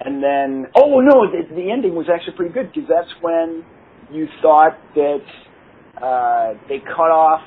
and 0.00 0.22
then, 0.22 0.66
oh 0.76 1.00
no, 1.00 1.26
the, 1.30 1.52
the 1.54 1.70
ending 1.70 1.94
was 1.96 2.06
actually 2.08 2.36
pretty 2.36 2.54
good 2.54 2.70
because 2.72 2.88
that's 2.88 3.10
when 3.20 3.64
you 4.12 4.28
thought 4.40 4.78
that 4.94 5.24
uh, 6.00 6.54
they 6.68 6.78
cut 6.78 7.10
off 7.10 7.42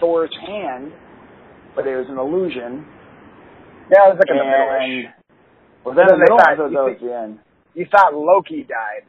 Thor's 0.00 0.34
hand, 0.46 0.92
but 1.74 1.86
it 1.86 1.96
was 1.96 2.06
an 2.08 2.18
illusion. 2.18 2.84
yeah, 3.90 4.08
it 4.08 4.16
was 4.16 4.18
like 4.18 4.30
in 4.30 4.36
the 4.38 4.44
middle-ish. 4.44 5.12
and 5.86 5.96
then 5.96 6.04
then 6.06 6.06
in 6.08 6.14
the 6.14 6.18
middle, 6.18 6.38
thought- 6.38 6.56
thought 6.56 6.70
you 6.70 6.76
that 6.76 6.84
was 6.84 6.96
think- 6.98 7.10
the 7.10 7.14
end. 7.16 7.38
You 7.74 7.86
thought 7.92 8.14
Loki 8.14 8.62
died. 8.64 9.04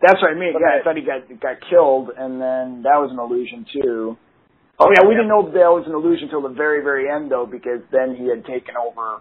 That's 0.00 0.20
what 0.20 0.32
I 0.32 0.34
mean. 0.34 0.52
But 0.54 0.62
Yeah, 0.62 0.80
I 0.80 0.82
thought 0.82 0.96
he 0.96 1.02
got 1.02 1.28
got 1.40 1.60
killed, 1.68 2.10
and 2.16 2.40
then 2.40 2.82
that 2.82 2.98
was 2.98 3.12
an 3.12 3.18
illusion 3.20 3.64
too. 3.70 4.16
Oh 4.80 4.90
yeah, 4.90 5.06
we 5.06 5.14
didn't 5.14 5.28
know 5.28 5.42
that 5.46 5.70
was 5.70 5.84
an 5.86 5.92
illusion 5.94 6.24
until 6.24 6.42
the 6.42 6.48
very 6.48 6.82
very 6.82 7.08
end 7.08 7.30
though, 7.30 7.46
because 7.46 7.82
then 7.92 8.16
he 8.16 8.26
had 8.28 8.44
taken 8.44 8.74
over. 8.76 9.20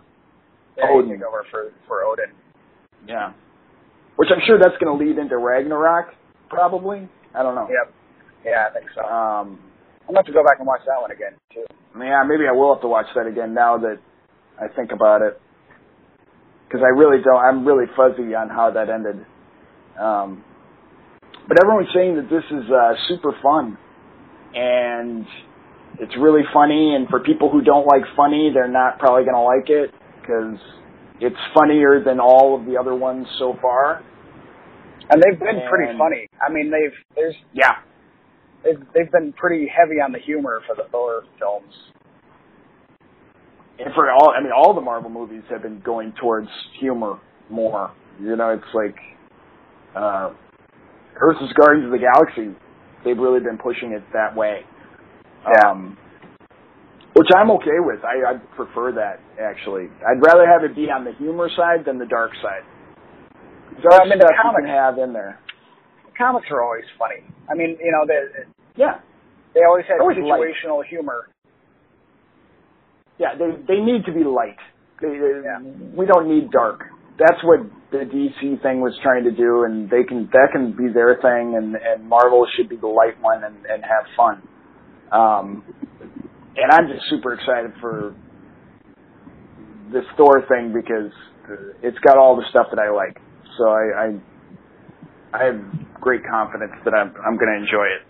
Yeah, 0.78 0.88
Odin. 0.90 1.18
he 1.18 1.24
over 1.24 1.44
for 1.52 1.72
for 1.88 2.04
Odin. 2.04 2.32
Yeah, 3.06 3.34
which 4.16 4.30
I'm 4.32 4.42
sure 4.48 4.58
that's 4.58 4.78
going 4.80 4.98
to 4.98 5.06
lead 5.06 5.18
into 5.20 5.38
Ragnarok, 5.38 6.16
probably. 6.50 7.08
I 7.36 7.44
don't 7.44 7.54
know. 7.56 7.68
Yep. 7.70 7.94
Yeah, 8.46 8.68
I 8.70 8.74
think 8.74 8.90
so. 8.96 9.04
Um, 9.04 9.60
I'm 10.12 10.16
gonna 10.16 10.28
have 10.28 10.34
to 10.34 10.34
go 10.34 10.44
back 10.44 10.60
and 10.60 10.68
watch 10.68 10.82
that 10.88 11.00
one 11.00 11.12
again 11.12 11.40
too. 11.56 11.64
yeah, 11.96 12.28
maybe 12.28 12.44
I 12.44 12.52
will 12.52 12.76
have 12.76 12.82
to 12.82 12.90
watch 12.92 13.08
that 13.16 13.28
again 13.28 13.54
now 13.54 13.78
that 13.78 13.96
I 14.60 14.68
think 14.68 14.92
about 14.92 15.22
it, 15.22 15.40
because 16.68 16.84
I 16.84 16.92
really 16.92 17.24
don't. 17.24 17.40
I'm 17.40 17.64
really 17.66 17.86
fuzzy 17.96 18.36
on 18.36 18.50
how 18.50 18.72
that 18.76 18.90
ended. 18.90 19.24
Um, 19.96 20.44
but 21.48 21.64
everyone's 21.64 21.96
saying 21.96 22.20
that 22.20 22.28
this 22.28 22.44
is 22.52 22.68
uh, 22.68 22.92
super 23.08 23.32
fun, 23.42 23.78
and 24.54 25.26
it's 25.98 26.12
really 26.20 26.44
funny. 26.54 26.94
And 26.94 27.08
for 27.08 27.22
people 27.22 27.50
who 27.50 27.62
don't 27.62 27.88
like 27.88 28.04
funny, 28.18 28.52
they're 28.54 28.68
not 28.68 29.00
probably 29.00 29.24
going 29.24 29.40
to 29.40 29.48
like 29.48 29.72
it 29.72 29.96
because 30.20 30.60
it's 31.22 31.40
funnier 31.56 32.04
than 32.04 32.20
all 32.20 32.60
of 32.60 32.66
the 32.66 32.76
other 32.76 32.96
ones 32.96 33.28
so 33.40 33.56
far. 33.62 34.04
And 35.10 35.24
they've 35.24 35.40
been 35.40 35.64
pretty 35.72 35.98
funny. 35.98 36.28
I 36.36 36.52
mean, 36.52 36.70
they've 36.70 37.00
there's 37.16 37.36
Yeah, 37.54 37.80
they've, 38.64 38.80
they've 38.94 39.12
been 39.12 39.34
pretty 39.34 39.68
heavy 39.68 40.02
on 40.02 40.12
the 40.12 40.20
humor 40.20 40.62
for 40.68 40.76
the 40.76 40.90
Thor 40.92 41.24
films. 41.40 41.74
and 43.80 43.94
for 43.96 44.12
all, 44.12 44.34
I 44.38 44.42
mean, 44.42 44.52
all 44.56 44.74
the 44.76 44.82
Marvel 44.82 45.10
movies 45.10 45.44
have 45.50 45.64
been 45.64 45.82
going 45.82 46.14
towards 46.22 46.50
humor 46.80 47.20
more. 47.50 47.92
You 48.22 48.36
know, 48.38 48.52
it's 48.52 48.74
like 48.74 48.96
uh, 49.96 50.32
versus 51.20 51.52
Guardians 51.58 51.88
of 51.88 51.92
the 51.92 52.00
Galaxy. 52.00 52.58
They've 53.04 53.18
really 53.18 53.42
been 53.42 53.58
pushing 53.58 53.94
it 53.94 54.04
that 54.14 54.36
way. 54.36 54.62
Yeah. 55.44 55.72
Um, 55.72 55.98
which 57.16 57.28
I'm 57.36 57.52
okay 57.52 57.80
with. 57.80 58.00
I, 58.06 58.36
I 58.36 58.38
prefer 58.56 58.94
that 58.94 59.20
actually. 59.42 59.90
I'd 60.08 60.22
rather 60.26 60.48
have 60.48 60.64
it 60.64 60.76
be 60.76 60.92
on 60.92 61.04
the 61.04 61.14
humor 61.14 61.50
side 61.58 61.86
than 61.86 62.00
the 62.00 62.08
dark 62.08 62.32
side. 62.42 62.64
So 63.84 63.90
Dark 63.90 64.04
I 64.06 64.10
mean, 64.10 64.20
the 64.20 64.34
comics, 64.42 64.68
have 64.70 64.98
in 65.00 65.14
there. 65.14 65.41
Comics 66.22 66.48
are 66.52 66.62
always 66.62 66.86
funny. 67.00 67.26
I 67.50 67.56
mean, 67.56 67.78
you 67.82 67.92
know, 67.92 68.06
they 68.06 68.46
Yeah, 68.76 69.00
they 69.54 69.62
always 69.68 69.86
had 69.90 70.00
Always 70.00 70.18
light. 70.22 70.40
situational 70.42 70.86
humor. 70.86 71.30
yeah. 73.18 73.34
They 73.38 73.52
they 73.68 73.80
need 73.82 74.06
to 74.06 74.14
be 74.14 74.24
light. 74.24 74.58
They, 75.02 75.10
they- 75.10 75.42
Yeah. 75.44 75.60
We 75.96 76.06
don't 76.06 76.28
need 76.30 76.52
dark. 76.52 76.86
That's 77.18 77.42
what 77.44 77.60
the 77.92 78.06
DC 78.06 78.62
thing 78.64 78.82
was 78.82 78.98
trying 79.04 79.26
to 79.26 79.32
do, 79.32 79.64
and 79.66 79.90
they 79.90 80.04
can 80.04 80.30
that 80.32 80.50
can 80.54 80.72
be 80.72 80.88
their 80.94 81.16
thing, 81.22 81.56
and 81.58 81.76
and 81.76 82.08
Marvel 82.08 82.48
should 82.56 82.70
be 82.70 82.78
the 82.78 82.88
light 82.88 83.20
one 83.22 83.44
and 83.44 83.58
and 83.66 83.84
have 83.84 84.06
fun. 84.16 84.42
Um, 85.12 85.64
and 86.56 86.72
I'm 86.72 86.88
just 86.88 87.10
super 87.10 87.34
excited 87.34 87.74
for 87.82 88.16
this 89.92 90.06
Thor 90.18 90.42
thing 90.48 90.74
because 90.74 91.12
it's 91.84 92.00
got 92.00 92.18
all 92.18 92.36
the 92.38 92.46
stuff 92.50 92.68
that 92.72 92.80
I 92.80 92.90
like. 92.92 93.18
So 93.58 93.68
I 93.68 93.84
I, 94.06 94.08
I 95.34 95.46
have 95.46 95.60
great 96.02 96.22
confidence 96.28 96.74
that 96.86 96.94
I'm 96.94 97.14
I'm 97.26 97.38
going 97.38 97.52
to 97.52 97.60
enjoy 97.64 97.86
it. 97.86 98.04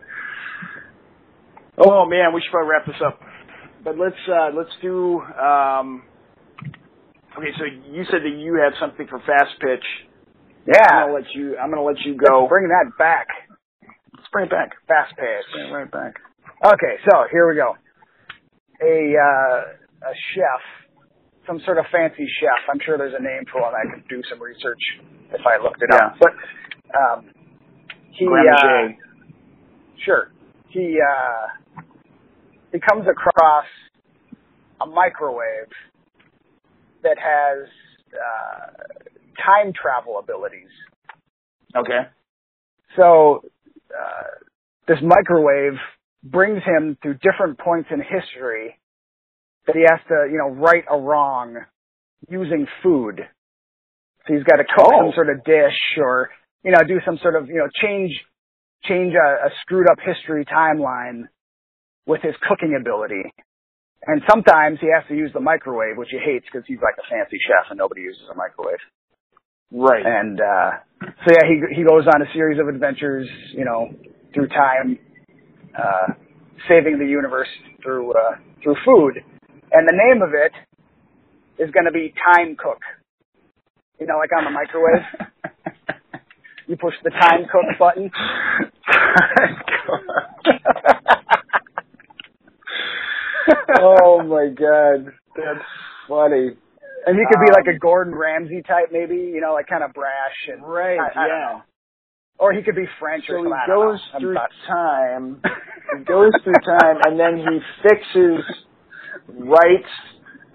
Oh 1.78 2.06
man, 2.06 2.34
we 2.34 2.42
should 2.42 2.52
probably 2.52 2.70
wrap 2.72 2.86
this 2.86 3.02
up. 3.04 3.20
But 3.84 3.98
let's 3.98 4.20
uh, 4.30 4.50
let's 4.56 4.70
do. 4.82 5.20
Um, 5.22 6.04
okay, 7.38 7.50
so 7.58 7.66
you 7.66 8.04
said 8.12 8.22
that 8.24 8.36
you 8.38 8.60
have 8.62 8.74
something 8.80 9.08
for 9.08 9.20
fast 9.20 9.58
pitch. 9.60 9.86
I'm 10.68 10.74
Yeah, 10.74 10.88
gonna 11.08 11.14
let 11.14 11.26
you. 11.34 11.58
I'm 11.58 11.70
gonna 11.72 11.84
let 11.84 12.00
you 12.06 12.14
go. 12.16 12.42
let's 12.46 12.50
bring 12.50 12.68
that 12.70 12.92
back. 12.98 13.28
Let's 14.16 14.30
bring 14.32 14.46
it 14.46 14.52
back. 14.52 14.70
Fast 14.88 15.16
pitch. 15.18 15.46
Bring 15.54 15.70
it 15.70 15.74
right 15.74 15.92
back. 15.92 16.14
Okay, 16.64 16.96
so 17.10 17.26
here 17.32 17.50
we 17.50 17.56
go. 17.56 17.74
A 18.82 19.16
uh, 19.18 20.10
a 20.10 20.14
chef, 20.36 20.62
some 21.48 21.60
sort 21.66 21.78
of 21.80 21.86
fancy 21.92 22.28
chef. 22.40 22.62
I'm 22.70 22.80
sure 22.86 22.98
there's 22.98 23.18
a 23.18 23.24
name 23.24 23.46
for 23.52 23.62
one. 23.62 23.74
I 23.74 23.90
could 23.90 24.08
do 24.08 24.22
some 24.30 24.42
research 24.42 24.82
if 25.34 25.42
I 25.46 25.58
looked 25.64 25.82
it 25.82 25.90
up. 25.92 26.18
But 26.20 26.34
um, 26.96 27.26
he 28.12 28.28
uh, 28.28 28.88
sure 30.06 30.32
he 30.70 30.98
uh, 31.00 31.84
he 32.72 32.80
comes 32.80 33.08
across 33.08 33.66
a 34.82 34.86
microwave 34.86 35.72
that 37.04 37.18
has 37.18 37.68
uh, 38.14 38.72
time 39.44 39.74
travel 39.74 40.20
abilities. 40.20 40.70
Okay. 41.76 42.08
So 42.96 43.44
uh, 43.90 44.24
this 44.88 44.98
microwave 45.02 45.78
brings 46.24 46.62
him 46.64 46.98
through 47.02 47.16
different 47.16 47.58
points 47.60 47.90
in 47.92 48.00
history 48.00 48.78
that 49.68 49.76
he 49.76 49.82
has 49.82 50.00
to, 50.08 50.28
you 50.32 50.38
know, 50.38 50.50
right 50.50 50.84
a 50.90 50.98
wrong 50.98 51.58
using 52.30 52.68
food. 52.84 53.22
So 54.28 54.34
he's 54.34 54.44
got 54.44 54.58
to 54.58 54.64
cook 54.64 54.88
Oh. 54.94 55.06
some 55.06 55.12
sort 55.16 55.30
of 55.30 55.44
dish 55.44 55.98
or, 55.98 56.30
you 56.64 56.72
know, 56.72 56.84
do 56.88 57.00
some 57.06 57.18
sort 57.22 57.36
of, 57.36 57.48
you 57.48 57.58
know, 57.58 57.70
change, 57.82 58.12
change 58.86 59.14
a, 59.14 59.48
a 59.48 59.50
screwed 59.62 59.88
up 59.90 59.98
history 60.04 60.46
timeline 60.46 61.24
with 62.06 62.22
his 62.22 62.36
cooking 62.48 62.78
ability. 62.80 63.24
And 64.06 64.22
sometimes 64.30 64.80
he 64.82 64.88
has 64.94 65.04
to 65.10 65.16
use 65.16 65.32
the 65.34 65.40
microwave, 65.40 65.98
which 65.98 66.10
he 66.12 66.18
hates 66.18 66.46
because 66.52 66.66
he's 66.68 66.82
like 66.82 66.96
a 66.98 67.06
fancy 67.10 67.38
chef 67.38 67.70
and 67.70 67.78
nobody 67.78 68.02
uses 68.02 68.24
a 68.32 68.36
microwave. 68.36 68.82
Right. 69.72 70.04
And 70.06 70.40
uh 70.42 70.72
so 71.02 71.28
yeah, 71.32 71.48
he 71.48 71.76
he 71.78 71.84
goes 71.84 72.06
on 72.08 72.22
a 72.22 72.26
series 72.34 72.60
of 72.60 72.68
adventures, 72.68 73.28
you 73.54 73.64
know, 73.64 73.90
through 74.34 74.48
time, 74.50 75.00
uh 75.78 76.14
saving 76.68 77.00
the 77.00 77.06
universe 77.06 77.48
through 77.84 78.12
uh 78.12 78.36
through 78.64 78.76
food. 78.86 79.24
And 79.72 79.88
the 79.88 79.96
name 79.96 80.22
of 80.22 80.30
it 80.34 80.52
is 81.64 81.72
gonna 81.72 81.92
be 81.92 82.14
Time 82.36 82.56
Cook. 82.58 82.82
You 84.00 84.08
know, 84.08 84.18
like 84.18 84.32
on 84.38 84.46
the 84.46 84.52
microwave. 84.52 85.06
you 86.72 86.78
push 86.78 86.96
the 87.04 87.12
time 87.12 87.46
cook 87.52 87.78
button. 87.78 88.10
oh 93.80 94.24
my 94.24 94.48
god, 94.50 95.12
that's 95.36 95.66
funny. 96.08 96.52
And 97.06 97.18
he 97.18 97.24
could 97.26 97.42
be 97.46 97.52
like 97.52 97.68
Um, 97.68 97.76
a 97.76 97.80
Gordon 97.80 98.14
Ramsay 98.16 98.62
type 98.68 98.90
maybe, 98.92 99.16
you 99.16 99.42
know, 99.42 99.54
like 99.54 99.68
kind 99.68 99.84
of 99.84 99.94
brash 99.94 100.48
and 100.50 100.64
Right, 100.64 101.00
I- 101.00 101.20
I 101.20 101.28
yeah. 101.28 101.62
Or 102.38 102.54
he 102.54 102.64
could 102.64 102.76
be 102.76 102.86
French 103.00 103.26
or 103.30 103.38
So 103.40 103.44
something. 103.44 103.54
he 103.54 103.54
I 103.54 103.68
don't 103.68 103.80
know. 103.86 103.92
goes 103.92 104.02
through 104.20 104.38
time. 104.68 105.42
He 105.98 106.06
goes 106.06 106.32
through 106.46 106.54
time, 106.54 106.98
and 107.04 107.20
then 107.20 107.38
he 107.38 107.60
fixes 107.84 108.46
rights, 109.28 109.90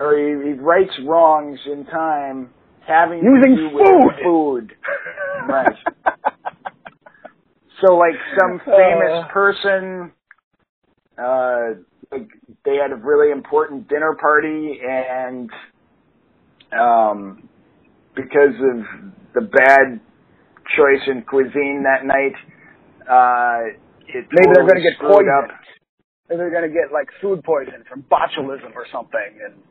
or 0.01 0.17
he, 0.17 0.49
he 0.49 0.53
rights 0.55 0.99
wrongs 1.05 1.61
in 1.67 1.85
time, 1.85 2.49
having 2.87 3.23
Using 3.23 3.57
to 3.57 3.69
do 3.69 3.75
with 3.77 3.85
food. 3.85 4.15
food. 4.25 4.77
Right. 5.47 5.77
So, 7.81 7.95
like 7.97 8.15
some 8.39 8.61
famous 8.65 9.13
Uh. 9.25 9.29
person, 9.33 10.13
uh, 11.19 11.81
like 12.11 12.29
they 12.65 12.77
had 12.77 12.93
a 12.93 12.97
really 12.97 13.31
important 13.33 13.89
dinner 13.89 14.15
party, 14.21 14.81
and 14.87 15.51
um, 16.73 17.49
because 18.15 18.55
of 18.55 19.13
the 19.35 19.43
bad 19.43 20.01
choice 20.77 21.03
in 21.07 21.23
cuisine 21.23 21.85
that 21.85 22.05
night, 22.05 22.35
uh, 23.09 23.77
it 24.09 24.27
Maybe 24.33 24.55
they're 24.55 24.67
going 24.67 24.83
to 24.83 24.91
get 24.91 24.99
poisoned. 25.01 25.29
up. 25.31 25.51
Or 26.29 26.37
they're 26.37 26.51
going 26.51 26.69
to 26.69 26.75
get 26.75 26.93
like 26.93 27.09
food 27.21 27.45
poison 27.45 27.85
from 27.89 28.03
botulism 28.11 28.75
or 28.75 28.87
something. 28.91 29.39
And 29.45 29.63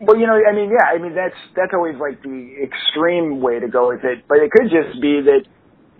Well, 0.00 0.18
you 0.18 0.26
know, 0.26 0.34
I 0.34 0.52
mean, 0.54 0.70
yeah, 0.70 0.86
I 0.88 0.98
mean 0.98 1.14
that's 1.14 1.36
that's 1.54 1.72
always 1.74 1.94
like 2.00 2.22
the 2.22 2.56
extreme 2.62 3.40
way 3.40 3.60
to 3.60 3.68
go 3.68 3.88
with 3.88 4.04
it, 4.04 4.24
but 4.28 4.38
it 4.38 4.50
could 4.50 4.70
just 4.70 5.00
be 5.00 5.20
that 5.22 5.46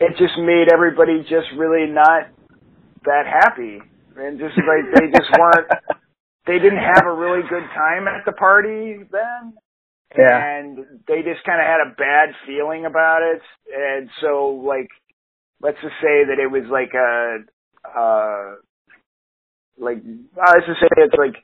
it 0.05 0.17
just 0.19 0.39
made 0.39 0.69
everybody 0.73 1.23
just 1.23 1.49
really 1.57 1.91
not 1.91 2.29
that 3.05 3.27
happy, 3.27 3.79
and 4.17 4.39
just 4.39 4.57
like 4.57 4.85
they 4.95 5.07
just 5.11 5.31
weren't, 5.39 5.69
they 6.47 6.59
didn't 6.59 6.83
have 6.83 7.07
a 7.07 7.13
really 7.15 7.43
good 7.49 7.65
time 7.75 8.09
at 8.09 8.25
the 8.25 8.33
party 8.33 8.99
then, 9.11 9.55
yeah, 10.17 10.59
and 10.59 10.79
they 11.09 11.23
just 11.23 11.45
kind 11.45 11.61
of 11.61 11.67
had 11.67 11.81
a 11.87 11.95
bad 11.97 12.35
feeling 12.47 12.87
about 12.87 13.23
it, 13.23 13.43
and 13.75 14.09
so 14.21 14.63
like, 14.67 14.89
let's 15.61 15.79
just 15.83 15.97
say 16.03 16.25
that 16.29 16.39
it 16.39 16.51
was 16.51 16.65
like 16.71 16.93
a, 16.95 17.39
uh, 17.89 18.55
like 19.79 19.99
uh, 19.99 20.53
let's 20.55 20.67
just 20.67 20.81
say 20.81 20.89
it's 20.99 21.15
like 21.19 21.43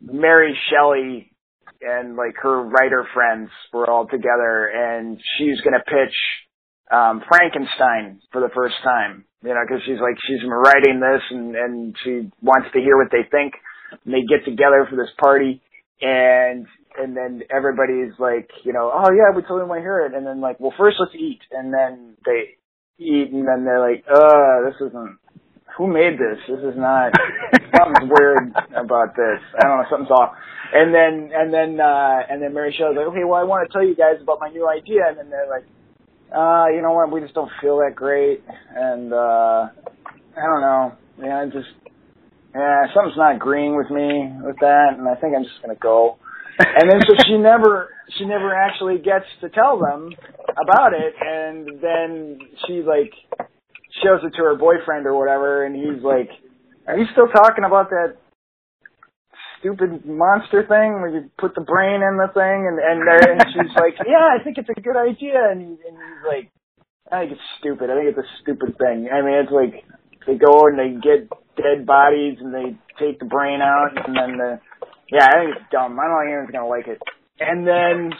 Mary 0.00 0.56
Shelley 0.70 1.32
and 1.80 2.16
like 2.16 2.34
her 2.42 2.62
writer 2.62 3.06
friends 3.14 3.50
were 3.72 3.88
all 3.88 4.06
together 4.06 4.66
and 4.66 5.20
she's 5.36 5.60
going 5.60 5.74
to 5.74 5.84
pitch 5.84 6.14
um 6.90 7.22
Frankenstein 7.28 8.20
for 8.32 8.40
the 8.40 8.50
first 8.54 8.76
time 8.84 9.24
you 9.42 9.50
know 9.50 9.62
because 9.66 9.82
she's 9.84 10.00
like 10.00 10.16
she's 10.26 10.42
writing 10.46 11.00
this 11.00 11.22
and 11.30 11.56
and 11.56 11.96
she 12.04 12.30
wants 12.42 12.68
to 12.72 12.80
hear 12.80 12.96
what 12.96 13.10
they 13.10 13.28
think 13.30 13.54
and 14.04 14.14
they 14.14 14.22
get 14.26 14.44
together 14.44 14.86
for 14.88 14.96
this 14.96 15.12
party 15.18 15.60
and 16.00 16.66
and 16.98 17.16
then 17.16 17.42
everybody's 17.54 18.12
like 18.18 18.50
you 18.64 18.72
know 18.72 18.90
oh 18.92 19.10
yeah 19.12 19.34
we 19.34 19.42
totally 19.42 19.68
want 19.68 19.78
to 19.78 19.82
hear 19.82 20.06
it 20.06 20.14
and 20.14 20.26
then 20.26 20.40
like 20.40 20.58
well 20.60 20.74
first 20.78 20.96
let's 20.98 21.14
eat 21.14 21.40
and 21.52 21.72
then 21.72 22.16
they 22.24 22.56
eat 22.98 23.30
and 23.32 23.46
then 23.46 23.64
they're 23.64 23.80
like 23.80 24.04
uh 24.08 24.64
this 24.66 24.76
isn't 24.88 25.18
who 25.78 25.86
made 25.86 26.18
this? 26.18 26.42
This 26.48 26.58
is 26.58 26.74
not 26.74 27.14
something's 27.78 28.10
weird 28.10 28.50
about 28.74 29.14
this. 29.14 29.38
I 29.54 29.62
don't 29.62 29.78
know, 29.78 29.86
something's 29.88 30.10
off. 30.10 30.34
And 30.74 30.92
then 30.92 31.30
and 31.32 31.54
then 31.54 31.78
uh 31.80 32.18
and 32.28 32.42
then 32.42 32.52
Mary 32.52 32.74
Shelley's 32.76 32.98
like, 32.98 33.06
Okay, 33.14 33.22
well 33.22 33.38
I 33.40 33.44
want 33.44 33.62
to 33.62 33.72
tell 33.72 33.86
you 33.86 33.94
guys 33.94 34.18
about 34.20 34.40
my 34.40 34.50
new 34.50 34.68
idea 34.68 35.06
and 35.06 35.16
then 35.16 35.30
they're 35.30 35.48
like, 35.48 35.64
uh, 36.34 36.66
you 36.74 36.82
know 36.82 36.92
what, 36.92 37.10
we 37.10 37.20
just 37.20 37.34
don't 37.34 37.50
feel 37.60 37.78
that 37.78 37.94
great 37.94 38.42
and 38.74 39.12
uh 39.12 39.68
I 40.36 40.44
don't 40.46 40.60
know. 40.60 40.92
Yeah, 41.18 41.44
it 41.44 41.52
just 41.52 41.68
yeah, 42.54 42.86
something's 42.94 43.16
not 43.16 43.36
agreeing 43.36 43.76
with 43.76 43.90
me 43.90 44.30
with 44.42 44.56
that 44.60 44.94
and 44.98 45.08
I 45.08 45.14
think 45.16 45.34
I'm 45.36 45.44
just 45.44 45.60
gonna 45.62 45.74
go. 45.80 46.18
And 46.58 46.90
then 46.90 47.00
so 47.08 47.14
she 47.26 47.38
never 47.38 47.88
she 48.18 48.24
never 48.24 48.54
actually 48.54 48.98
gets 48.98 49.26
to 49.40 49.48
tell 49.48 49.78
them 49.78 50.10
about 50.60 50.92
it 50.92 51.14
and 51.20 51.80
then 51.80 52.38
she 52.66 52.82
like 52.82 53.12
shows 54.02 54.20
it 54.22 54.30
to 54.36 54.42
her 54.42 54.56
boyfriend 54.56 55.06
or 55.06 55.18
whatever, 55.18 55.64
and 55.64 55.74
he's 55.74 56.02
like, 56.02 56.30
"Are 56.86 56.98
you 56.98 57.06
still 57.12 57.28
talking 57.28 57.64
about 57.64 57.90
that 57.90 58.16
stupid 59.58 60.06
monster 60.06 60.62
thing 60.66 61.02
where 61.02 61.10
you 61.10 61.30
put 61.38 61.54
the 61.54 61.62
brain 61.62 62.02
in 62.02 62.16
the 62.16 62.30
thing?" 62.32 62.66
And 62.66 62.78
and, 62.78 62.98
there, 63.06 63.24
and 63.32 63.42
she's 63.52 63.74
like, 63.76 63.98
"Yeah, 64.06 64.24
I 64.24 64.42
think 64.42 64.58
it's 64.58 64.70
a 64.70 64.80
good 64.80 64.96
idea." 64.96 65.38
And 65.50 65.78
and 65.78 65.94
he's 65.96 66.24
like, 66.26 66.50
"I 67.10 67.26
think 67.26 67.32
it's 67.38 67.48
stupid. 67.60 67.90
I 67.90 67.94
think 67.96 68.16
it's 68.16 68.24
a 68.24 68.30
stupid 68.42 68.78
thing. 68.78 69.08
I 69.10 69.22
mean, 69.22 69.36
it's 69.42 69.54
like 69.54 69.84
they 70.26 70.36
go 70.36 70.66
and 70.66 70.78
they 70.78 70.96
get 70.98 71.28
dead 71.56 71.86
bodies 71.86 72.38
and 72.40 72.54
they 72.54 72.78
take 72.98 73.18
the 73.18 73.26
brain 73.26 73.60
out, 73.60 73.94
and 73.94 74.14
then 74.14 74.38
the 74.38 74.60
yeah, 75.10 75.26
I 75.26 75.34
think 75.42 75.50
it's 75.56 75.70
dumb. 75.72 75.98
I 75.98 76.06
don't 76.06 76.18
think 76.22 76.30
anyone's 76.32 76.52
gonna 76.52 76.70
like 76.70 76.88
it." 76.88 77.00
And 77.38 77.66
then 77.66 78.10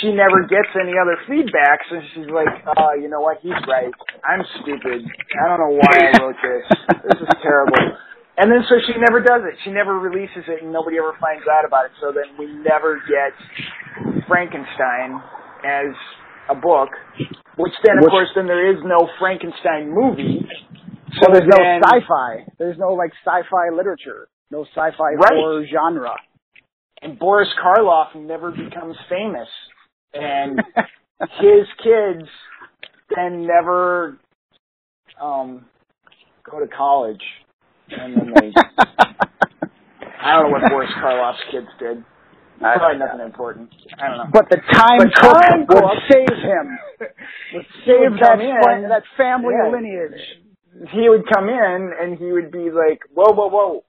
she 0.00 0.10
never 0.12 0.48
gets 0.48 0.72
any 0.80 0.96
other 0.96 1.20
feedback, 1.28 1.84
so 1.90 2.00
she's 2.14 2.30
like, 2.32 2.64
"Oh, 2.76 2.94
you 2.94 3.08
know 3.08 3.20
what? 3.20 3.38
He's 3.42 3.56
right. 3.68 3.92
I'm 4.24 4.42
stupid. 4.62 5.04
I 5.04 5.44
don't 5.48 5.60
know 5.60 5.76
why 5.76 5.94
I 6.00 6.10
wrote 6.20 6.40
this. 6.40 6.64
This 7.04 7.20
is 7.20 7.28
terrible." 7.42 7.98
And 8.36 8.50
then 8.50 8.64
so 8.68 8.74
she 8.86 8.98
never 8.98 9.20
does 9.22 9.42
it. 9.46 9.54
She 9.62 9.70
never 9.70 9.98
releases 9.98 10.42
it, 10.48 10.62
and 10.62 10.72
nobody 10.72 10.98
ever 10.98 11.14
finds 11.20 11.44
out 11.46 11.64
about 11.64 11.86
it. 11.86 11.92
So 12.00 12.10
then 12.10 12.34
we 12.38 12.46
never 12.50 12.98
get 13.06 13.30
Frankenstein 14.26 15.22
as 15.64 15.94
a 16.50 16.54
book, 16.54 16.90
which 17.56 17.72
then, 17.84 17.98
of 17.98 18.02
Which- 18.04 18.10
course, 18.10 18.28
then 18.34 18.46
there 18.46 18.70
is 18.74 18.82
no 18.84 19.08
Frankenstein 19.18 19.90
movie. 19.94 20.46
so 21.20 21.30
there's 21.32 21.46
no 21.46 21.58
then- 21.62 21.80
sci-fi. 21.84 22.44
There's 22.58 22.78
no 22.78 22.92
like 22.94 23.12
sci-fi 23.24 23.70
literature. 23.72 24.26
No 24.50 24.64
sci-fi 24.64 25.14
Right. 25.14 25.32
horror 25.32 25.64
genre. 25.66 26.16
and 27.02 27.18
Boris 27.18 27.48
Karloff 27.62 28.14
never 28.14 28.50
becomes 28.50 28.96
famous, 29.10 29.48
and 30.14 30.58
his 31.38 31.66
kids 31.82 32.28
then 33.14 33.46
never 33.46 34.16
um 35.20 35.66
go 36.50 36.60
to 36.60 36.66
college, 36.66 37.22
and 37.90 38.16
then 38.16 38.32
they 38.34 38.52
I 40.20 40.32
don't 40.40 40.50
know 40.50 40.58
what 40.58 40.70
Boris 40.70 40.90
Karloff's 41.02 41.42
kids 41.50 41.66
did. 41.78 42.04
Probably 42.58 42.98
nothing 42.98 43.20
important. 43.26 43.68
I 44.00 44.08
don't 44.08 44.16
know. 44.18 44.24
But 44.32 44.48
the 44.48 44.56
time 44.72 44.98
But 44.98 45.12
cook 45.14 45.32
Time 45.42 45.58
would 45.60 45.68
Cook- 45.68 46.02
save 46.10 46.36
him. 46.38 46.78
Would 47.54 47.66
save 47.84 48.10
would 48.12 48.20
that 48.20 48.40
in. 48.40 48.88
that 48.88 49.02
family 49.16 49.52
Yeah. 49.54 49.70
lineage. 49.70 50.20
He 50.92 51.08
would 51.08 51.24
come 51.32 51.48
in 51.48 51.92
and 52.00 52.18
he 52.18 52.32
would 52.32 52.50
be 52.50 52.70
like, 52.70 53.00
"Whoa, 53.12 53.32
whoa, 53.34 53.48
whoa! 53.48 53.84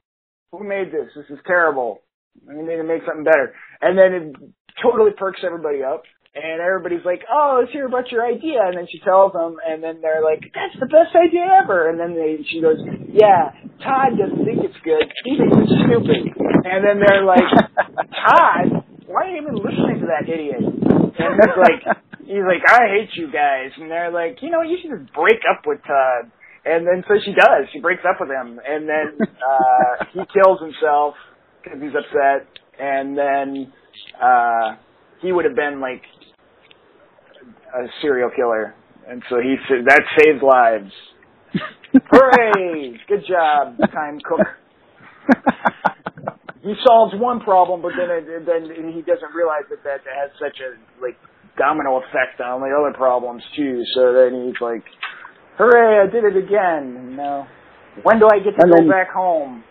Who 0.51 0.63
made 0.67 0.91
this? 0.91 1.09
This 1.15 1.25
is 1.29 1.39
terrible. 1.47 2.01
We 2.45 2.55
need 2.61 2.75
to 2.77 2.83
make 2.83 3.01
something 3.07 3.23
better." 3.23 3.53
And 3.81 3.97
then 3.97 4.13
it 4.13 4.35
totally 4.83 5.11
perks 5.17 5.41
everybody 5.43 5.83
up. 5.83 6.03
And 6.35 6.59
everybody's 6.59 7.05
like, 7.05 7.23
"Oh, 7.31 7.59
let's 7.63 7.71
hear 7.71 7.87
about 7.87 8.11
your 8.11 8.25
idea." 8.25 8.59
And 8.67 8.75
then 8.75 8.87
she 8.91 8.99
tells 8.99 9.31
them, 9.31 9.55
and 9.63 9.81
then 9.81 10.03
they're 10.03 10.19
like, 10.21 10.43
"That's 10.51 10.75
the 10.79 10.91
best 10.91 11.15
idea 11.15 11.47
ever." 11.63 11.87
And 11.87 11.95
then 11.95 12.11
they, 12.11 12.43
she 12.51 12.59
goes, 12.59 12.75
"Yeah, 13.07 13.55
Todd 13.79 14.19
doesn't 14.19 14.43
think 14.43 14.59
it's 14.67 14.75
good. 14.83 15.07
He 15.23 15.39
thinks 15.39 15.55
it's 15.63 15.75
stupid." 15.87 16.35
And 16.67 16.83
then 16.83 16.99
they're 16.99 17.23
like, 17.23 17.47
"Todd, 18.27 18.83
why 19.07 19.25
are 19.25 19.31
you 19.31 19.47
even 19.47 19.55
listening 19.55 20.03
to 20.03 20.07
that 20.11 20.27
idiot?" 20.27 20.59
And 20.59 21.31
he's 21.39 21.55
like, 21.55 21.81
"He's 22.27 22.43
like, 22.43 22.63
I 22.67 22.83
hate 22.99 23.15
you 23.15 23.31
guys." 23.31 23.71
And 23.79 23.89
they're 23.89 24.11
like, 24.11 24.43
"You 24.43 24.51
know, 24.51 24.59
you 24.61 24.75
should 24.81 24.91
just 24.91 25.13
break 25.15 25.39
up 25.47 25.63
with 25.63 25.79
Todd." 25.87 26.35
And 26.65 26.85
then 26.85 27.03
so 27.07 27.13
she 27.23 27.31
does. 27.31 27.69
She 27.71 27.79
breaks 27.79 28.03
up 28.03 28.19
with 28.19 28.29
him, 28.29 28.59
and 28.59 28.89
then 28.89 29.23
uh 29.23 30.05
he 30.11 30.19
kills 30.33 30.59
himself 30.59 31.13
because 31.63 31.79
he's 31.79 31.95
upset. 31.95 32.49
And 32.75 33.15
then 33.15 33.71
uh 34.19 34.75
he 35.21 35.31
would 35.31 35.45
have 35.45 35.55
been 35.55 35.79
like 35.79 36.01
a 37.75 37.87
serial 38.01 38.29
killer, 38.35 38.73
and 39.07 39.21
so 39.29 39.37
he 39.39 39.55
said 39.67 39.85
that 39.85 40.01
saves 40.17 40.41
lives. 40.41 40.91
Hooray! 42.11 42.99
Good 43.07 43.23
job, 43.27 43.77
time 43.91 44.19
cook. 44.23 44.47
he 46.63 46.73
solves 46.85 47.13
one 47.15 47.39
problem, 47.41 47.81
but 47.81 47.91
then 47.97 48.09
it, 48.09 48.45
then 48.45 48.91
he 48.93 49.01
doesn't 49.01 49.33
realize 49.35 49.67
that 49.69 49.83
that 49.83 50.01
has 50.07 50.31
such 50.39 50.57
a 50.59 50.75
like 51.01 51.17
domino 51.57 51.97
effect 51.97 52.41
on 52.41 52.61
the 52.61 52.71
other 52.71 52.95
problems 52.95 53.43
too. 53.55 53.83
So 53.95 54.13
then 54.13 54.47
he's 54.47 54.61
like, 54.61 54.83
"Hooray! 55.57 56.07
I 56.07 56.11
did 56.11 56.23
it 56.23 56.37
again!" 56.37 57.15
No, 57.15 57.47
when 58.03 58.19
do 58.19 58.27
I 58.31 58.39
get 58.39 58.55
to 58.55 58.63
And 58.63 58.71
go 58.71 58.89
back 58.89 59.11
home? 59.11 59.63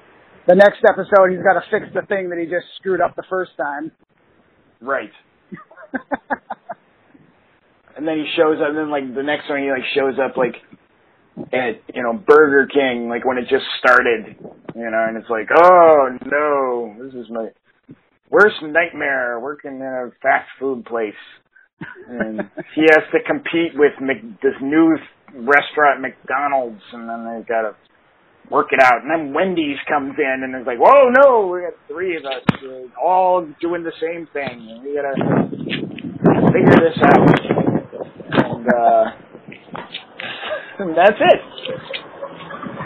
The 0.47 0.55
next 0.55 0.85
episode, 0.89 1.31
he's 1.31 1.43
got 1.43 1.55
to 1.55 1.65
fix 1.71 1.87
the 1.95 2.07
thing 2.07 2.29
that 2.29 2.39
he 2.39 2.45
just 2.45 2.67
screwed 2.77 3.01
up 3.01 3.17
the 3.17 3.25
first 3.31 3.53
time. 3.57 3.93
Right. 4.81 5.13
And 7.97 8.07
then 8.09 8.18
he 8.18 8.26
shows 8.36 8.59
up, 8.61 8.68
and 8.68 8.76
then 8.76 8.90
like 8.90 9.14
the 9.14 9.22
next 9.22 9.49
one, 9.49 9.62
he 9.62 9.70
like 9.70 9.86
shows 9.95 10.18
up 10.18 10.36
like 10.36 10.57
at 11.53 11.82
you 11.95 12.03
know 12.03 12.12
Burger 12.12 12.66
King, 12.66 13.09
like 13.09 13.24
when 13.24 13.38
it 13.38 13.47
just 13.49 13.66
started, 13.78 14.36
you 14.74 14.90
know, 14.90 15.05
and 15.09 15.16
it's 15.16 15.30
like, 15.30 15.49
oh 15.57 16.16
no, 16.26 16.95
this 16.99 17.14
is 17.14 17.30
my 17.30 17.49
worst 18.30 18.57
nightmare 18.62 19.38
working 19.40 19.76
in 19.76 19.82
a 19.82 20.11
fast 20.22 20.49
food 20.59 20.84
place, 20.84 21.14
and 22.09 22.40
he 22.74 22.82
has 22.82 23.05
to 23.12 23.18
compete 23.26 23.72
with 23.74 23.92
Mc, 24.01 24.40
this 24.42 24.55
new 24.61 24.97
restaurant 25.34 26.01
McDonald's, 26.01 26.82
and 26.92 27.09
then 27.09 27.24
they 27.24 27.47
gotta 27.47 27.74
work 28.51 28.68
it 28.72 28.82
out, 28.82 29.03
and 29.03 29.11
then 29.11 29.34
Wendy's 29.34 29.78
comes 29.88 30.14
in, 30.18 30.42
and 30.45 30.55
it's 30.55 30.66
like, 30.66 30.78
whoa, 30.78 31.11
no, 31.11 31.47
we 31.47 31.62
got 31.62 31.74
three 31.88 32.16
of 32.16 32.24
us 32.24 32.42
uh, 32.62 33.01
all 33.01 33.47
doing 33.61 33.82
the 33.82 33.92
same 34.01 34.26
thing, 34.32 34.68
and 34.70 34.82
we 34.82 34.95
gotta 34.95 35.14
figure 36.53 36.90
this 36.90 36.99
out. 37.03 37.54
And, 38.65 38.73
uh, 38.73 39.11
that's 40.97 41.21
it. 41.21 41.41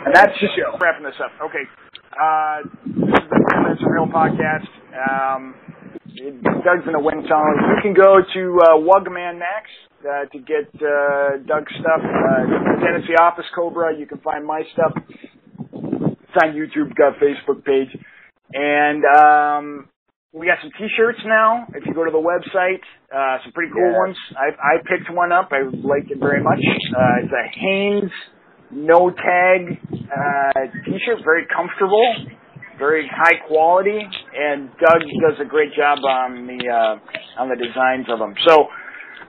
And 0.06 0.14
that's 0.14 0.32
the 0.40 0.48
show. 0.56 0.78
Wrapping 0.80 1.04
this 1.04 1.14
up. 1.22 1.30
Okay. 1.42 1.64
Uh, 2.18 2.62
this 2.84 3.22
is 3.22 3.28
the 3.28 3.62
Minutes 3.62 3.82
Real 3.86 4.06
podcast. 4.06 4.66
Um, 4.98 5.54
Doug's 6.64 6.86
in 6.86 6.92
the 6.92 7.00
wind 7.00 7.24
tunnel. 7.28 7.54
You 7.54 7.82
can 7.82 7.94
go 7.94 8.18
to 8.18 8.58
uh, 8.62 8.74
Wugman 8.82 9.38
Max 9.38 9.70
uh, 10.00 10.24
to 10.32 10.38
get 10.38 10.68
uh, 10.82 11.38
Doug's 11.46 11.72
stuff. 11.74 12.02
Uh, 12.02 12.80
Tennessee 12.84 13.14
Office 13.20 13.46
Cobra. 13.54 13.96
You 13.96 14.06
can 14.06 14.18
find 14.18 14.44
my 14.44 14.62
stuff. 14.72 14.92
It's 15.06 16.42
on 16.42 16.54
YouTube. 16.54 16.94
Got 16.96 17.16
a 17.16 17.24
Facebook 17.24 17.64
page. 17.64 17.96
And 18.52 19.04
um, 19.04 19.88
we 20.32 20.46
got 20.46 20.58
some 20.62 20.70
T-shirts 20.76 21.20
now. 21.24 21.66
If 21.74 21.86
you 21.86 21.94
go 21.94 22.04
to 22.04 22.10
the 22.10 22.20
website, 22.20 22.84
uh, 23.08 23.42
some 23.42 23.52
pretty 23.52 23.72
cool 23.72 23.90
Yeah. 23.90 23.98
ones. 23.98 24.16
I, 24.36 24.48
I 24.52 24.74
picked 24.84 25.10
one 25.10 25.32
up. 25.32 25.48
I 25.52 25.62
liked 25.62 26.10
it 26.10 26.18
very 26.20 26.42
much. 26.42 26.60
Uh, 26.94 27.24
it's 27.24 27.32
a 27.32 27.58
Hanes 27.58 28.12
no 28.70 29.10
tag 29.10 29.80
uh, 30.12 30.60
T-shirt. 30.84 31.24
Very 31.24 31.46
comfortable, 31.48 32.04
very 32.78 33.08
high 33.08 33.40
quality, 33.48 33.98
and 34.36 34.68
Doug 34.78 35.00
does 35.24 35.40
a 35.40 35.44
great 35.48 35.72
job 35.74 35.98
on 36.04 36.46
the 36.46 36.60
uh, 36.68 37.40
on 37.40 37.48
the 37.48 37.56
designs 37.56 38.06
of 38.12 38.18
them. 38.18 38.34
So 38.46 38.68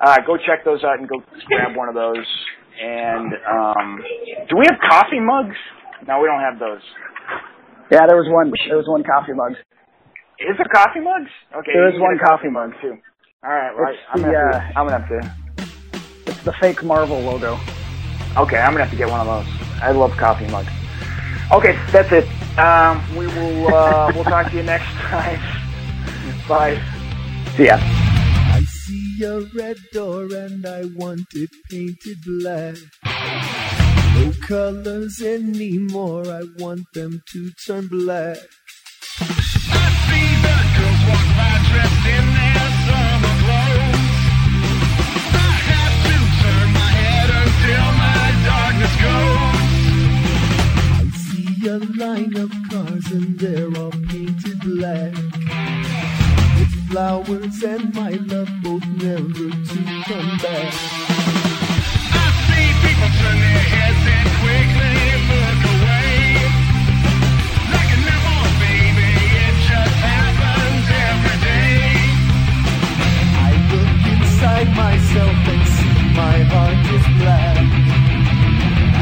uh, 0.01 0.17
go 0.27 0.35
check 0.37 0.65
those 0.65 0.83
out 0.83 0.99
and 0.99 1.07
go 1.07 1.23
grab 1.47 1.75
one 1.75 1.87
of 1.89 1.95
those. 1.95 2.25
And 2.81 3.33
um, 3.47 3.99
do 4.49 4.57
we 4.57 4.65
have 4.69 4.79
coffee 4.89 5.19
mugs? 5.19 5.55
No, 6.07 6.19
we 6.19 6.27
don't 6.27 6.41
have 6.41 6.59
those. 6.59 6.81
Yeah, 7.91 8.05
there 8.07 8.17
was 8.17 8.27
one. 8.29 8.51
There 8.67 8.77
was 8.77 8.87
one 8.87 9.03
coffee 9.03 9.33
mug. 9.33 9.55
Is 10.39 10.55
there 10.57 10.65
coffee 10.73 10.99
mugs? 11.01 11.29
Okay, 11.53 11.71
There 11.73 11.83
you 11.83 11.89
is 11.89 11.93
can 11.95 12.01
one 12.01 12.17
coffee 12.19 12.49
mug. 12.49 12.73
too. 12.81 12.97
All 13.43 13.49
right, 13.51 13.71
right. 13.75 13.93
It's 13.93 14.01
I'm 14.13 14.21
the, 14.21 14.27
gonna, 14.27 14.37
have 14.37 14.55
uh, 14.55 14.59
to, 14.59 14.79
I'm 14.79 14.87
gonna 14.87 14.99
have 14.99 15.09
to. 15.09 16.31
It's 16.31 16.43
the 16.43 16.53
fake 16.53 16.83
Marvel 16.83 17.19
logo. 17.19 17.59
Okay, 18.37 18.57
I'm 18.57 18.71
gonna 18.71 18.85
have 18.85 18.91
to 18.91 18.95
get 18.97 19.09
one 19.09 19.27
of 19.27 19.27
those. 19.27 19.53
I 19.81 19.91
love 19.91 20.11
coffee 20.17 20.47
mugs. 20.47 20.69
Okay, 21.51 21.77
that's 21.91 22.11
it. 22.11 22.25
Um, 22.57 23.03
we 23.17 23.27
will. 23.27 23.73
Uh, 23.73 24.11
we'll 24.15 24.23
talk 24.23 24.49
to 24.51 24.57
you 24.57 24.63
next 24.63 24.85
time. 24.85 25.39
Bye. 26.47 26.81
See 27.57 27.65
ya. 27.65 27.77
I 27.81 28.61
see 28.63 29.23
a 29.23 29.41
red 29.55 29.77
door 29.91 30.23
and 30.33 30.65
I 30.65 30.83
want 30.95 31.27
it 31.33 31.49
painted 31.69 32.17
black. 32.25 32.75
No 34.15 34.31
colors 34.47 35.21
anymore, 35.21 36.27
I 36.27 36.43
want 36.57 36.81
them 36.93 37.21
to 37.31 37.51
turn 37.65 37.87
black. 37.87 38.37
I 45.31 45.51
have 45.71 45.95
to 46.07 46.15
turn 46.41 46.67
my 46.73 46.91
head 47.01 47.29
until 47.41 47.87
my 48.03 48.25
darkness 48.49 48.95
goes 49.05 49.69
I 50.97 51.03
see 51.25 51.51
a 51.67 51.77
line 52.01 52.35
of 52.37 52.51
cars 52.69 52.89
myself 74.79 75.37
and 75.53 75.63
see 75.75 75.99
my 76.23 76.37
heart 76.51 76.85
is 76.95 77.05
black. 77.19 77.57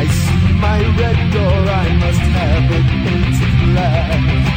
I 0.01 0.05
see 0.21 0.47
my 0.67 0.79
red 1.01 1.19
door, 1.35 1.59
I 1.85 1.87
must 2.03 2.25
have 2.39 2.71
it 2.77 2.87
painted 3.03 3.53
black. 3.63 4.56